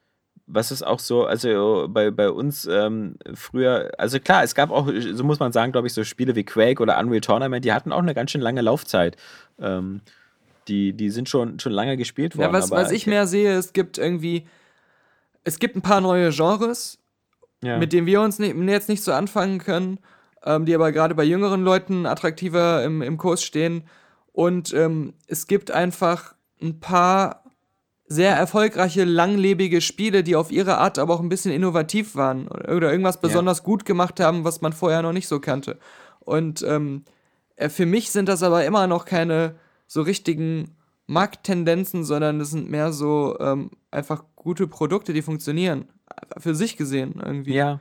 [0.47, 4.91] was ist auch so, also bei, bei uns ähm, früher, also klar, es gab auch,
[5.12, 7.93] so muss man sagen, glaube ich, so Spiele wie Quake oder Unreal Tournament, die hatten
[7.93, 9.16] auch eine ganz schön lange Laufzeit.
[9.61, 10.01] Ähm,
[10.68, 12.49] die, die sind schon, schon lange gespielt worden.
[12.49, 14.47] ja was, was ich mehr sehe, es gibt irgendwie,
[15.45, 16.99] es gibt ein paar neue Genres,
[17.62, 17.78] ja.
[17.78, 19.99] mit denen wir uns nicht, jetzt nicht so anfangen können,
[20.45, 23.84] ähm, die aber gerade bei jüngeren Leuten attraktiver im, im Kurs stehen.
[24.32, 27.45] Und ähm, es gibt einfach ein paar
[28.07, 32.91] sehr erfolgreiche, langlebige Spiele, die auf ihre Art aber auch ein bisschen innovativ waren oder,
[32.91, 35.78] irgendwas besonders gut gemacht haben, was man vorher noch nicht so kannte.
[36.18, 37.05] Und ähm,
[37.55, 39.54] äh, für mich sind das aber immer noch keine
[39.87, 40.76] so richtigen
[41.07, 45.88] Markttendenzen, sondern das sind mehr so ähm, einfach gute Produkte, die funktionieren.
[46.38, 47.54] Für sich gesehen irgendwie.
[47.54, 47.80] Ja.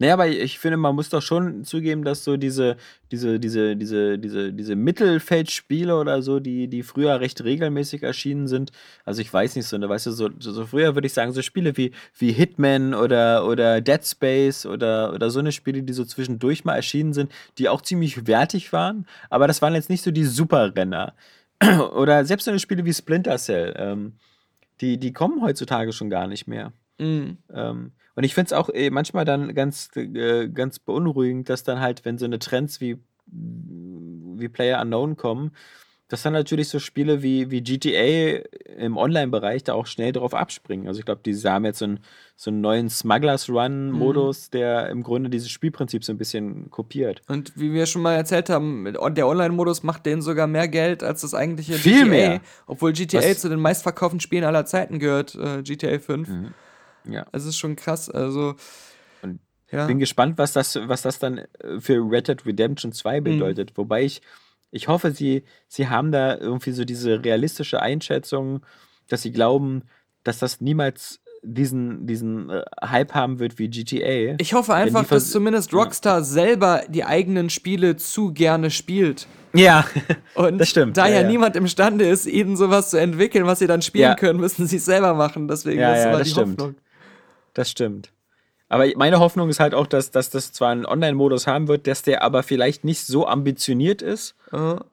[0.00, 2.76] Naja, aber ich finde, man muss doch schon zugeben, dass so diese,
[3.12, 8.72] diese, diese, diese, diese, diese Mittelfeldspiele oder so, die, die früher recht regelmäßig erschienen sind.
[9.04, 11.42] Also ich weiß nicht so, ne, weißt du, so, so früher würde ich sagen, so
[11.42, 16.04] Spiele wie, wie Hitman oder, oder Dead Space oder, oder so eine Spiele, die so
[16.04, 20.10] zwischendurch mal erschienen sind, die auch ziemlich wertig waren, aber das waren jetzt nicht so
[20.10, 21.14] die Superrenner.
[21.94, 24.14] oder selbst so eine Spiele wie Splinter Cell, ähm,
[24.80, 26.72] die, die kommen heutzutage schon gar nicht mehr.
[26.98, 27.38] Mm.
[27.52, 31.80] Ähm, und ich finde es auch äh, manchmal dann ganz, äh, ganz beunruhigend, dass dann
[31.80, 35.52] halt, wenn so eine Trends wie wie Player Unknown kommen,
[36.08, 38.42] dass dann natürlich so Spiele wie, wie GTA
[38.76, 40.86] im Online-Bereich da auch schnell drauf abspringen.
[40.86, 42.00] Also ich glaube, die haben jetzt so einen,
[42.36, 47.22] so einen neuen Smugglers Run-Modus, der im Grunde dieses Spielprinzip so ein bisschen kopiert.
[47.28, 51.22] Und wie wir schon mal erzählt haben, der Online-Modus macht denen sogar mehr Geld als
[51.22, 52.06] das eigentliche Viel GTA.
[52.10, 52.40] mehr.
[52.66, 56.28] Obwohl GTA Was- zu den meistverkauften Spielen aller Zeiten gehört, äh, GTA 5.
[57.08, 57.26] Ja.
[57.32, 58.10] Es ist schon krass.
[58.10, 58.54] Also,
[59.70, 59.86] ja.
[59.86, 63.24] Bin gespannt, was das, was das dann äh, für Red Dead Redemption 2 Mhm.
[63.24, 63.72] bedeutet.
[63.76, 64.22] Wobei ich,
[64.74, 68.64] ich hoffe, sie, sie haben da irgendwie so diese realistische Einschätzung,
[69.08, 69.82] dass sie glauben,
[70.24, 74.34] dass das niemals diesen, diesen äh, Hype haben wird wie GTA.
[74.38, 79.26] Ich hoffe einfach, dass zumindest Rockstar selber die eigenen Spiele zu gerne spielt.
[79.52, 79.84] ja,
[80.34, 81.28] Und Das stimmt, da ja, ja, ja.
[81.28, 84.14] niemand imstande ist, ihnen sowas zu entwickeln, was sie dann spielen Ja.
[84.16, 85.46] können, müssen sie es selber machen.
[85.46, 86.60] Deswegen Ja, das ja, immer das die stimmt.
[86.60, 86.74] Hoffnung.
[87.52, 88.10] das stimmt.
[88.68, 92.02] Aber meine Hoffnung ist halt auch, dass, dass das zwar einen Online-Modus haben wird, dass
[92.02, 94.34] der aber vielleicht nicht so ambitioniert ist,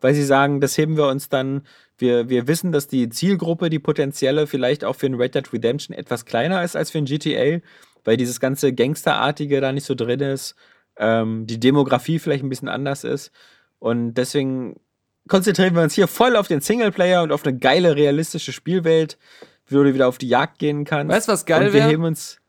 [0.01, 1.63] weil sie sagen, das heben wir uns dann.
[1.97, 5.95] Wir, wir wissen, dass die Zielgruppe, die potenzielle, vielleicht auch für ein Red Dead Redemption
[5.95, 7.59] etwas kleiner ist als für ein GTA,
[8.03, 10.55] weil dieses ganze Gangsterartige da nicht so drin ist,
[10.97, 13.31] ähm, die Demografie vielleicht ein bisschen anders ist.
[13.77, 14.79] Und deswegen
[15.27, 19.17] konzentrieren wir uns hier voll auf den Singleplayer und auf eine geile, realistische Spielwelt,
[19.69, 21.15] wo du wieder auf die Jagd gehen kannst.
[21.15, 22.40] Weißt du, was geil Und wir heben uns.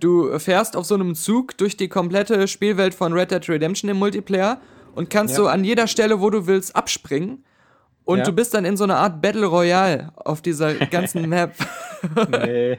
[0.00, 3.96] Du fährst auf so einem Zug durch die komplette Spielwelt von Red Dead Redemption im
[3.98, 4.60] Multiplayer
[4.94, 5.44] und kannst Ja.
[5.44, 7.44] so an jeder Stelle, wo du willst, abspringen.
[8.04, 8.24] Und Ja.
[8.24, 11.54] du bist dann in so einer Art Battle Royale auf dieser ganzen Map.
[12.30, 12.78] Nee.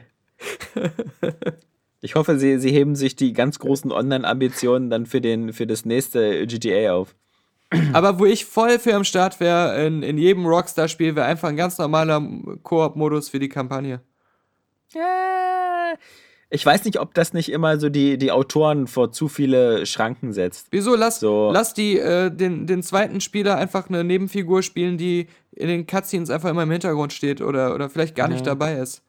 [2.00, 5.84] Ich hoffe, sie, sie heben sich die ganz großen Online-Ambitionen dann für, den, für das
[5.84, 7.14] nächste GTA auf.
[7.92, 11.56] Aber wo ich voll für am Start wäre, in, in jedem Rockstar-Spiel wäre einfach ein
[11.56, 12.22] ganz normaler
[12.62, 14.00] Koop-Modus für die Kampagne.
[16.50, 20.32] Ich weiß nicht, ob das nicht immer so die, die Autoren vor zu viele Schranken
[20.32, 20.68] setzt.
[20.70, 20.96] Wieso?
[20.96, 21.50] Lass, So.
[21.52, 26.30] lass die, äh, den, den zweiten Spieler einfach eine Nebenfigur spielen, die in den Cutscenes
[26.30, 29.02] einfach immer im Hintergrund steht oder, oder vielleicht gar nicht dabei ist.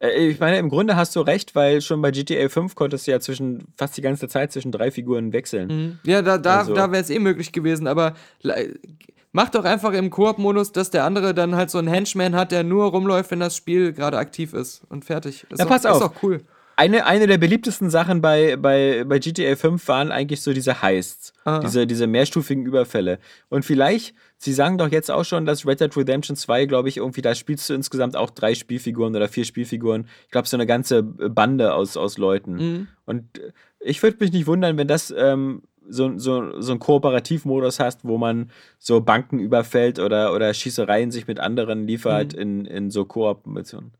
[0.00, 3.10] Äh, Ich meine, im Grunde hast du recht, weil schon bei GTA 5 konntest du
[3.10, 5.98] ja zwischen fast die ganze Zeit zwischen drei Figuren wechseln.
[6.04, 8.14] Ja, da, da, Also- da wäre es eh möglich gewesen, aber
[9.32, 12.62] mach doch einfach im Koop-Modus, dass der andere dann halt so einen Henchman hat, der
[12.64, 15.46] nur rumläuft, wenn das Spiel gerade aktiv ist und fertig.
[15.50, 15.96] Ist Ja, pass auf.
[15.96, 16.40] Ist doch cool.
[16.74, 21.34] Eine, eine der beliebtesten Sachen bei, bei, bei GTA 5 waren eigentlich so diese Heists,
[21.44, 21.58] Ah.
[21.60, 23.18] diese, diese mehrstufigen Überfälle.
[23.50, 26.96] Und vielleicht, sie sagen doch jetzt auch schon, dass Red Dead Redemption 2, glaube ich,
[26.96, 30.08] irgendwie, da spielst du insgesamt auch drei Spielfiguren oder vier Spielfiguren.
[30.24, 32.54] Ich glaube, so eine ganze Bande aus, aus Leuten.
[32.54, 32.88] Mhm.
[33.04, 33.24] Und
[33.80, 38.18] ich würde mich nicht wundern, wenn das ähm, so, so, so einen Kooperativmodus hast, wo
[38.18, 41.86] man so Banken überfällt oder, oder Schießereien sich mit anderen Mhm.
[41.86, 43.92] liefert in, in so Koop-Missionen.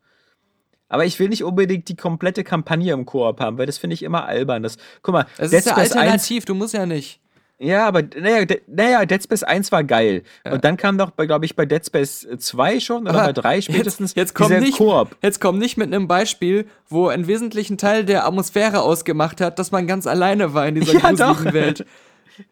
[0.89, 4.03] Aber ich will nicht unbedingt die komplette Kampagne im Koop haben, weil das finde ich
[4.03, 4.63] immer albern.
[4.63, 7.21] Das, guck mal, Es Dead ist ja Space 1, alternativ, du musst ja nicht.
[7.63, 10.23] Ja, aber naja, De, naja, Dead Space 1 war geil.
[10.45, 14.11] Und dann kam doch, glaube ich, bei Dead Space 2 schon oder bei 3 spätestens
[14.15, 15.17] Jetzt, jetzt, komm nicht, Koop.
[15.23, 19.71] jetzt komm nicht mit einem Beispiel, wo einen wesentlichen Teil der Atmosphäre ausgemacht hat, dass
[19.71, 21.53] man ganz alleine war in dieser Ja, gruseligen doch.
[21.53, 21.87] Welt.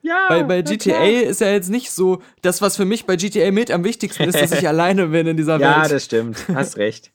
[0.02, 1.08] Ja, Bei, bei GTA klar.
[1.08, 4.38] ist ja jetzt nicht so, das, was für mich bei GTA mit am wichtigsten ist,
[4.38, 5.90] dass ich alleine bin in dieser Ja, Welt.
[5.92, 6.36] das stimmt.
[6.54, 7.10] Hast recht.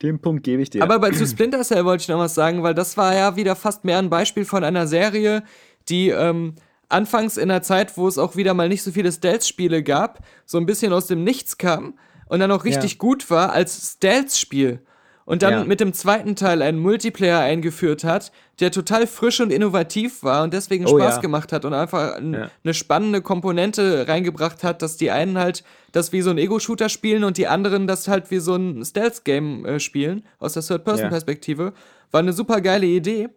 [0.00, 0.82] Den Punkt gebe ich dir.
[0.82, 3.56] Aber bei, zu Splinter Cell wollte ich noch was sagen, weil das war ja wieder
[3.56, 5.42] fast mehr ein Beispiel von einer Serie,
[5.88, 6.54] die ähm,
[6.88, 10.58] anfangs in einer Zeit, wo es auch wieder mal nicht so viele Stealth-Spiele gab, so
[10.58, 11.94] ein bisschen aus dem Nichts kam
[12.28, 12.98] und dann auch richtig Ja.
[12.98, 14.80] gut war als Stealth-Spiel.
[15.26, 15.64] Und dann Ja.
[15.64, 20.54] mit dem zweiten Teil einen Multiplayer eingeführt hat, der total frisch und innovativ war und
[20.54, 21.20] deswegen Oh Spaß ja.
[21.20, 26.22] gemacht hat und einfach eine spannende Komponente reingebracht hat, dass die einen halt das wie
[26.22, 30.24] so ein Ego-Shooter spielen und die anderen das halt wie so ein Stealth-Game äh, spielen,
[30.38, 31.74] aus der Third-Person-Perspektive.
[32.10, 33.28] War eine super geile Idee.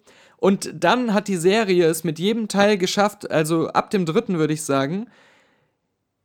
[0.42, 4.56] Und dann hat die Serie es mit jedem Teil geschafft, also ab dem dritten würde
[4.56, 5.06] ich sagen,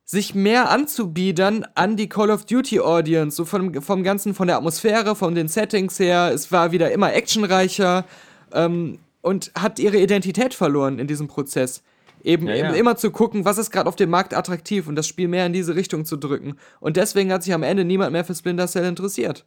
[0.06, 4.56] sich mehr anzubiedern an die Call of Duty Audience, so vom, vom Ganzen, von der
[4.56, 6.30] Atmosphäre, von den Settings her.
[6.32, 8.06] Es war wieder immer actionreicher
[8.54, 11.82] ähm, und hat ihre Identität verloren in diesem Prozess.
[12.24, 12.68] Eben, Ja, ja.
[12.70, 15.44] eben immer zu gucken, was ist gerade auf dem Markt attraktiv und das Spiel mehr
[15.44, 16.56] in diese Richtung zu drücken.
[16.80, 19.44] Und deswegen hat sich am Ende niemand mehr für Splinter Cell interessiert.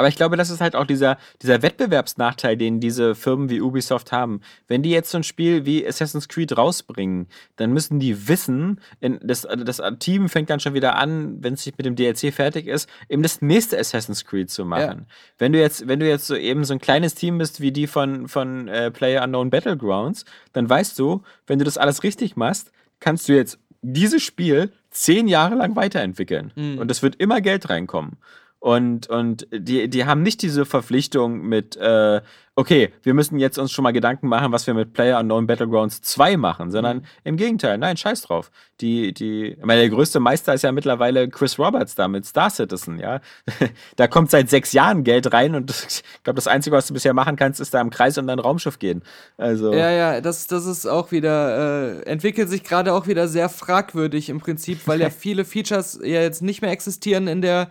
[0.00, 4.12] Aber ich glaube, das ist halt auch dieser, dieser Wettbewerbsnachteil, den diese Firmen wie Ubisoft
[4.12, 4.40] haben.
[4.66, 9.20] Wenn die jetzt so ein Spiel wie Assassin's Creed rausbringen, dann müssen die wissen, in,
[9.22, 12.66] das, das Team fängt dann schon wieder an, wenn es sich mit dem DLC fertig
[12.66, 15.04] ist, eben das nächste Assassin's Creed zu machen.
[15.36, 17.86] Wenn du jetzt, wenn du jetzt so eben so ein kleines Team bist wie die
[17.86, 20.24] von, von äh, Player Unknown Battlegrounds,
[20.54, 25.28] dann weißt du, wenn du das alles richtig machst, kannst du jetzt dieses Spiel zehn
[25.28, 26.52] Jahre lang weiterentwickeln.
[26.78, 28.16] Und es wird immer Geld reinkommen.
[28.62, 32.20] Und, und die, die haben nicht diese Verpflichtung mit, äh,
[32.56, 36.02] okay, wir müssen jetzt uns schon mal Gedanken machen, was wir mit Player Unknown Battlegrounds
[36.02, 37.04] 2 machen, sondern Mhm.
[37.24, 38.50] im Gegenteil, nein, scheiß drauf.
[38.82, 42.50] Die, die, ich meine, der größte Meister ist ja mittlerweile Chris Roberts da mit Star
[42.50, 43.22] Citizen, ja.
[43.96, 47.14] da kommt seit sechs Jahren Geld rein und ich glaube, das Einzige, was du bisher
[47.14, 49.02] machen kannst, ist da im Kreis um dein Raumschiff gehen.
[49.38, 53.48] Also, Ja, ja, das, das ist auch wieder, äh, entwickelt sich gerade auch wieder sehr
[53.48, 57.70] fragwürdig im Prinzip, weil ja viele Features ja jetzt nicht mehr existieren in der,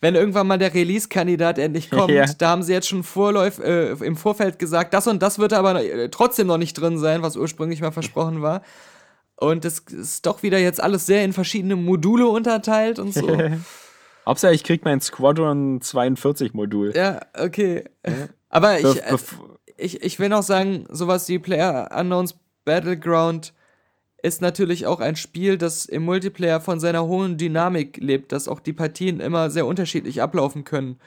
[0.00, 2.26] wenn irgendwann mal der Release-Kandidat endlich kommt, Ja.
[2.38, 5.82] da haben sie jetzt schon Vorläuf, äh, im Vorfeld gesagt, das und das wird aber
[5.82, 8.62] äh, trotzdem noch nicht drin sein, was ursprünglich mal versprochen war.
[9.36, 13.38] Und es ist doch wieder jetzt alles sehr in verschiedene Module unterteilt und so.
[14.26, 16.92] Hauptsache, ich krieg mein Squadron 42 Modul.
[16.96, 17.84] ja, okay.
[18.48, 19.16] Aber ich, äh,
[19.76, 23.52] ich, ich will noch sagen, sowas wie Player Unknowns Battleground
[24.22, 28.60] ist natürlich auch ein Spiel, das im Multiplayer von seiner hohen Dynamik lebt, dass auch
[28.60, 30.98] die Partien immer sehr unterschiedlich ablaufen können.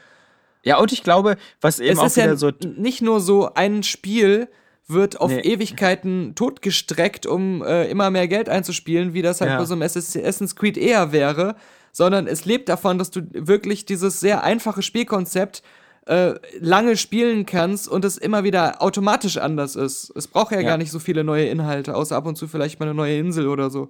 [0.64, 2.52] ja, und ich glaube, was eben es auch ist ja so.
[2.78, 4.48] nicht nur so, ein Spiel
[4.88, 5.42] wird auf Nee.
[5.42, 9.58] Ewigkeiten totgestreckt, um äh, immer mehr Geld einzuspielen, wie das halt Ja.
[9.58, 11.56] bei so einem SS Assassin's Creed eher wäre,
[11.92, 15.62] sondern es lebt davon, dass du wirklich dieses sehr einfache Spielkonzept
[16.10, 20.12] äh, lange spielen kannst und es immer wieder automatisch anders ist.
[20.16, 20.68] Es braucht ja, Ja.
[20.68, 23.48] gar nicht so viele neue Inhalte, außer ab und zu vielleicht mal eine neue Insel
[23.48, 23.90] oder so.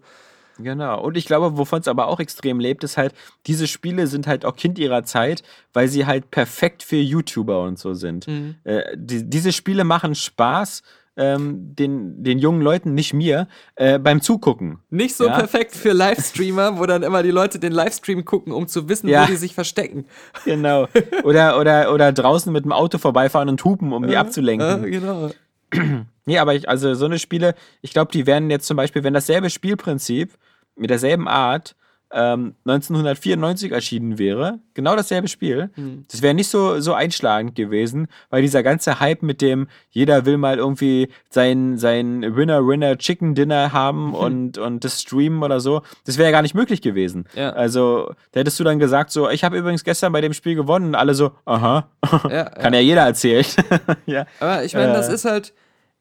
[0.62, 1.02] Genau.
[1.02, 3.14] Und ich glaube, wovon es aber auch extrem lebt, ist halt,
[3.48, 5.42] diese Spiele sind halt auch Kind ihrer Zeit,
[5.72, 8.28] weil sie halt perfekt für YouTuber und so sind.
[8.28, 8.56] Mhm.
[8.66, 10.84] Äh, die, diese Spiele machen Spaß
[11.20, 14.80] ähm, den, den jungen Leuten, nicht mir, äh, beim Zugucken.
[14.90, 15.38] Nicht so Ja.
[15.38, 19.24] perfekt für Livestreamer, wo dann immer die Leute den Livestream gucken, um zu wissen, Ja.
[19.24, 20.06] wo die sich verstecken.
[20.46, 20.88] Genau.
[21.24, 24.84] Oder, oder, oder draußen mit dem Auto vorbeifahren und hupen, um die abzulenken.
[24.86, 25.30] Äh, genau.
[26.26, 29.16] Nee, aber ich, also so eine Spiele, ich glaube, die werden jetzt zum Beispiel, wenn
[29.16, 30.38] dasselbe Spielprinzip
[30.76, 31.76] mit derselben Art
[32.12, 35.70] ähm, 1994 erschienen wäre, genau dasselbe Spiel,
[36.12, 40.38] das wäre nicht so, so einschlagend gewesen, weil dieser ganze Hype mit dem, jeder will
[40.38, 46.32] mal irgendwie sein, sein Winner-Winner-Chicken-Dinner haben und, und das streamen oder so, das wäre ja
[46.32, 47.26] gar nicht möglich gewesen.
[47.36, 47.52] Ja.
[47.52, 50.88] Also, da hättest du dann gesagt, so, ich habe übrigens gestern bei dem Spiel gewonnen
[50.88, 51.90] und alle so, aha,
[52.30, 53.46] Ja, kann ja jeder erzählen.
[54.06, 54.26] ja.
[54.40, 55.14] Aber ich meine, das Äh.
[55.14, 55.54] ist halt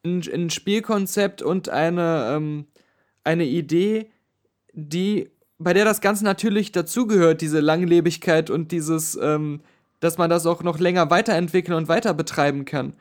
[0.04, 2.66] ein, ein Spielkonzept und eine, ähm,
[3.24, 4.10] eine Idee,
[4.72, 9.60] die, bei der das ganz natürlich dazugehört, diese Langlebigkeit und dieses, ähm,
[10.00, 12.94] dass man das auch noch länger weiterentwickeln und weiter betreiben kann.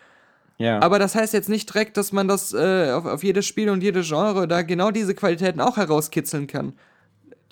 [0.57, 0.79] ja.
[0.81, 3.83] Aber das heißt jetzt nicht direkt, dass man das äh, auf, auf jedes Spiel und
[3.83, 6.73] jede Genre da genau diese Qualitäten auch herauskitzeln kann.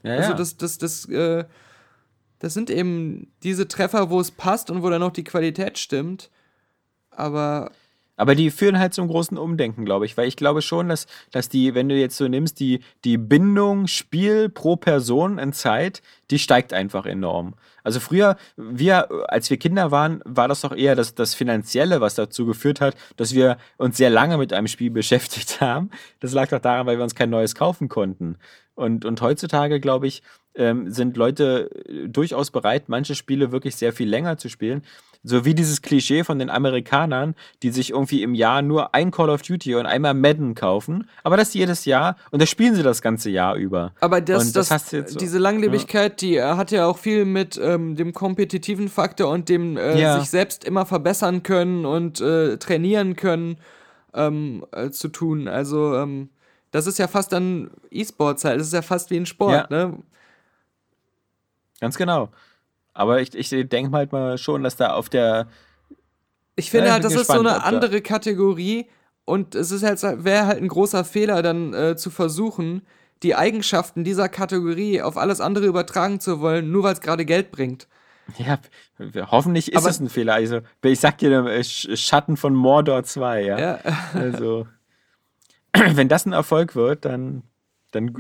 [0.04, 0.38] ja, Also ja.
[0.38, 1.46] das, das, das, äh,
[2.40, 6.32] das sind eben diese Treffer, wo es passt und wo dann auch die Qualität stimmt.
[7.12, 7.72] Aber
[8.18, 11.50] Aber die führen halt zum großen Umdenken, glaube ich, weil ich glaube schon, dass, dass
[11.50, 16.02] die, wenn du jetzt so nimmst, die, die Bindung Spiel pro Person in Zeit,
[16.32, 17.56] die steigt einfach enorm.
[17.84, 22.16] Also früher, wir, als wir Kinder waren, war das doch eher das, das Finanzielle, was
[22.16, 25.92] dazu geführt hat, dass wir uns sehr lange mit einem Spiel beschäftigt haben.
[26.20, 28.38] Das lag doch daran, weil wir uns kein neues kaufen konnten.
[28.74, 30.24] Und, und heutzutage, glaube ich,
[30.56, 34.84] ähm, sind Leute äh, durchaus bereit, manche Spiele wirklich sehr viel länger zu spielen.
[35.28, 37.34] So wie dieses Klischee von den Amerikanern,
[37.64, 41.36] die sich irgendwie im Jahr nur ein Call of Duty und einmal Madden kaufen, aber
[41.36, 43.92] das jedes Jahr und das spielen sie das ganze Jahr über.
[44.02, 45.20] Aber das, das, jetzt so.
[45.20, 49.78] diese Langlebigkeit, die äh, hat ja auch viel mit ähm, dem kompetitiven Faktor und dem
[49.78, 50.20] äh, Ja.
[50.20, 53.58] sich selbst immer verbessern können und äh, trainieren können
[54.14, 55.48] ähm, äh, zu tun.
[55.48, 56.30] Also ähm,
[56.70, 58.60] das ist ja fast dann E-Sports halt.
[58.60, 59.98] Das ist ja fast wie ein Sport, ne?
[61.80, 62.30] Ganz genau.
[62.96, 65.48] Aber ich, ich denke halt mal schon, dass da auf der.
[66.56, 68.88] Ich finde Ja, halt, das ist so gespannt, eine andere Kategorie
[69.26, 72.82] und es ist halt, wäre halt ein großer Fehler, dann äh, zu versuchen,
[73.22, 77.52] die Eigenschaften dieser Kategorie auf alles andere übertragen zu wollen, nur weil es gerade Geld
[77.52, 77.88] bringt.
[78.38, 78.58] Ja,
[79.30, 80.34] hoffentlich ist Aber- es ein Fehler.
[80.36, 83.60] Also, ich sag dir, äh, Sch- Schatten von Mordor 2, ja.
[83.60, 83.80] Ja.
[84.14, 84.68] Also,
[85.74, 87.44] wenn das ein Erfolg wird, dann,
[87.92, 88.16] dann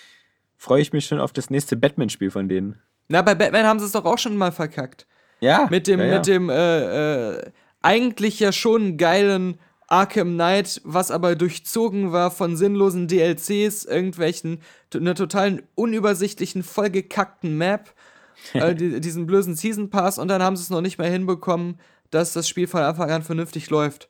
[0.56, 2.80] freue ich mich schon auf das nächste Batman-Spiel von denen.
[3.08, 5.06] Na, bei Batman haben sie es doch auch schon mal verkackt.
[5.40, 5.66] Ja.
[5.70, 6.14] Mit dem, ja, ja.
[6.16, 7.50] mit dem, äh, äh,
[7.82, 9.58] eigentlich ja schon geilen
[9.88, 14.62] Arkham Knight, was aber durchzogen war von sinnlosen DLCs, irgendwelchen,
[14.94, 17.92] einer totalen unübersichtlichen, vollgekackten Map,
[18.54, 21.78] äh, die, diesen blösen Season Pass und dann haben sie es noch nicht mal hinbekommen,
[22.10, 24.08] dass das Spiel von Anfang an vernünftig läuft.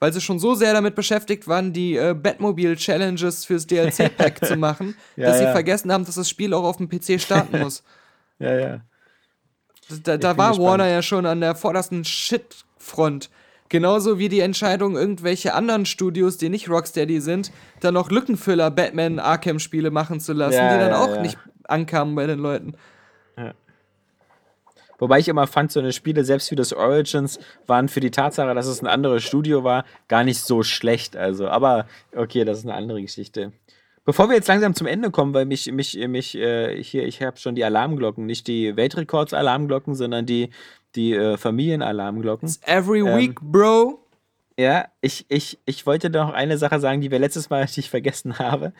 [0.00, 4.94] Weil sie schon so sehr damit beschäftigt waren, die äh, Batmobile-Challenges fürs DLC-Pack zu machen,
[5.16, 7.82] Ja, dass sie vergessen haben, dass das Spiel auch auf dem PC starten muss.
[8.38, 8.80] Ja, ja.
[10.04, 10.68] Da, da war gespannt.
[10.68, 13.30] Warner ja schon an der vordersten Shit-Front.
[13.70, 19.18] Genauso wie die Entscheidung, irgendwelche anderen Studios, die nicht Rocksteady sind, dann noch Lückenfüller Batman
[19.18, 21.22] Arkham-Spiele machen zu lassen, Ja, die dann ja, auch ja.
[21.22, 22.74] nicht ankamen bei den Leuten.
[24.98, 28.52] Wobei ich immer fand, so eine Spiele, selbst wie das Origins, waren für die Tatsache,
[28.54, 31.16] dass es ein anderes Studio war, gar nicht so schlecht.
[31.16, 33.52] Also, aber okay, das ist eine andere Geschichte.
[34.08, 37.36] Bevor wir jetzt langsam zum Ende kommen, weil mich, mich, mich äh, hier, ich habe
[37.36, 40.48] schon die Alarmglocken, nicht die Weltrekords-Alarmglocken, sondern die,
[40.94, 42.50] die äh, Familienalarmglocken.
[42.62, 44.02] Every Ähm, week, Bro.
[44.58, 48.38] Ja, ich, ich, ich wollte noch eine Sache sagen, die wir letztes Mal, ich vergessen
[48.38, 48.72] habe.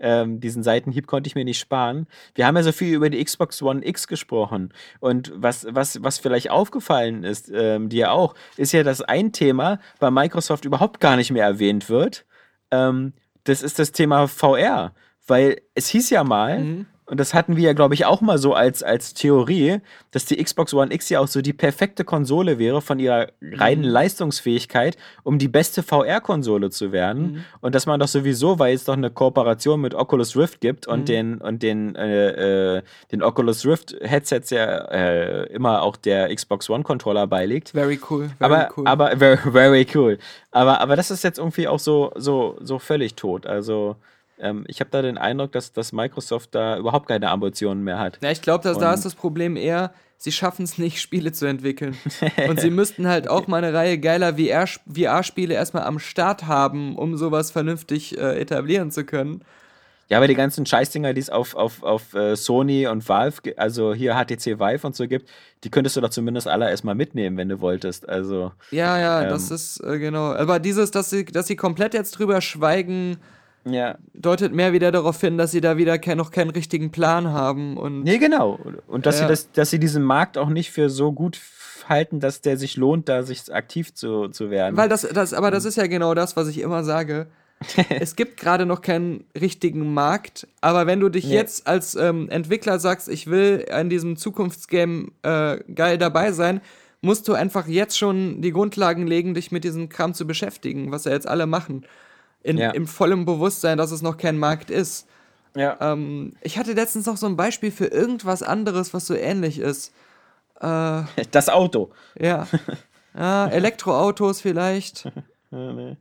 [0.00, 2.08] Ähm, diesen Seitenhieb konnte ich mir nicht sparen.
[2.34, 4.74] Wir haben ja so viel über die Xbox One X gesprochen.
[4.98, 9.78] Und was, was, was vielleicht aufgefallen ist, ähm, dir auch, ist ja, dass ein Thema
[10.00, 12.26] bei Microsoft überhaupt gar nicht mehr erwähnt wird.
[12.72, 13.12] Ähm,
[13.48, 14.92] das ist das Thema VR.
[15.26, 16.60] Weil es hieß ja mal,
[17.08, 19.78] und das hatten wir ja, glaube ich, auch mal so als, als Theorie,
[20.10, 23.84] dass die Xbox One X ja auch so die perfekte Konsole wäre von ihrer reinen
[23.84, 27.44] Leistungsfähigkeit, um die beste VR-Konsole zu werden.
[27.60, 31.08] Und dass man doch sowieso, weil es doch eine Kooperation mit Oculus Rift gibt und
[31.08, 36.68] den, und den, äh, äh, den Oculus Rift Headsets ja äh, immer auch der Xbox
[36.68, 37.70] One Controller beiliegt.
[37.70, 38.30] Very cool.
[38.38, 38.86] Very Aber, cool.
[38.86, 40.18] aber very, very cool.
[40.50, 43.46] Aber, aber das ist jetzt irgendwie auch so, so, so völlig tot.
[43.46, 43.94] Also
[44.38, 48.18] ähm, ich habe da den Eindruck, dass, dass Microsoft da überhaupt keine Ambitionen mehr hat.
[48.22, 51.96] Ja, ich glaube, da ist das Problem eher, sie schaffen es nicht, Spiele zu entwickeln.
[52.48, 56.96] Und sie müssten halt auch mal eine Reihe geiler VR VR-Spiele erstmal am Start haben,
[56.96, 59.42] um sowas vernünftig äh, etablieren zu können.
[60.08, 63.92] Ja, aber die ganzen Scheißdinger, die es auf, auf, auf äh, Sony und Valve, also
[63.92, 65.28] hier HTC Vive und so gibt,
[65.64, 68.08] die könntest du doch zumindest alle erstmal mitnehmen, wenn du wolltest.
[68.08, 69.30] Also, Ja, ja, Ähm.
[69.30, 70.32] das ist äh, genau.
[70.32, 73.16] Aber dieses, dass sie, dass sie komplett jetzt drüber schweigen,
[73.68, 73.98] ja.
[74.14, 77.76] deutet mehr wieder darauf hin, dass sie da wieder kein, noch keinen richtigen Plan haben.
[77.76, 78.58] Und Nee, genau.
[78.86, 79.26] Und dass, Ja.
[79.26, 81.40] sie das, dass sie diesen Markt auch nicht für so gut
[81.88, 84.76] halten, dass der sich lohnt, da sich aktiv zu, zu werden.
[84.76, 87.26] Weil das, das, aber das ist ja genau das, was ich immer sage.
[87.88, 91.34] es gibt gerade noch keinen richtigen Markt, aber wenn du dich Nee.
[91.34, 96.60] jetzt als ähm, Entwickler sagst, ich will an diesem Zukunftsgame äh, geil dabei sein,
[97.00, 101.04] musst du einfach jetzt schon die Grundlagen legen, dich mit diesem Kram zu beschäftigen, was
[101.04, 101.86] ja jetzt alle machen.
[102.42, 102.70] In, Ja.
[102.70, 105.06] Im vollen Bewusstsein, dass es noch kein Markt ist.
[105.56, 105.76] ja.
[105.80, 109.92] Ähm, ich hatte letztens noch so ein Beispiel für irgendwas anderes, was so ähnlich ist.
[110.60, 111.02] Äh,
[111.32, 111.90] Das Auto.
[112.18, 112.46] ja.
[113.16, 115.10] ja, Elektroautos vielleicht.
[115.52, 115.96] Ja, nee.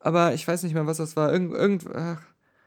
[0.00, 1.32] aber ich weiß nicht mehr, was das war.
[1.32, 2.20] Irgend, irgend, ach,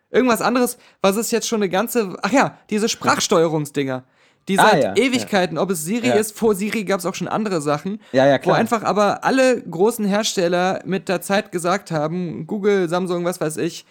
[0.09, 2.17] irgendwas anderes, was es jetzt schon eine ganze.
[2.23, 4.03] Ach ja, diese Sprachsteuerungsdinger.
[4.49, 6.15] Die Ah, seit ja, Ewigkeiten, ob es Siri Ja.
[6.15, 8.01] ist, vor Siri gab es auch schon andere Sachen.
[8.11, 13.23] Ja, ja, Wo einfach aber alle großen Hersteller mit der Zeit gesagt haben, Google, Samsung,
[13.25, 13.85] was weiß ich,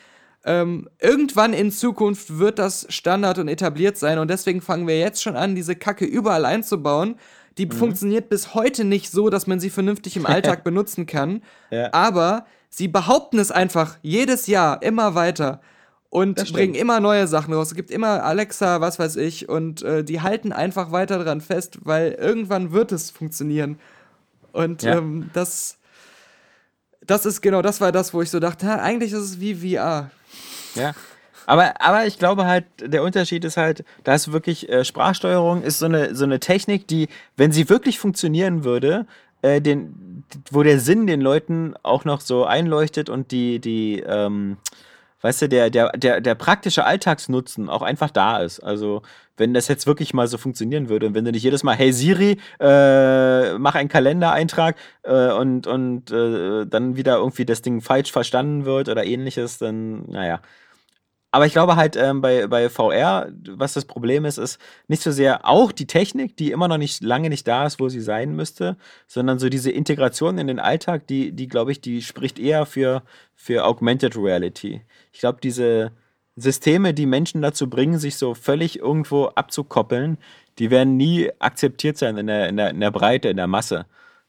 [0.45, 5.23] ähm, irgendwann in Zukunft wird das Standard und etabliert sein und deswegen fangen wir jetzt
[5.23, 7.17] schon an, diese Kacke überall einzubauen.
[7.59, 7.73] Die Mhm.
[7.73, 11.43] funktioniert bis heute nicht so, dass man sie vernünftig im Alltag benutzen kann.
[11.71, 11.93] Ja.
[11.93, 15.61] Aber sie behaupten es einfach jedes Jahr immer weiter
[16.11, 17.69] und bringen immer neue Sachen raus.
[17.69, 21.79] Es gibt immer Alexa, was weiß ich, und äh, die halten einfach weiter dran fest,
[21.83, 23.79] weil irgendwann wird es funktionieren.
[24.53, 24.99] Und Ja.
[24.99, 25.77] ähm, das,
[27.07, 29.55] das ist genau, das war das, wo ich so dachte, ha, eigentlich ist es wie
[29.55, 30.11] VR.
[30.75, 30.95] Ja.
[31.47, 35.79] Aber, aber ich glaube halt, der Unterschied ist halt, da ist wirklich äh, Sprachsteuerung ist
[35.79, 39.07] so eine, so eine Technik, die, wenn sie wirklich funktionieren würde,
[39.41, 44.59] äh, den, wo der Sinn den Leuten auch noch so einleuchtet und die, die, ähm,
[45.21, 48.61] weißt du, der, der, der, der praktische Alltagsnutzen auch einfach da ist.
[48.61, 49.03] Also,
[49.37, 51.93] wenn das jetzt wirklich mal so funktionieren würde und wenn du nicht jedes Mal, hey
[51.93, 58.13] Siri, äh, mach einen Kalendereintrag äh, und, und äh, dann wieder irgendwie das Ding falsch
[58.13, 60.41] verstanden wird oder ähnliches, dann, naja.
[61.31, 65.11] Aber ich glaube halt ähm, bei, bei VR, was das Problem ist, ist nicht so
[65.11, 68.35] sehr auch die Technik, die immer noch nicht lange nicht da ist, wo sie sein
[68.35, 68.77] müsste,
[69.07, 73.03] sondern so diese Integration in den Alltag, die, die glaube ich, die spricht eher für,
[73.35, 74.81] für Augmented Reality.
[75.13, 75.93] Ich glaube, diese
[76.37, 80.17] Systeme, die Menschen dazu bringen, sich so völlig irgendwo abzukoppeln,
[80.59, 83.85] die werden nie akzeptiert sein in der, in der, in der Breite, in der Masse.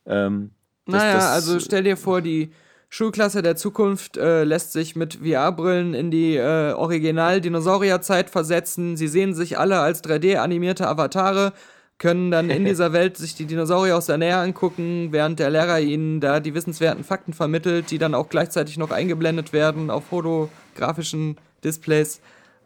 [0.05, 0.51] Ähm,
[0.85, 2.51] das- Naja, das- also stell dir vor, die
[2.89, 8.97] Schulklasse der Zukunft äh, lässt sich mit VR-Brillen in die äh, Original-Dinosaurierzeit versetzen.
[8.97, 11.53] Sie sehen sich alle als 3D-animierte Avatare,
[11.99, 15.79] können dann in dieser Welt sich die Dinosaurier aus der Nähe angucken, während der Lehrer
[15.79, 21.37] ihnen da die wissenswerten Fakten vermittelt, die dann auch gleichzeitig noch eingeblendet werden auf fotografischen
[21.63, 22.21] Displays.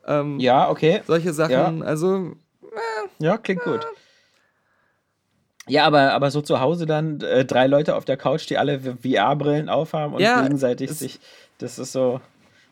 [0.08, 1.02] Ähm, ja, okay.
[1.06, 1.84] Solche Sachen.
[1.84, 2.32] Also,
[3.20, 3.86] Ja, klingt gut.
[5.68, 8.80] Ja, aber, aber so zu Hause dann äh, drei Leute auf der Couch, die alle
[8.80, 11.20] VR-Brillen aufhaben und Ja, gegenseitig sich.
[11.58, 12.20] Das ist so.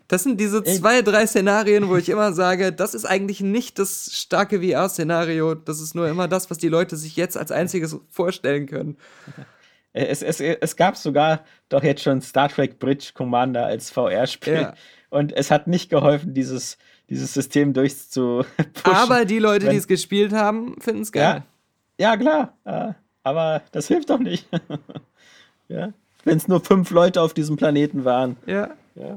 [0.10, 4.10] Das sind diese zwei, drei Szenarien, wo ich immer sage, das ist eigentlich nicht das
[4.12, 5.56] starke VR-Szenario.
[5.56, 8.98] Das ist nur immer das, was die Leute sich jetzt als einziges vorstellen können.
[9.94, 14.54] Äh, Es, es, es gab sogar doch jetzt schon Star Trek Bridge Commander als VR-Spiel.
[14.54, 14.74] Ja.
[15.10, 16.78] Und es hat nicht geholfen, dieses,
[17.10, 18.46] dieses System durchzupushen.
[18.86, 21.44] Aber die Leute, die es gespielt haben, finden es geil.
[21.44, 21.44] Ja.
[22.02, 22.54] Ja, klar.
[22.66, 24.48] Äh, aber das hilft doch nicht.
[25.70, 25.94] ja?
[26.24, 28.38] Wenn es nur fünf Leute auf diesem Planeten waren.
[28.46, 28.70] Ja.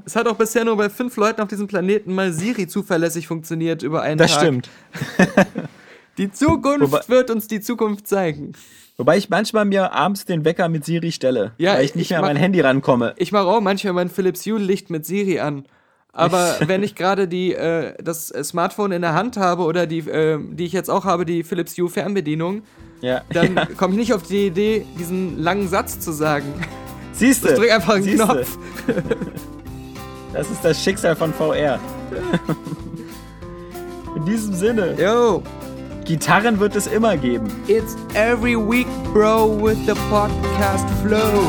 [0.07, 3.83] Es hat auch bisher nur bei fünf Leuten auf diesem Planeten mal Siri zuverlässig funktioniert
[3.83, 4.41] über einen Das Tag.
[4.41, 4.71] stimmt.
[6.19, 8.53] Die Zukunft Wobei- wird uns die Zukunft zeigen.
[8.97, 12.11] Wobei ich manchmal mir abends den Wecker mit Siri stelle, Ja, weil ich nicht ich
[12.11, 13.15] mehr an mach- mein Handy rankomme.
[13.17, 15.65] Ich mache auch manchmal mein Philips Hue Licht mit Siri an.
[16.15, 20.39] Aber wenn ich gerade die äh, das Smartphone in der Hand habe oder die äh,
[20.41, 22.63] die ich jetzt auch habe, die Philips Hue Fernbedienung,
[23.01, 23.23] Ja.
[23.31, 23.67] dann ja.
[23.77, 26.47] komme ich nicht auf die Idee, diesen langen Satz zu sagen.
[27.13, 27.49] Siehst du?
[27.49, 28.25] Ich drück einfach einen Siehste?
[28.25, 28.59] Knopf.
[30.33, 31.79] Das ist das Schicksal von VR.
[34.17, 35.43] In diesem Sinne, Yo,
[36.05, 37.47] Gitarren wird es immer geben.
[37.69, 41.45] it's every week, bro, with the podcast flow.